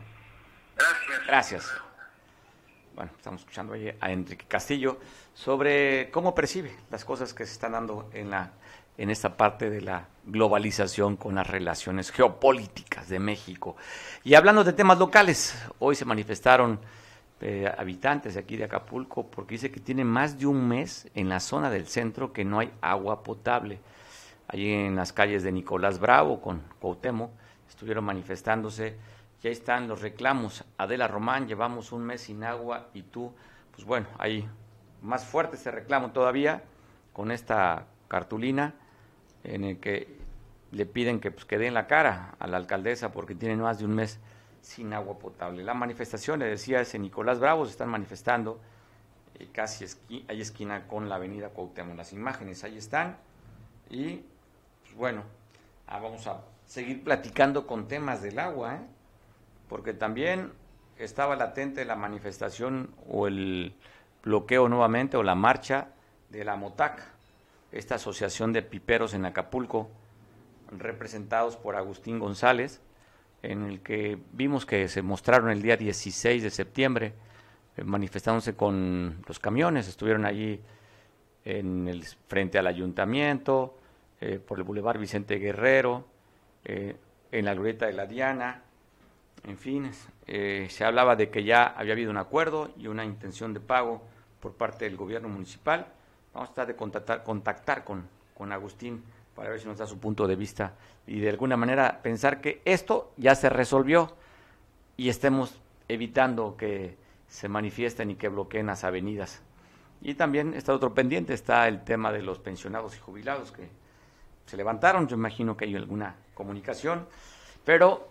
Gracias. 0.76 1.28
Gracias. 1.28 1.74
Bueno, 2.96 3.12
estamos 3.16 3.41
escuchando 3.41 3.74
a 3.74 4.12
Enrique 4.12 4.46
Castillo 4.48 5.00
sobre 5.36 6.10
cómo 6.12 6.34
percibe 6.34 6.76
las 6.89 7.06
cosas 7.06 7.34
que 7.36 7.46
se 7.46 7.54
están 7.54 7.74
dando 7.74 8.10
en 8.14 8.32
la 8.32 8.52
en 8.98 9.10
esta 9.10 9.36
parte 9.36 9.70
de 9.70 9.82
la 9.82 10.08
globalización 10.24 11.18
con 11.18 11.36
las 11.36 11.46
relaciones 11.46 12.12
geopolíticas 12.12 13.10
de 13.10 13.20
México. 13.20 13.76
Y 14.24 14.36
hablando 14.36 14.64
de 14.64 14.72
temas 14.72 14.98
locales, 14.98 15.54
hoy 15.80 15.96
se 15.96 16.06
manifestaron 16.06 16.80
eh, 17.42 17.72
habitantes 17.78 18.36
de 18.36 18.40
aquí 18.40 18.56
de 18.56 18.64
Acapulco 18.64 19.28
porque 19.28 19.56
dice 19.56 19.72
que 19.72 19.80
tiene 19.80 20.06
más 20.06 20.40
de 20.40 20.46
un 20.46 20.68
mes 20.68 21.10
en 21.16 21.28
la 21.28 21.40
zona 21.40 21.70
del 21.70 21.88
centro 21.88 22.32
que 22.32 22.46
no 22.46 22.60
hay 22.60 22.72
agua 22.82 23.24
potable. 23.24 23.80
Allí 24.48 24.72
en 24.72 24.96
las 24.96 25.12
calles 25.12 25.44
de 25.44 25.52
Nicolás 25.52 26.00
Bravo 26.00 26.42
con 26.42 26.62
Cuauhtémoc 26.80 27.32
estuvieron 27.68 28.06
manifestándose. 28.06 28.96
Ya 29.42 29.50
están 29.50 29.88
los 29.88 30.02
reclamos. 30.02 30.64
Adela 30.78 31.08
Román, 31.08 31.48
llevamos 31.48 31.92
un 31.92 32.04
mes 32.04 32.22
sin 32.22 32.44
agua 32.44 32.88
y 32.94 33.02
tú, 33.02 33.34
pues 33.72 33.86
bueno, 33.86 34.08
ahí 34.18 34.48
más 35.02 35.26
fuerte 35.26 35.56
ese 35.56 35.72
reclamo 35.72 36.12
todavía 36.12 36.64
con 37.14 37.32
esta 37.32 37.86
cartulina 38.08 38.74
en 39.44 39.64
el 39.64 39.80
que 39.80 40.18
le 40.72 40.86
piden 40.86 41.20
que 41.20 41.32
pues, 41.32 41.46
quede 41.46 41.68
en 41.68 41.74
la 41.74 41.88
cara 41.88 42.36
a 42.40 42.48
la 42.48 42.58
alcaldesa 42.58 43.12
porque 43.12 43.36
tiene 43.36 43.56
más 43.56 43.80
de 43.80 43.86
un 43.86 43.96
mes 43.96 44.20
sin 44.66 44.93
agua 44.93 45.20
potable. 45.20 45.63
La 45.63 45.76
manifestación, 45.76 46.39
le 46.39 46.47
decía, 46.47 46.82
ese 46.82 46.97
Nicolás 46.97 47.39
Bravo, 47.39 47.66
están 47.66 47.89
manifestando 47.89 48.59
eh, 49.39 49.47
casi 49.51 49.86
hay 50.28 50.41
esquina 50.41 50.88
con 50.88 51.07
la 51.07 51.16
avenida 51.16 51.49
Cuauhtémoc. 51.49 51.95
Las 51.95 52.13
imágenes 52.13 52.63
ahí 52.63 52.78
están 52.78 53.18
y 53.89 54.24
pues, 54.82 54.95
bueno, 54.95 55.24
ah, 55.88 55.99
vamos 55.99 56.26
a 56.26 56.41
seguir 56.66 57.03
platicando 57.03 57.68
con 57.68 57.88
temas 57.88 58.24
del 58.24 58.39
agua, 58.39 58.76
¿eh? 58.76 58.80
porque 59.70 59.93
también 59.93 60.51
estaba 60.97 61.36
latente 61.36 61.86
la 61.86 61.95
manifestación 61.95 62.89
o 63.07 63.28
el 63.28 63.76
bloqueo 64.24 64.68
nuevamente 64.68 65.16
o 65.16 65.24
la 65.24 65.36
marcha 65.36 65.89
de 66.30 66.43
la 66.43 66.55
MOTAC, 66.55 67.03
esta 67.72 67.95
asociación 67.95 68.51
de 68.51 68.63
piperos 68.63 69.13
en 69.13 69.26
Acapulco, 69.26 69.89
representados 70.72 71.55
por 71.55 71.76
Agustín 71.76 72.18
González, 72.18 72.82
en 73.52 73.64
el 73.64 73.82
que 73.82 74.18
vimos 74.32 74.66
que 74.66 74.88
se 74.88 75.02
mostraron 75.02 75.50
el 75.50 75.62
día 75.62 75.78
16 75.78 76.43
de 76.43 76.50
septiembre 76.50 77.14
eh, 77.78 77.84
manifestándose 77.84 78.56
con 78.56 79.24
los 79.28 79.39
camiones, 79.39 79.88
estuvieron 79.88 80.26
allí 80.26 80.62
en 81.43 81.88
el, 81.88 82.04
frente 82.28 82.58
al 82.58 82.68
ayuntamiento, 82.68 83.78
eh, 84.22 84.39
por 84.39 84.58
el 84.58 84.64
Boulevard 84.64 84.98
Vicente 84.98 85.36
Guerrero, 85.36 86.06
eh, 86.64 86.96
en 87.32 87.46
la 87.46 87.54
glorieta 87.54 87.86
de 87.86 87.93
la 87.93 88.06
Diana, 88.06 88.62
en 89.46 89.58
fin, 89.58 89.91
se 90.26 90.84
hablaba 90.84 91.16
de 91.16 91.30
que 91.30 91.43
ya 91.43 91.68
había 91.68 91.93
habido 91.93 92.10
un 92.10 92.18
acuerdo 92.18 92.72
y 92.78 92.88
una 92.88 93.06
intención 93.06 93.54
de 93.54 93.60
pago 93.60 94.02
por 94.39 94.54
parte 94.54 94.86
del 94.86 94.98
gobierno 94.98 95.30
municipal. 95.30 95.86
Vamos 96.34 96.50
a 96.50 96.54
tratar 96.54 96.74
de 96.74 96.76
contactar, 96.76 97.24
contactar 97.24 97.84
con, 97.84 98.08
con 98.34 98.52
Agustín 98.52 99.04
para 99.36 99.50
ver 99.50 99.60
si 99.60 99.68
nos 99.68 99.78
da 99.78 99.86
su 99.86 100.00
punto 100.00 100.28
de 100.28 100.36
vista 100.36 100.74
y 101.06 101.20
de 101.20 101.30
alguna 101.30 101.58
manera 101.58 102.00
pensar 102.02 102.42
que 102.42 102.62
esto 102.66 103.12
ya 103.18 103.36
se 103.36 103.50
resolvió 103.50 104.16
y 104.98 105.10
estemos 105.10 105.60
evitando 105.88 106.56
que 106.58 106.98
se 107.28 107.50
manifiesten 107.50 108.12
y 108.12 108.16
que 108.16 108.30
bloqueen 108.30 108.68
las 108.68 108.84
avenidas. 108.84 109.42
Y 110.02 110.14
también 110.14 110.54
está 110.54 110.74
otro 110.74 110.94
pendiente, 110.94 111.34
está 111.34 111.68
el 111.68 111.84
tema 111.84 112.12
de 112.12 112.22
los 112.22 112.40
pensionados 112.40 112.96
y 112.96 113.00
jubilados 113.00 113.52
que 113.52 113.68
se 114.46 114.58
levantaron, 114.58 115.08
yo 115.08 115.16
imagino 115.16 115.58
que 115.58 115.66
hay 115.66 115.76
alguna 115.76 116.16
comunicación, 116.34 117.08
pero 117.66 118.08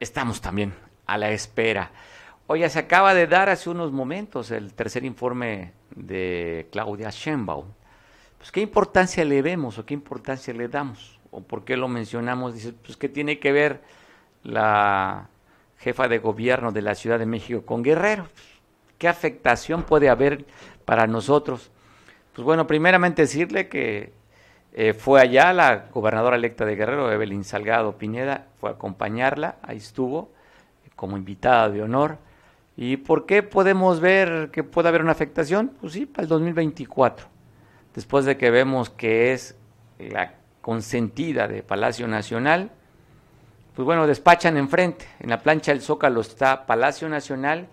estamos 0.00 0.40
también 0.40 0.74
a 1.06 1.18
la 1.18 1.30
espera. 1.30 1.90
Oye, 2.46 2.68
se 2.70 2.78
acaba 2.78 3.12
de 3.14 3.26
dar 3.26 3.50
hace 3.50 3.68
unos 3.68 3.92
momentos 3.92 4.50
el 4.50 4.72
tercer 4.72 5.04
informe 5.04 5.72
de 5.94 6.68
Claudia 6.72 7.10
Sheinbaum. 7.10 7.66
Pues, 8.38 8.52
¿qué 8.52 8.60
importancia 8.60 9.24
le 9.24 9.42
vemos 9.42 9.78
o 9.78 9.84
qué 9.84 9.94
importancia 9.94 10.54
le 10.54 10.68
damos? 10.68 11.18
¿O 11.30 11.42
por 11.42 11.64
qué 11.64 11.76
lo 11.76 11.88
mencionamos? 11.88 12.54
Dice, 12.54 12.72
pues 12.72 12.96
que 12.96 13.08
tiene 13.08 13.38
que 13.38 13.52
ver 13.52 13.82
la 14.42 15.28
jefa 15.78 16.08
de 16.08 16.18
gobierno 16.18 16.72
de 16.72 16.82
la 16.82 16.94
Ciudad 16.94 17.18
de 17.18 17.26
México 17.26 17.62
con 17.66 17.82
Guerrero. 17.82 18.26
¿Qué 18.96 19.08
afectación 19.08 19.82
puede 19.82 20.08
haber 20.08 20.44
para 20.84 21.06
nosotros? 21.06 21.70
Pues 22.32 22.44
bueno, 22.44 22.66
primeramente 22.66 23.22
decirle 23.22 23.68
que 23.68 24.12
eh, 24.72 24.92
fue 24.92 25.20
allá 25.20 25.52
la 25.52 25.86
gobernadora 25.92 26.36
electa 26.36 26.64
de 26.64 26.76
Guerrero, 26.76 27.10
Evelyn 27.10 27.44
Salgado 27.44 27.98
Pineda, 27.98 28.46
fue 28.58 28.70
a 28.70 28.74
acompañarla, 28.74 29.56
ahí 29.62 29.78
estuvo 29.78 30.30
como 30.96 31.16
invitada 31.16 31.68
de 31.70 31.82
honor. 31.82 32.18
¿Y 32.76 32.98
por 32.98 33.26
qué 33.26 33.42
podemos 33.42 34.00
ver 34.00 34.50
que 34.52 34.62
puede 34.62 34.88
haber 34.88 35.02
una 35.02 35.12
afectación? 35.12 35.72
Pues 35.80 35.92
sí, 35.94 36.06
para 36.06 36.24
el 36.24 36.28
2024. 36.28 37.37
Después 37.98 38.24
de 38.26 38.36
que 38.36 38.52
vemos 38.52 38.90
que 38.90 39.32
es 39.32 39.56
la 39.98 40.34
consentida 40.60 41.48
de 41.48 41.64
Palacio 41.64 42.06
Nacional, 42.06 42.70
pues 43.74 43.84
bueno, 43.84 44.06
despachan 44.06 44.56
enfrente. 44.56 45.04
En 45.18 45.30
la 45.30 45.40
plancha 45.40 45.72
del 45.72 45.82
Zócalo 45.82 46.20
está 46.20 46.64
Palacio 46.64 47.08
Nacional 47.08 47.66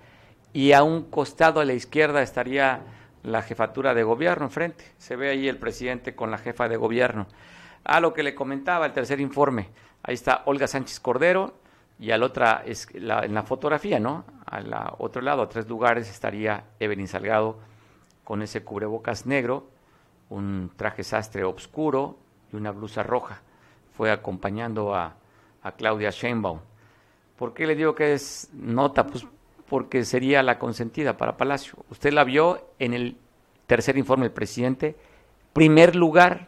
y 0.51 0.71
a 0.71 0.81
un 0.81 1.03
costado 1.11 1.59
a 1.59 1.65
la 1.65 1.73
izquierda 1.73 2.23
estaría 2.23 2.81
la 3.21 3.43
jefatura 3.43 3.93
de 3.93 4.01
gobierno 4.01 4.45
enfrente. 4.45 4.83
Se 4.97 5.15
ve 5.15 5.29
ahí 5.29 5.47
el 5.47 5.59
presidente 5.59 6.15
con 6.15 6.31
la 6.31 6.39
jefa 6.39 6.67
de 6.67 6.77
gobierno. 6.77 7.27
A 7.83 7.99
lo 7.99 8.11
que 8.11 8.23
le 8.23 8.33
comentaba 8.33 8.87
el 8.87 8.93
tercer 8.93 9.19
informe, 9.19 9.69
ahí 10.01 10.15
está 10.15 10.41
Olga 10.45 10.65
Sánchez 10.65 10.99
Cordero 11.01 11.53
y 11.99 12.09
al 12.09 12.23
otra 12.23 12.63
es 12.65 12.87
en 12.95 13.35
la 13.35 13.43
fotografía, 13.43 13.99
¿no? 13.99 14.25
Al 14.47 14.75
otro 14.97 15.21
lado, 15.21 15.43
a 15.43 15.49
tres 15.49 15.69
lugares 15.69 16.09
estaría 16.09 16.63
Evelyn 16.79 17.07
Salgado 17.07 17.59
con 18.23 18.41
ese 18.41 18.63
cubrebocas 18.63 19.27
negro, 19.27 19.74
un 20.29 20.71
traje 20.75 21.03
sastre 21.03 21.43
oscuro 21.43 22.17
y 22.51 22.55
una 22.55 22.71
blusa 22.71 23.03
roja. 23.03 23.41
Fue 23.95 24.11
acompañando 24.11 24.93
a, 24.93 25.15
a 25.63 25.71
Claudia 25.73 26.09
Sheinbaum. 26.09 26.59
¿Por 27.37 27.53
qué 27.53 27.67
le 27.67 27.75
digo 27.75 27.95
que 27.95 28.13
es 28.13 28.49
nota? 28.53 29.05
Pues 29.07 29.25
porque 29.67 30.05
sería 30.05 30.43
la 30.43 30.59
consentida 30.59 31.17
para 31.17 31.37
Palacio. 31.37 31.73
Usted 31.89 32.13
la 32.13 32.23
vio 32.23 32.69
en 32.79 32.93
el 32.93 33.17
tercer 33.67 33.97
informe 33.97 34.25
del 34.25 34.33
presidente. 34.33 34.95
Primer 35.53 35.95
lugar, 35.95 36.47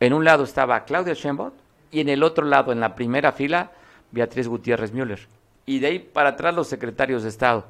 en 0.00 0.12
un 0.12 0.24
lado 0.24 0.44
estaba 0.44 0.84
Claudia 0.84 1.14
Sheinbaum 1.14 1.52
y 1.90 2.00
en 2.00 2.08
el 2.08 2.22
otro 2.22 2.44
lado, 2.44 2.72
en 2.72 2.80
la 2.80 2.94
primera 2.94 3.32
fila, 3.32 3.70
Beatriz 4.10 4.48
Gutiérrez 4.48 4.92
Müller. 4.92 5.20
Y 5.66 5.78
de 5.78 5.86
ahí 5.86 5.98
para 5.98 6.30
atrás 6.30 6.54
los 6.54 6.68
secretarios 6.68 7.22
de 7.22 7.28
Estado. 7.28 7.66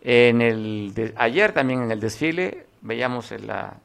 En 0.00 0.40
el 0.42 1.12
ayer 1.16 1.52
también 1.52 1.82
en 1.82 1.90
el 1.90 2.00
desfile 2.00 2.66
veíamos 2.84 3.34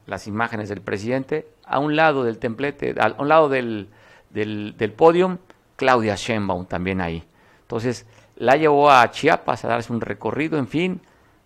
las 0.06 0.26
imágenes 0.28 0.68
del 0.68 0.82
presidente. 0.82 1.48
A 1.64 1.80
un 1.80 1.96
lado 1.96 2.22
del 2.22 2.38
templete, 2.38 2.94
a 3.00 3.14
un 3.18 3.28
lado 3.28 3.48
del, 3.48 3.88
del, 4.30 4.76
del 4.76 4.92
podium, 4.92 5.38
Claudia 5.76 6.14
Sheinbaum 6.14 6.66
también 6.66 7.00
ahí. 7.00 7.24
Entonces, 7.62 8.06
la 8.36 8.56
llevó 8.56 8.90
a 8.90 9.10
Chiapas 9.10 9.64
a 9.64 9.68
darse 9.68 9.92
un 9.92 10.00
recorrido, 10.00 10.58
en 10.58 10.68
fin, 10.68 11.00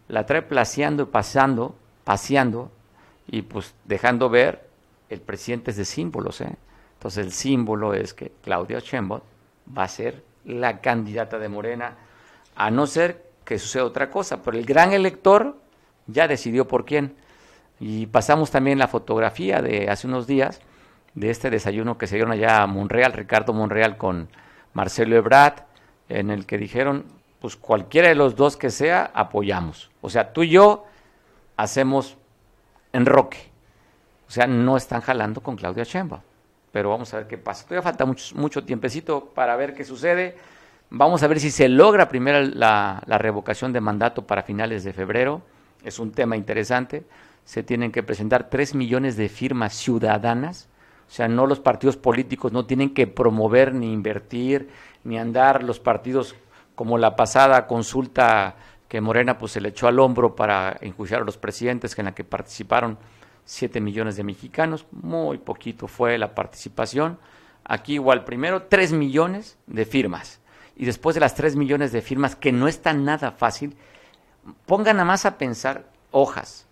la 0.09 0.27
trae 0.27 0.43
placeando 0.43 1.05
y 1.05 1.07
pasando, 1.07 1.77
paseando 2.05 2.71
y 3.27 3.43
pues 3.43 3.75
dejando 3.85 4.29
ver 4.29 4.69
el 5.09 5.21
presidente 5.21 5.71
es 5.71 5.77
de 5.77 5.85
símbolos, 5.85 6.41
¿eh? 6.41 6.57
Entonces 6.95 7.25
el 7.25 7.33
símbolo 7.33 7.95
es 7.95 8.15
que 8.15 8.33
Claudia 8.43 8.79
Sheinbaum 8.79 9.21
va 9.77 9.85
a 9.85 9.89
ser 9.89 10.25
la 10.45 10.81
candidata 10.81 11.39
de 11.39 11.49
Morena, 11.49 11.97
a 12.57 12.71
no 12.71 12.87
ser 12.87 13.25
que 13.45 13.59
suceda 13.59 13.85
otra 13.85 14.11
cosa, 14.11 14.43
pero 14.43 14.57
el 14.57 14.65
gran 14.65 14.93
elector 14.93 15.57
ya 16.07 16.29
decidió 16.29 16.67
por 16.67 16.85
quién. 16.85 17.15
Y 17.81 18.07
pasamos 18.07 18.51
también 18.51 18.79
la 18.79 18.89
fotografía 18.89 19.61
de 19.61 19.89
hace 19.91 20.07
unos 20.07 20.27
días 20.27 20.61
de 21.15 21.31
este 21.31 21.51
desayuno 21.51 21.99
que 21.99 22.07
se 22.07 22.17
dieron 22.17 22.33
allá 22.33 22.63
a 22.63 22.67
Monreal, 22.67 23.13
Ricardo 23.13 23.53
Monreal 23.53 23.97
con 23.97 24.29
Marcelo 24.73 25.17
Ebrard, 25.17 25.65
en 26.09 26.31
el 26.31 26.47
que 26.47 26.59
dijeron, 26.59 27.05
pues 27.41 27.57
cualquiera 27.57 28.09
de 28.09 28.15
los 28.15 28.37
dos 28.37 28.57
que 28.57 28.71
sea, 28.71 29.11
apoyamos. 29.15 29.91
O 30.01 30.11
sea, 30.11 30.33
tú 30.33 30.43
y 30.43 30.51
yo 30.51 30.85
hacemos 31.57 32.17
enroque. 32.93 33.51
O 34.27 34.31
sea, 34.31 34.47
no 34.47 34.77
están 34.77 35.01
jalando 35.01 35.43
con 35.43 35.57
Claudia 35.57 35.85
Sheinbaum. 35.85 36.23
Pero 36.73 36.91
vamos 36.91 37.13
a 37.15 37.19
ver 37.19 37.29
qué 37.29 37.39
pasa. 37.39 37.65
Todavía 37.65 37.83
falta 37.83 38.05
mucho, 38.05 38.35
mucho 38.37 38.65
tiempecito 38.65 39.27
para 39.27 39.55
ver 39.57 39.75
qué 39.75 39.85
sucede. 39.85 40.37
Vamos 40.91 41.23
a 41.23 41.29
ver 41.29 41.39
si 41.39 41.51
se 41.51 41.69
logra 41.69 42.09
primero 42.09 42.41
la, 42.41 43.03
la 43.07 43.19
revocación 43.19 43.73
de 43.73 43.81
mandato 43.81 44.27
para 44.27 44.43
finales 44.43 44.83
de 44.83 44.93
febrero. 44.93 45.43
Es 45.85 45.99
un 45.99 46.11
tema 46.11 46.37
interesante. 46.37 47.05
Se 47.45 47.63
tienen 47.63 47.93
que 47.93 48.03
presentar 48.03 48.49
tres 48.49 48.75
millones 48.75 49.17
de 49.17 49.29
firmas 49.29 49.75
ciudadanas. 49.75 50.69
O 51.09 51.11
sea, 51.11 51.29
no 51.29 51.47
los 51.47 51.61
partidos 51.61 51.97
políticos 51.97 52.53
no 52.53 52.67
tienen 52.67 52.95
que 52.95 53.07
promover 53.07 53.75
ni 53.75 53.93
invertir 53.93 54.69
ni 55.05 55.19
andar 55.19 55.63
los 55.63 55.79
partidos 55.79 56.35
como 56.75 56.99
la 56.99 57.15
pasada 57.15 57.67
consulta 57.67 58.57
que 58.89 59.01
Morena 59.01 59.39
pues 59.39 59.53
se 59.53 59.61
le 59.61 59.69
echó 59.69 59.87
al 59.87 59.99
hombro 59.99 60.35
para 60.35 60.77
enjuiciar 60.81 61.23
a 61.23 61.25
los 61.25 61.37
presidentes 61.37 61.99
en 61.99 62.07
la 62.07 62.15
que 62.15 62.25
participaron 62.25 62.99
7 63.45 63.81
millones 63.81 64.17
de 64.17 64.25
mexicanos, 64.25 64.87
muy 64.91 65.39
poquito 65.39 65.87
fue 65.87 66.17
la 66.19 66.35
participación. 66.35 67.19
Aquí 67.65 67.95
igual, 67.95 68.25
primero 68.25 68.63
3 68.63 68.93
millones 68.93 69.59
de 69.67 69.85
firmas 69.85 70.41
y 70.77 70.87
después 70.87 71.15
de 71.15 71.21
las 71.21 71.35
3 71.35 71.57
millones 71.57 71.93
de 71.93 72.03
firmas, 72.03 72.37
que 72.37 72.53
no 72.53 72.69
está 72.69 72.93
nada 72.93 73.31
fácil, 73.31 73.77
pongan 74.67 75.01
a 75.01 75.05
más 75.05 75.25
a 75.25 75.39
pensar 75.39 75.87
hojas. 76.11 76.67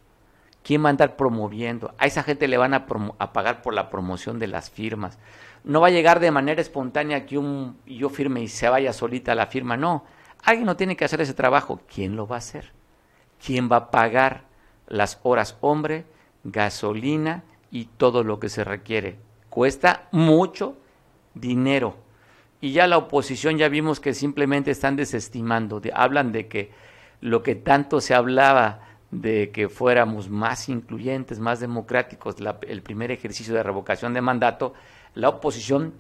¿Quién 0.63 0.85
va 0.85 0.89
a 0.89 0.91
andar 0.91 1.17
promoviendo? 1.17 1.95
A 1.99 2.07
esa 2.07 2.23
gente 2.23 2.47
le 2.49 2.57
van 2.57 2.75
a, 2.75 2.87
pagar 2.87 3.63
por 3.63 3.75
la 3.75 3.91
promoción 3.91 4.39
de 4.39 4.47
las 4.47 4.71
firmas 4.71 5.19
no 5.65 5.81
va 5.81 5.89
a 5.89 5.91
llegar 5.91 6.21
de 6.21 6.31
manera 6.31 6.61
espontánea 6.61 7.27
que 7.27 7.39
un 7.39 7.77
yo 7.87 8.09
firme 8.09 8.43
y 8.43 8.49
se 8.49 8.69
vaya 8.69 8.93
solita 8.93 9.35
la 9.35 9.47
firma, 9.47 9.77
no. 9.77 10.05
Alguien 10.43 10.67
no 10.67 10.77
tiene 10.77 10.97
que 10.97 11.05
hacer 11.05 11.21
ese 11.21 11.35
trabajo. 11.35 11.81
¿Quién 11.93 12.17
lo 12.17 12.27
va 12.27 12.37
a 12.37 12.39
hacer? 12.39 12.73
¿Quién 13.45 13.71
va 13.71 13.77
a 13.77 13.91
pagar 13.91 14.45
las 14.89 15.21
horas 15.23 15.57
hombre, 15.61 16.05
gasolina 16.43 17.45
y 17.71 17.85
todo 17.85 18.25
lo 18.25 18.41
que 18.41 18.49
se 18.49 18.65
requiere? 18.65 19.19
Cuesta 19.51 20.09
mucho 20.11 20.77
dinero. 21.35 21.97
Y 22.61 22.73
ya 22.73 22.87
la 22.87 22.99
oposición 22.99 23.57
ya 23.57 23.69
vimos 23.69 24.01
que 24.01 24.15
simplemente 24.15 24.71
están 24.71 24.97
desestimando, 24.97 25.81
hablan 25.95 26.33
de 26.33 26.49
que 26.49 26.71
lo 27.21 27.43
que 27.43 27.55
tanto 27.55 28.01
se 28.01 28.15
hablaba 28.15 28.81
de 29.13 29.51
que 29.51 29.69
fuéramos 29.69 30.29
más 30.31 30.69
incluyentes, 30.69 31.39
más 31.39 31.61
democráticos, 31.61 32.37
el 32.67 32.83
primer 32.83 33.13
ejercicio 33.13 33.55
de 33.55 33.63
revocación 33.63 34.15
de 34.15 34.23
mandato, 34.23 34.73
la 35.15 35.29
oposición 35.29 35.93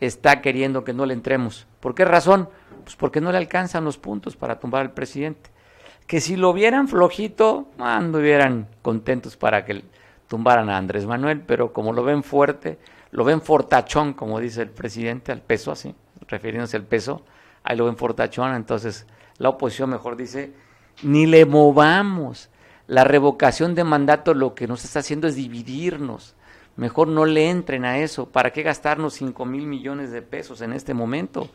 está 0.00 0.40
queriendo 0.40 0.82
que 0.82 0.94
no 0.94 1.06
le 1.06 1.14
entremos. 1.14 1.66
¿Por 1.80 1.94
qué 1.94 2.04
razón? 2.04 2.48
Pues 2.82 2.96
porque 2.96 3.20
no 3.20 3.30
le 3.30 3.38
alcanzan 3.38 3.84
los 3.84 3.98
puntos 3.98 4.36
para 4.36 4.58
tumbar 4.58 4.80
al 4.80 4.92
presidente. 4.92 5.50
Que 6.06 6.20
si 6.20 6.36
lo 6.36 6.52
vieran 6.54 6.88
flojito, 6.88 7.68
anduvieran 7.78 8.68
contentos 8.80 9.36
para 9.36 9.64
que 9.66 9.84
tumbaran 10.26 10.70
a 10.70 10.78
Andrés 10.78 11.04
Manuel, 11.04 11.40
pero 11.40 11.74
como 11.74 11.92
lo 11.92 12.04
ven 12.04 12.22
fuerte, 12.22 12.78
lo 13.10 13.24
ven 13.24 13.42
fortachón, 13.42 14.14
como 14.14 14.40
dice 14.40 14.62
el 14.62 14.70
presidente, 14.70 15.30
al 15.30 15.42
peso 15.42 15.72
así, 15.72 15.94
refiriéndose 16.26 16.76
al 16.76 16.84
peso, 16.84 17.22
ahí 17.62 17.76
lo 17.76 17.84
ven 17.84 17.96
fortachón, 17.96 18.54
entonces 18.54 19.06
la 19.38 19.50
oposición 19.50 19.90
mejor 19.90 20.16
dice, 20.16 20.52
ni 21.02 21.26
le 21.26 21.44
movamos. 21.46 22.50
La 22.86 23.04
revocación 23.04 23.74
de 23.74 23.84
mandato 23.84 24.34
lo 24.34 24.54
que 24.54 24.68
nos 24.68 24.84
está 24.84 25.00
haciendo 25.00 25.26
es 25.26 25.34
dividirnos 25.34 26.36
Mejor 26.76 27.08
no 27.08 27.24
le 27.24 27.48
entren 27.48 27.84
a 27.84 27.98
eso. 27.98 28.26
¿Para 28.26 28.52
qué 28.52 28.62
gastarnos 28.62 29.14
5 29.14 29.44
mil 29.46 29.66
millones 29.66 30.10
de 30.10 30.20
pesos 30.22 30.60
en 30.60 30.72
este 30.74 30.92
momento? 30.92 31.48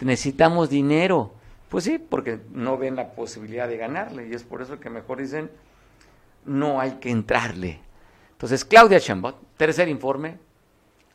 Necesitamos 0.00 0.68
dinero. 0.68 1.32
Pues 1.68 1.84
sí, 1.84 1.98
porque 1.98 2.40
no 2.50 2.76
ven 2.76 2.96
la 2.96 3.12
posibilidad 3.12 3.68
de 3.68 3.76
ganarle 3.76 4.28
y 4.28 4.34
es 4.34 4.42
por 4.42 4.62
eso 4.62 4.80
que 4.80 4.90
mejor 4.90 5.18
dicen, 5.18 5.50
no 6.44 6.80
hay 6.80 6.92
que 6.92 7.10
entrarle. 7.10 7.80
Entonces, 8.32 8.64
Claudia 8.64 9.00
Chambot, 9.00 9.36
tercer 9.56 9.88
informe, 9.88 10.38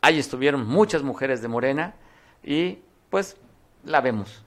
ahí 0.01 0.19
estuvieron 0.19 0.65
muchas 0.65 1.03
mujeres 1.03 1.41
de 1.41 1.47
Morena 1.47 1.95
y 2.43 2.79
pues 3.09 3.37
la 3.83 3.99
vemos 3.99 4.45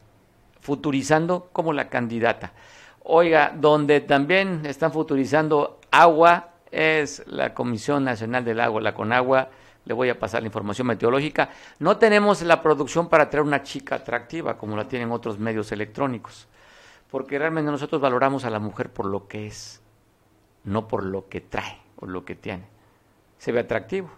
futurizando 0.61 1.49
como 1.53 1.73
la 1.73 1.89
candidata. 1.89 2.53
Oiga, 3.09 3.53
donde 3.55 4.01
también 4.01 4.67
están 4.67 4.91
futurizando 4.91 5.79
agua 5.93 6.55
es 6.73 7.23
la 7.29 7.55
Comisión 7.55 8.03
Nacional 8.03 8.45
del 8.45 8.59
Agua, 8.59 8.81
la 8.81 8.95
CONAGUA. 8.95 9.49
Le 9.85 9.95
voy 9.95 10.09
a 10.09 10.19
pasar 10.19 10.43
la 10.43 10.49
información 10.49 10.89
meteorológica. 10.89 11.51
No 11.79 11.99
tenemos 11.99 12.43
la 12.43 12.61
producción 12.61 13.09
para 13.09 13.31
traer 13.31 13.47
una 13.47 13.63
chica 13.63 13.95
atractiva 13.95 14.59
como 14.59 14.77
la 14.77 14.89
tienen 14.89 15.13
otros 15.13 15.39
medios 15.39 15.71
electrónicos, 15.71 16.49
porque 17.09 17.39
realmente 17.39 17.71
nosotros 17.71 18.01
valoramos 18.01 18.45
a 18.45 18.51
la 18.51 18.59
mujer 18.59 18.91
por 18.91 19.07
lo 19.07 19.29
que 19.29 19.47
es, 19.47 19.81
no 20.65 20.89
por 20.89 21.05
lo 21.05 21.29
que 21.29 21.41
trae 21.41 21.79
o 22.01 22.07
lo 22.07 22.25
que 22.25 22.35
tiene. 22.35 22.65
Se 23.39 23.53
ve 23.53 23.61
atractivo, 23.61 24.11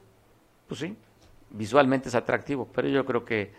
pues 0.66 0.80
sí, 0.80 0.96
visualmente 1.50 2.08
es 2.08 2.14
atractivo, 2.14 2.66
pero 2.72 2.88
yo 2.88 3.04
creo 3.04 3.26
que 3.26 3.52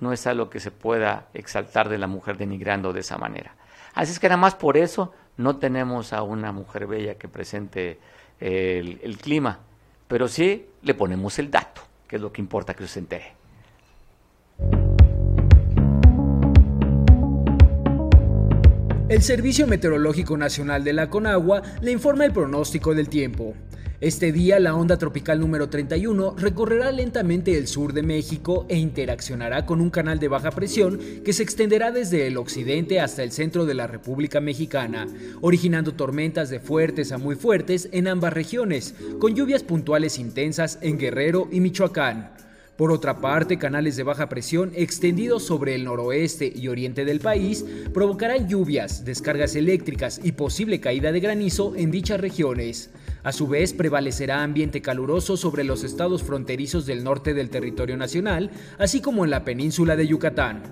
no 0.00 0.14
es 0.14 0.26
algo 0.26 0.48
que 0.48 0.60
se 0.60 0.70
pueda 0.70 1.28
exaltar 1.34 1.90
de 1.90 1.98
la 1.98 2.06
mujer 2.06 2.38
denigrando 2.38 2.94
de 2.94 3.00
esa 3.00 3.18
manera. 3.18 3.54
Así 3.94 4.12
es 4.12 4.18
que 4.18 4.28
nada 4.28 4.38
más 4.38 4.54
por 4.54 4.76
eso 4.76 5.12
no 5.36 5.56
tenemos 5.56 6.12
a 6.12 6.22
una 6.22 6.52
mujer 6.52 6.86
bella 6.86 7.14
que 7.16 7.28
presente 7.28 7.98
el, 8.40 9.18
clima, 9.18 9.60
pero 10.08 10.28
sí 10.28 10.66
le 10.82 10.94
ponemos 10.94 11.38
el 11.38 11.50
dato, 11.50 11.82
que 12.08 12.16
es 12.16 12.22
lo 12.22 12.32
que 12.32 12.40
importa 12.40 12.74
que 12.74 12.86
se 12.86 12.98
entere. 12.98 13.34
El 19.08 19.20
Servicio 19.20 19.66
Meteorológico 19.66 20.38
Nacional 20.38 20.84
de 20.84 20.94
la 20.94 21.10
Conagua 21.10 21.62
le 21.82 21.92
informa 21.92 22.24
el 22.24 22.32
pronóstico 22.32 22.94
del 22.94 23.10
tiempo. 23.10 23.54
Este 24.02 24.32
día 24.32 24.58
la 24.58 24.74
onda 24.74 24.98
tropical 24.98 25.38
número 25.38 25.68
31 25.68 26.34
recorrerá 26.36 26.90
lentamente 26.90 27.56
el 27.56 27.68
sur 27.68 27.92
de 27.92 28.02
México 28.02 28.66
e 28.68 28.76
interaccionará 28.76 29.64
con 29.64 29.80
un 29.80 29.90
canal 29.90 30.18
de 30.18 30.26
baja 30.26 30.50
presión 30.50 30.98
que 31.24 31.32
se 31.32 31.44
extenderá 31.44 31.92
desde 31.92 32.26
el 32.26 32.36
occidente 32.36 32.98
hasta 32.98 33.22
el 33.22 33.30
centro 33.30 33.64
de 33.64 33.74
la 33.74 33.86
República 33.86 34.40
Mexicana, 34.40 35.06
originando 35.40 35.94
tormentas 35.94 36.50
de 36.50 36.58
fuertes 36.58 37.12
a 37.12 37.18
muy 37.18 37.36
fuertes 37.36 37.90
en 37.92 38.08
ambas 38.08 38.32
regiones, 38.32 38.96
con 39.20 39.36
lluvias 39.36 39.62
puntuales 39.62 40.18
intensas 40.18 40.80
en 40.82 40.98
Guerrero 40.98 41.46
y 41.52 41.60
Michoacán. 41.60 42.32
Por 42.76 42.90
otra 42.90 43.20
parte, 43.20 43.56
canales 43.56 43.94
de 43.96 44.02
baja 44.02 44.28
presión 44.28 44.72
extendidos 44.74 45.44
sobre 45.44 45.76
el 45.76 45.84
noroeste 45.84 46.52
y 46.52 46.66
oriente 46.66 47.04
del 47.04 47.20
país 47.20 47.64
provocarán 47.94 48.48
lluvias, 48.48 49.04
descargas 49.04 49.54
eléctricas 49.54 50.20
y 50.24 50.32
posible 50.32 50.80
caída 50.80 51.12
de 51.12 51.20
granizo 51.20 51.74
en 51.76 51.92
dichas 51.92 52.20
regiones. 52.20 52.90
A 53.24 53.30
su 53.30 53.46
vez, 53.46 53.72
prevalecerá 53.72 54.42
ambiente 54.42 54.82
caluroso 54.82 55.36
sobre 55.36 55.62
los 55.62 55.84
estados 55.84 56.24
fronterizos 56.24 56.86
del 56.86 57.04
norte 57.04 57.34
del 57.34 57.50
territorio 57.50 57.96
nacional, 57.96 58.50
así 58.78 59.00
como 59.00 59.24
en 59.24 59.30
la 59.30 59.44
península 59.44 59.94
de 59.94 60.08
Yucatán. 60.08 60.62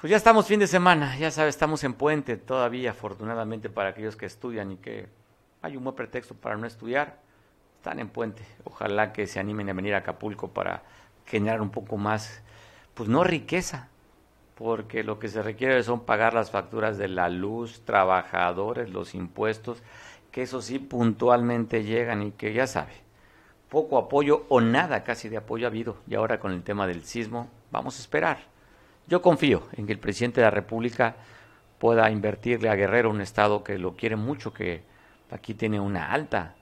Pues 0.00 0.10
ya 0.10 0.16
estamos 0.16 0.46
fin 0.46 0.58
de 0.58 0.66
semana, 0.66 1.16
ya 1.16 1.30
sabes, 1.30 1.54
estamos 1.54 1.84
en 1.84 1.94
puente 1.94 2.36
todavía, 2.36 2.90
afortunadamente 2.90 3.70
para 3.70 3.90
aquellos 3.90 4.16
que 4.16 4.26
estudian 4.26 4.72
y 4.72 4.76
que 4.78 5.06
hay 5.62 5.76
un 5.76 5.84
buen 5.84 5.94
pretexto 5.94 6.34
para 6.34 6.56
no 6.56 6.66
estudiar 6.66 7.22
están 7.82 7.98
en 7.98 8.08
puente. 8.08 8.44
Ojalá 8.62 9.12
que 9.12 9.26
se 9.26 9.40
animen 9.40 9.68
a 9.68 9.72
venir 9.72 9.94
a 9.94 9.98
Acapulco 9.98 10.52
para 10.52 10.84
generar 11.26 11.60
un 11.60 11.70
poco 11.70 11.96
más, 11.96 12.40
pues 12.94 13.08
no 13.08 13.24
riqueza, 13.24 13.88
porque 14.54 15.02
lo 15.02 15.18
que 15.18 15.26
se 15.26 15.42
requiere 15.42 15.82
son 15.82 16.04
pagar 16.04 16.32
las 16.32 16.52
facturas 16.52 16.96
de 16.96 17.08
la 17.08 17.28
luz, 17.28 17.84
trabajadores, 17.84 18.88
los 18.88 19.16
impuestos, 19.16 19.82
que 20.30 20.42
eso 20.42 20.62
sí 20.62 20.78
puntualmente 20.78 21.82
llegan 21.82 22.22
y 22.22 22.30
que 22.30 22.52
ya 22.52 22.68
sabe, 22.68 22.92
poco 23.68 23.98
apoyo 23.98 24.46
o 24.48 24.60
nada 24.60 25.02
casi 25.02 25.28
de 25.28 25.38
apoyo 25.38 25.66
ha 25.66 25.70
habido. 25.70 25.96
Y 26.06 26.14
ahora 26.14 26.38
con 26.38 26.52
el 26.52 26.62
tema 26.62 26.86
del 26.86 27.02
sismo, 27.02 27.48
vamos 27.72 27.98
a 27.98 28.02
esperar. 28.02 28.38
Yo 29.08 29.22
confío 29.22 29.66
en 29.72 29.86
que 29.86 29.92
el 29.92 29.98
presidente 29.98 30.40
de 30.40 30.44
la 30.46 30.52
República 30.52 31.16
pueda 31.80 32.08
invertirle 32.12 32.68
a 32.68 32.76
Guerrero, 32.76 33.10
un 33.10 33.22
estado 33.22 33.64
que 33.64 33.76
lo 33.76 33.96
quiere 33.96 34.14
mucho, 34.14 34.52
que 34.54 34.84
aquí 35.32 35.54
tiene 35.54 35.80
una 35.80 36.12
alta 36.12 36.54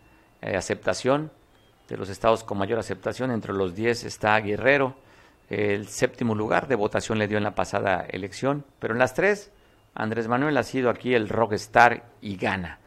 eh, 0.42 0.56
aceptación, 0.56 1.30
de 1.88 1.96
los 1.96 2.08
estados 2.08 2.44
con 2.44 2.58
mayor 2.58 2.78
aceptación, 2.78 3.30
entre 3.30 3.52
los 3.52 3.74
10 3.74 4.04
está 4.04 4.38
Guerrero, 4.40 4.94
el 5.48 5.88
séptimo 5.88 6.36
lugar 6.36 6.68
de 6.68 6.76
votación 6.76 7.18
le 7.18 7.26
dio 7.26 7.36
en 7.36 7.42
la 7.44 7.56
pasada 7.56 8.06
elección, 8.08 8.64
pero 8.78 8.94
en 8.94 9.00
las 9.00 9.14
tres, 9.14 9.50
Andrés 9.94 10.28
Manuel 10.28 10.56
ha 10.56 10.62
sido 10.62 10.88
aquí 10.88 11.14
el 11.14 11.28
rockstar 11.28 12.04
y 12.20 12.36
gana. 12.36 12.78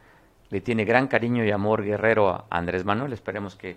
Le 0.48 0.62
tiene 0.62 0.86
gran 0.86 1.06
cariño 1.06 1.44
y 1.44 1.50
amor 1.50 1.84
Guerrero 1.84 2.30
a 2.30 2.46
Andrés 2.48 2.86
Manuel, 2.86 3.12
esperemos 3.12 3.54
que, 3.56 3.76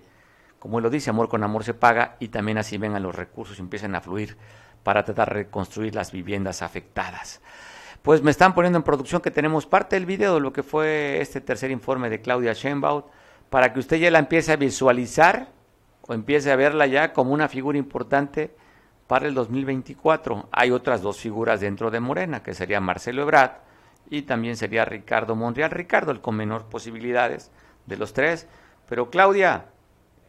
como 0.60 0.80
él 0.80 0.84
lo 0.84 0.90
dice, 0.90 1.10
amor 1.10 1.28
con 1.28 1.44
amor 1.44 1.66
se 1.66 1.74
paga 1.74 2.16
y 2.20 2.30
también 2.30 2.58
así 2.58 2.78
vengan 2.78 3.04
los 3.04 3.14
recursos 3.14 3.58
y 3.58 3.62
empiecen 3.62 3.94
a 3.96 4.02
fluir 4.02 4.38
para 4.84 5.04
tratar 5.04 5.28
de 5.28 5.36
reconstruir 5.36 5.94
las 5.94 6.14
viviendas 6.14 6.62
afectadas. 6.62 7.42
Pues 8.02 8.22
me 8.22 8.32
están 8.32 8.56
poniendo 8.56 8.78
en 8.78 8.84
producción 8.84 9.22
que 9.22 9.32
tenemos 9.32 9.66
parte 9.66 9.98
del 9.98 10.06
video 10.06 10.36
de 10.36 10.40
lo 10.40 10.54
que 10.54 10.64
fue 10.64 11.20
este 11.20 11.42
tercer 11.42 11.72
informe 11.72 12.10
de 12.10 12.22
Claudia 12.22 12.54
Sheinbaum 12.54 13.04
para 13.50 13.74
que 13.74 13.80
usted 13.80 13.98
ya 13.98 14.12
la 14.12 14.20
empiece 14.20 14.52
a 14.52 14.58
visualizar 14.58 15.50
o 16.02 16.14
empiece 16.14 16.52
a 16.52 16.56
verla 16.56 16.88
ya 16.88 17.14
como 17.14 17.34
una 17.34 17.48
figura 17.48 17.78
importante 17.78 18.56
para 19.08 19.28
el 19.28 19.34
2024. 19.34 20.50
Hay 20.52 20.72
otras 20.72 21.02
dos 21.02 21.18
figuras 21.18 21.62
dentro 21.62 21.92
de 21.92 22.00
Morena, 22.00 22.44
que 22.44 22.54
sería 22.54 22.80
Marcelo 22.80 23.22
Ebrard 23.24 23.52
y 24.10 24.24
también 24.24 24.56
sería 24.58 24.86
Ricardo 24.86 25.36
Monreal. 25.36 25.72
Ricardo, 25.72 26.12
el 26.12 26.22
con 26.22 26.36
menor 26.36 26.66
posibilidades 26.66 27.52
de 27.86 27.98
los 27.98 28.14
tres, 28.14 28.48
pero 28.88 29.10
Claudia, 29.10 29.66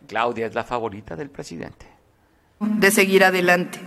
Claudia 0.07 0.47
es 0.47 0.55
la 0.55 0.65
favorita 0.65 1.17
del 1.17 1.31
presidente. 1.31 1.87
De 2.61 2.91
seguir 2.91 3.25
adelante. 3.25 3.81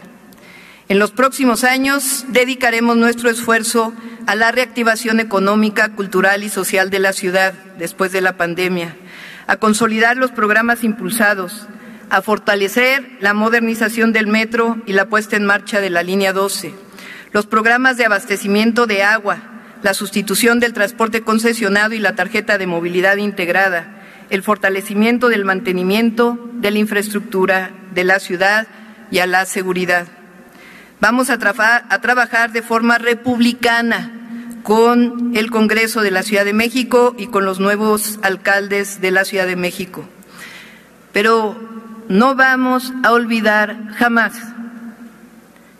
En 0.88 1.00
los 1.00 1.12
próximos 1.12 1.64
años 1.64 2.26
dedicaremos 2.30 2.98
nuestro 2.98 3.30
esfuerzo 3.30 3.94
a 4.28 4.36
la 4.36 4.52
reactivación 4.52 5.22
económica, 5.22 5.94
cultural 5.96 6.44
y 6.44 6.50
social 6.50 6.90
de 6.90 7.00
la 7.00 7.14
ciudad 7.14 7.54
después 7.78 8.12
de 8.12 8.20
la 8.20 8.36
pandemia 8.36 8.96
a 9.52 9.58
consolidar 9.58 10.16
los 10.16 10.32
programas 10.32 10.82
impulsados, 10.82 11.68
a 12.10 12.22
fortalecer 12.22 13.18
la 13.20 13.34
modernización 13.34 14.14
del 14.14 14.28
metro 14.28 14.82
y 14.86 14.94
la 14.94 15.10
puesta 15.10 15.36
en 15.36 15.44
marcha 15.44 15.82
de 15.82 15.90
la 15.90 16.04
línea 16.04 16.32
12, 16.32 16.74
los 17.34 17.48
programas 17.48 17.98
de 17.98 18.06
abastecimiento 18.06 18.88
de 18.88 19.04
agua, 19.04 19.40
la 19.84 19.94
sustitución 19.94 20.62
del 20.62 20.72
transporte 20.72 21.24
concesionado 21.24 21.94
y 21.94 22.00
la 22.00 22.16
tarjeta 22.16 22.58
de 22.58 22.66
movilidad 22.66 23.18
integrada, 23.18 24.02
el 24.30 24.42
fortalecimiento 24.42 25.28
del 25.28 25.44
mantenimiento 25.44 26.40
de 26.54 26.72
la 26.72 26.80
infraestructura 26.80 27.72
de 27.94 28.06
la 28.06 28.20
ciudad 28.20 28.68
y 29.12 29.20
a 29.20 29.28
la 29.28 29.46
seguridad. 29.46 30.08
Vamos 31.02 31.30
a, 31.30 31.34
a 31.34 32.00
trabajar 32.00 32.54
de 32.54 32.62
forma 32.62 33.00
republicana 33.00 34.21
con 34.64 35.32
el 35.36 35.50
Congreso 35.52 36.02
de 36.02 36.12
la 36.12 36.24
Ciudad 36.24 36.46
de 36.46 36.54
México 36.54 37.16
y 37.18 37.28
con 37.28 37.46
los 37.46 37.60
nuevos 37.60 38.20
alcaldes 38.22 39.02
de 39.02 39.12
la 39.12 39.26
Ciudad 39.26 39.48
de 39.48 39.56
México. 39.56 40.06
Pero 41.12 41.58
no 42.08 42.36
vamos 42.36 42.94
a 43.04 43.12
olvidar 43.12 43.94
jamás 43.96 44.34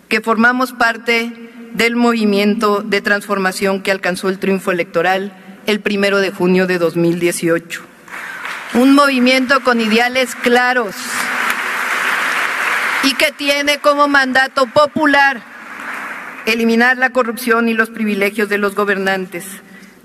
que 0.10 0.22
formamos 0.22 0.74
parte 0.74 1.52
del 1.74 1.96
movimiento 1.96 2.82
de 2.82 3.02
transformación 3.02 3.82
que 3.82 3.92
alcanzó 3.92 4.30
el 4.30 4.40
triunfo 4.40 4.72
electoral 4.72 5.34
el 5.68 5.80
primero 5.80 6.20
de 6.20 6.32
junio 6.32 6.68
de 6.68 6.80
2018. 6.80 7.82
Un 8.74 8.94
movimiento 8.94 9.62
con 9.62 9.80
ideales 9.80 10.36
claros 10.36 10.96
y 13.04 13.14
que 13.16 13.32
tiene 13.32 13.80
como 13.80 14.08
mandato 14.08 14.68
popular 14.68 15.51
eliminar 16.46 16.98
la 16.98 17.12
corrupción 17.12 17.70
y 17.70 17.74
los 17.74 17.90
privilegios 17.90 18.50
de 18.50 18.58
los 18.58 18.76
gobernantes, 18.76 19.46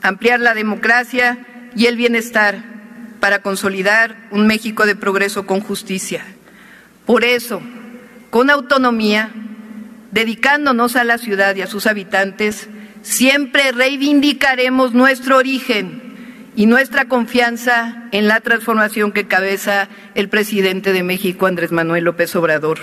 ampliar 0.03 0.41
la 0.41 0.55
democracia 0.55 1.39
y 1.75 1.87
el 1.87 1.97
bienestar 1.97 2.63
para 3.21 3.41
consolidar 3.41 4.29
un 4.31 4.47
México 4.47 4.87
de 4.87 4.97
progreso 4.97 5.47
con 5.47 5.61
justicia. 5.61 6.25
Por 7.05 7.25
eso, 7.25 7.61
con 8.31 8.51
autonomía, 8.51 9.31
dedicándonos 10.13 10.97
a 10.97 11.05
la 11.05 11.19
ciudad 11.19 11.57
y 11.57 11.63
a 11.63 11.67
sus 11.67 11.87
habitantes, 11.87 12.69
siempre 13.03 13.73
reivindicaremos 13.73 14.95
nuestro 14.95 15.37
origen 15.37 16.06
y 16.57 16.65
nuestra 16.67 17.05
confianza 17.05 18.09
en 18.13 18.27
la 18.27 18.41
transformación 18.41 19.13
que 19.13 19.27
cabeza 19.29 19.89
el 20.15 20.31
presidente 20.31 20.95
de 20.95 21.03
México, 21.03 21.47
Andrés 21.47 21.71
Manuel 21.71 22.05
López 22.05 22.35
Obrador. 22.35 22.79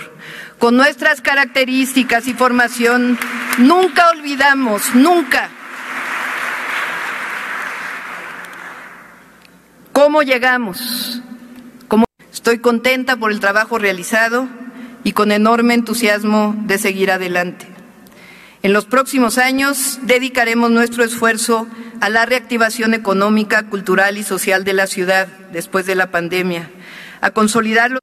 Con 0.58 0.76
nuestras 0.76 1.20
características 1.20 2.28
y 2.28 2.34
formación, 2.34 3.18
nunca 3.58 4.08
olvidamos, 4.10 4.94
nunca, 4.94 5.50
cómo 9.92 10.22
llegamos. 10.22 11.20
Estoy 12.32 12.58
contenta 12.58 13.16
por 13.16 13.32
el 13.32 13.40
trabajo 13.40 13.78
realizado 13.78 14.48
y 15.02 15.12
con 15.12 15.32
enorme 15.32 15.74
entusiasmo 15.74 16.54
de 16.66 16.78
seguir 16.78 17.10
adelante. 17.10 17.73
En 18.64 18.72
los 18.72 18.86
próximos 18.86 19.36
años 19.36 19.98
dedicaremos 20.04 20.70
nuestro 20.70 21.04
esfuerzo 21.04 21.66
a 22.00 22.08
la 22.08 22.24
reactivación 22.24 22.94
económica, 22.94 23.68
cultural 23.68 24.16
y 24.16 24.22
social 24.22 24.64
de 24.64 24.72
la 24.72 24.86
ciudad 24.86 25.28
después 25.52 25.84
de 25.84 25.94
la 25.94 26.10
pandemia, 26.10 26.70
a 27.20 27.32
consolidarlo. 27.32 27.98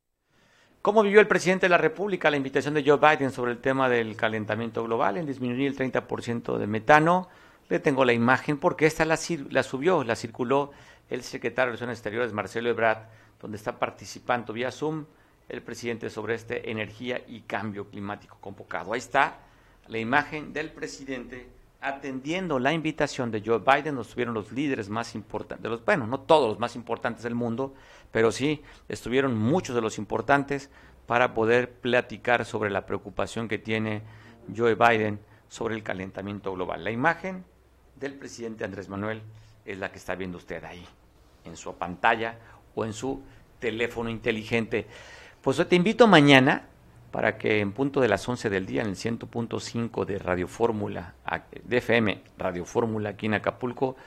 ¿Cómo 0.84 1.02
vivió 1.02 1.20
el 1.20 1.26
presidente 1.26 1.66
de 1.66 1.72
la 1.72 1.80
República 1.80 2.30
la 2.30 2.38
invitación 2.38 2.76
de 2.76 2.84
Joe 2.86 3.00
Biden 3.00 3.32
sobre 3.32 3.54
el 3.54 3.58
tema 3.58 3.90
del 3.90 4.16
calentamiento 4.16 4.84
global 4.84 5.18
en 5.18 5.26
disminuir 5.26 5.66
el 5.66 5.76
30% 5.76 6.60
de 6.60 6.68
metano? 6.68 7.28
Le 7.68 7.80
tengo 7.80 8.06
la 8.06 8.14
imagen 8.14 8.60
porque 8.60 8.86
esta 8.86 9.04
la, 9.04 9.18
la, 9.50 9.64
subió, 9.64 10.04
la 10.04 10.16
circuló 10.16 10.74
el 11.10 11.24
secretario 11.24 11.72
de 11.72 11.78
Relaciones 11.78 11.98
Exteriores, 11.98 12.34
Marcelo 12.34 12.70
Ebrard, 12.70 13.08
donde 13.42 13.58
está 13.58 13.80
participando 13.80 14.54
vía 14.54 14.70
Zoom 14.70 15.06
el 15.50 15.64
presidente 15.64 16.12
sobre 16.12 16.36
este 16.36 16.70
energía 16.70 17.20
y 17.28 17.42
cambio 17.42 17.90
climático 17.90 18.38
convocado. 18.40 18.94
Ahí 18.94 19.00
está 19.00 19.40
la 19.92 20.00
imagen 20.00 20.54
del 20.54 20.72
presidente 20.72 21.50
atendiendo 21.82 22.60
la 22.60 22.72
invitación 22.72 23.30
de 23.30 23.44
Joe 23.46 23.60
Biden, 23.60 23.98
estuvieron 23.98 24.34
los 24.34 24.54
líderes 24.54 24.88
más 24.88 25.16
importantes, 25.16 25.70
los, 25.70 25.84
bueno, 25.84 26.08
no 26.08 26.22
todos 26.22 26.48
los 26.48 26.60
más 26.60 26.78
importantes 26.78 27.24
del 27.24 27.36
mundo, 27.36 27.74
pero 28.10 28.32
sí 28.32 28.62
estuvieron 28.88 29.38
muchos 29.38 29.76
de 29.76 29.82
los 29.82 29.98
importantes 29.98 30.70
para 31.08 31.34
poder 31.34 31.74
platicar 31.74 32.46
sobre 32.46 32.70
la 32.70 32.86
preocupación 32.86 33.50
que 33.50 33.58
tiene 33.58 34.02
Joe 34.56 34.76
Biden 34.76 35.20
sobre 35.50 35.76
el 35.76 35.84
calentamiento 35.84 36.54
global. 36.54 36.86
La 36.86 36.92
imagen 36.92 37.44
del 38.00 38.14
presidente 38.14 38.64
Andrés 38.64 38.88
Manuel 38.88 39.22
es 39.66 39.78
la 39.78 39.92
que 39.92 39.98
está 39.98 40.16
viendo 40.16 40.38
usted 40.38 40.64
ahí, 40.64 40.86
en 41.44 41.58
su 41.58 41.74
pantalla 41.76 42.38
o 42.76 42.86
en 42.86 42.94
su 42.94 43.22
teléfono 43.60 44.10
inteligente. 44.10 44.88
Pues 45.42 45.68
te 45.68 45.76
invito 45.76 46.08
mañana 46.08 46.70
para 47.12 47.38
que 47.38 47.60
en 47.60 47.74
punto 47.74 48.00
de 48.00 48.08
las 48.08 48.28
11 48.28 48.50
del 48.50 48.66
día 48.66 48.82
en 48.82 48.88
el 48.88 48.96
100.5 48.96 50.06
de 50.06 50.18
Radio 50.18 50.48
Fórmula, 50.48 51.16
de 51.64 51.78
FM 51.78 52.24
Radio 52.38 52.66
Fórmula 52.66 53.10
aquí 53.10 53.26
en 53.26 53.36
Acapulco, 53.36 53.98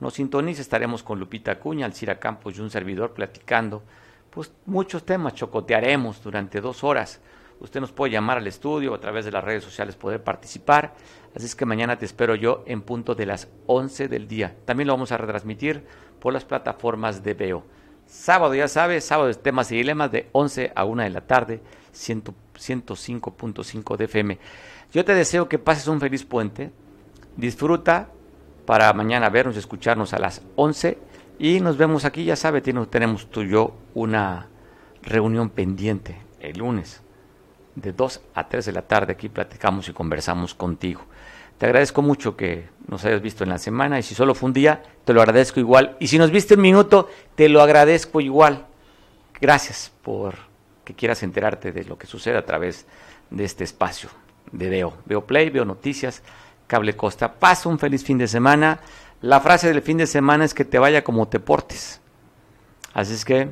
nos 0.00 0.14
sintonice, 0.14 0.62
estaremos 0.62 1.02
con 1.02 1.18
Lupita 1.18 1.58
Cuña, 1.58 1.86
Alcira 1.86 2.18
Campos 2.18 2.56
y 2.56 2.60
un 2.60 2.70
servidor 2.70 3.12
platicando, 3.12 3.82
pues 4.30 4.52
muchos 4.66 5.04
temas, 5.04 5.34
chocotearemos 5.34 6.22
durante 6.22 6.60
dos 6.60 6.82
horas. 6.82 7.20
Usted 7.60 7.80
nos 7.80 7.92
puede 7.92 8.12
llamar 8.12 8.38
al 8.38 8.46
estudio 8.46 8.94
a 8.94 9.00
través 9.00 9.24
de 9.24 9.30
las 9.30 9.44
redes 9.44 9.62
sociales, 9.62 9.94
poder 9.94 10.24
participar. 10.24 10.94
Así 11.36 11.46
es 11.46 11.54
que 11.54 11.66
mañana 11.66 11.96
te 11.96 12.04
espero 12.04 12.34
yo 12.34 12.64
en 12.66 12.82
punto 12.82 13.14
de 13.14 13.26
las 13.26 13.48
11 13.66 14.08
del 14.08 14.26
día. 14.26 14.56
También 14.64 14.88
lo 14.88 14.94
vamos 14.94 15.12
a 15.12 15.18
retransmitir 15.18 15.84
por 16.18 16.32
las 16.32 16.44
plataformas 16.44 17.22
de 17.22 17.34
Veo. 17.34 17.64
Sábado, 18.06 18.54
ya 18.54 18.66
sabes, 18.66 19.04
sábado 19.04 19.28
de 19.28 19.34
temas 19.34 19.70
y 19.70 19.76
dilemas 19.76 20.10
de 20.10 20.28
11 20.32 20.72
a 20.74 20.84
1 20.84 21.02
de 21.04 21.10
la 21.10 21.20
tarde, 21.20 21.62
105.5 22.68 23.96
de. 23.96 24.38
Yo 24.92 25.04
te 25.04 25.14
deseo 25.14 25.48
que 25.48 25.58
pases 25.58 25.88
un 25.88 26.00
feliz 26.00 26.24
puente. 26.24 26.70
Disfruta 27.36 28.08
para 28.66 28.92
mañana 28.92 29.28
vernos 29.30 29.56
y 29.56 29.58
escucharnos 29.58 30.12
a 30.12 30.18
las 30.18 30.42
11 30.56 30.98
y 31.38 31.60
nos 31.60 31.76
vemos 31.76 32.04
aquí, 32.04 32.24
ya 32.24 32.36
sabes, 32.36 32.62
tenemos 32.90 33.30
tú 33.30 33.42
y 33.42 33.50
yo 33.50 33.74
una 33.94 34.48
reunión 35.02 35.50
pendiente 35.50 36.16
el 36.40 36.58
lunes 36.58 37.02
de 37.74 37.92
2 37.92 38.20
a 38.34 38.48
3 38.48 38.66
de 38.66 38.72
la 38.72 38.82
tarde 38.82 39.12
aquí 39.12 39.28
platicamos 39.28 39.88
y 39.88 39.92
conversamos 39.92 40.54
contigo. 40.54 41.02
Te 41.58 41.66
agradezco 41.66 42.02
mucho 42.02 42.36
que 42.36 42.68
nos 42.88 43.04
hayas 43.04 43.22
visto 43.22 43.44
en 43.44 43.50
la 43.50 43.58
semana 43.58 43.98
y 43.98 44.02
si 44.02 44.14
solo 44.14 44.34
fue 44.34 44.48
un 44.48 44.52
día, 44.52 44.82
te 45.04 45.12
lo 45.12 45.20
agradezco 45.20 45.60
igual. 45.60 45.96
Y 46.00 46.08
si 46.08 46.18
nos 46.18 46.30
viste 46.30 46.54
un 46.54 46.60
minuto, 46.60 47.08
te 47.34 47.48
lo 47.48 47.62
agradezco 47.62 48.20
igual. 48.20 48.66
Gracias 49.40 49.92
por 50.02 50.51
que 50.84 50.94
quieras 50.94 51.22
enterarte 51.22 51.72
de 51.72 51.84
lo 51.84 51.98
que 51.98 52.06
sucede 52.06 52.36
a 52.36 52.46
través 52.46 52.86
de 53.30 53.44
este 53.44 53.64
espacio 53.64 54.10
de 54.50 54.68
Veo. 54.68 54.94
Veo 55.06 55.26
Play, 55.26 55.50
veo 55.50 55.64
noticias, 55.64 56.22
Cable 56.66 56.96
Costa. 56.96 57.34
Pasa 57.34 57.68
un 57.68 57.78
feliz 57.78 58.04
fin 58.04 58.18
de 58.18 58.28
semana. 58.28 58.80
La 59.20 59.40
frase 59.40 59.68
del 59.68 59.82
fin 59.82 59.98
de 59.98 60.06
semana 60.06 60.44
es 60.44 60.54
que 60.54 60.64
te 60.64 60.78
vaya 60.78 61.04
como 61.04 61.28
te 61.28 61.40
portes. 61.40 62.00
Así 62.92 63.14
es 63.14 63.24
que, 63.24 63.50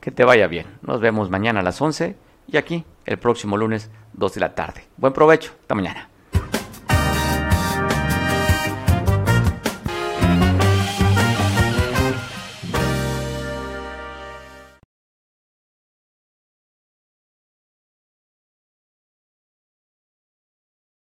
que 0.00 0.10
te 0.10 0.24
vaya 0.24 0.46
bien. 0.46 0.66
Nos 0.82 1.00
vemos 1.00 1.30
mañana 1.30 1.60
a 1.60 1.62
las 1.62 1.80
11 1.80 2.16
y 2.48 2.56
aquí 2.56 2.84
el 3.06 3.18
próximo 3.18 3.56
lunes 3.56 3.90
2 4.14 4.34
de 4.34 4.40
la 4.40 4.54
tarde. 4.54 4.84
Buen 4.96 5.12
provecho. 5.12 5.52
Hasta 5.62 5.74
mañana. 5.74 6.09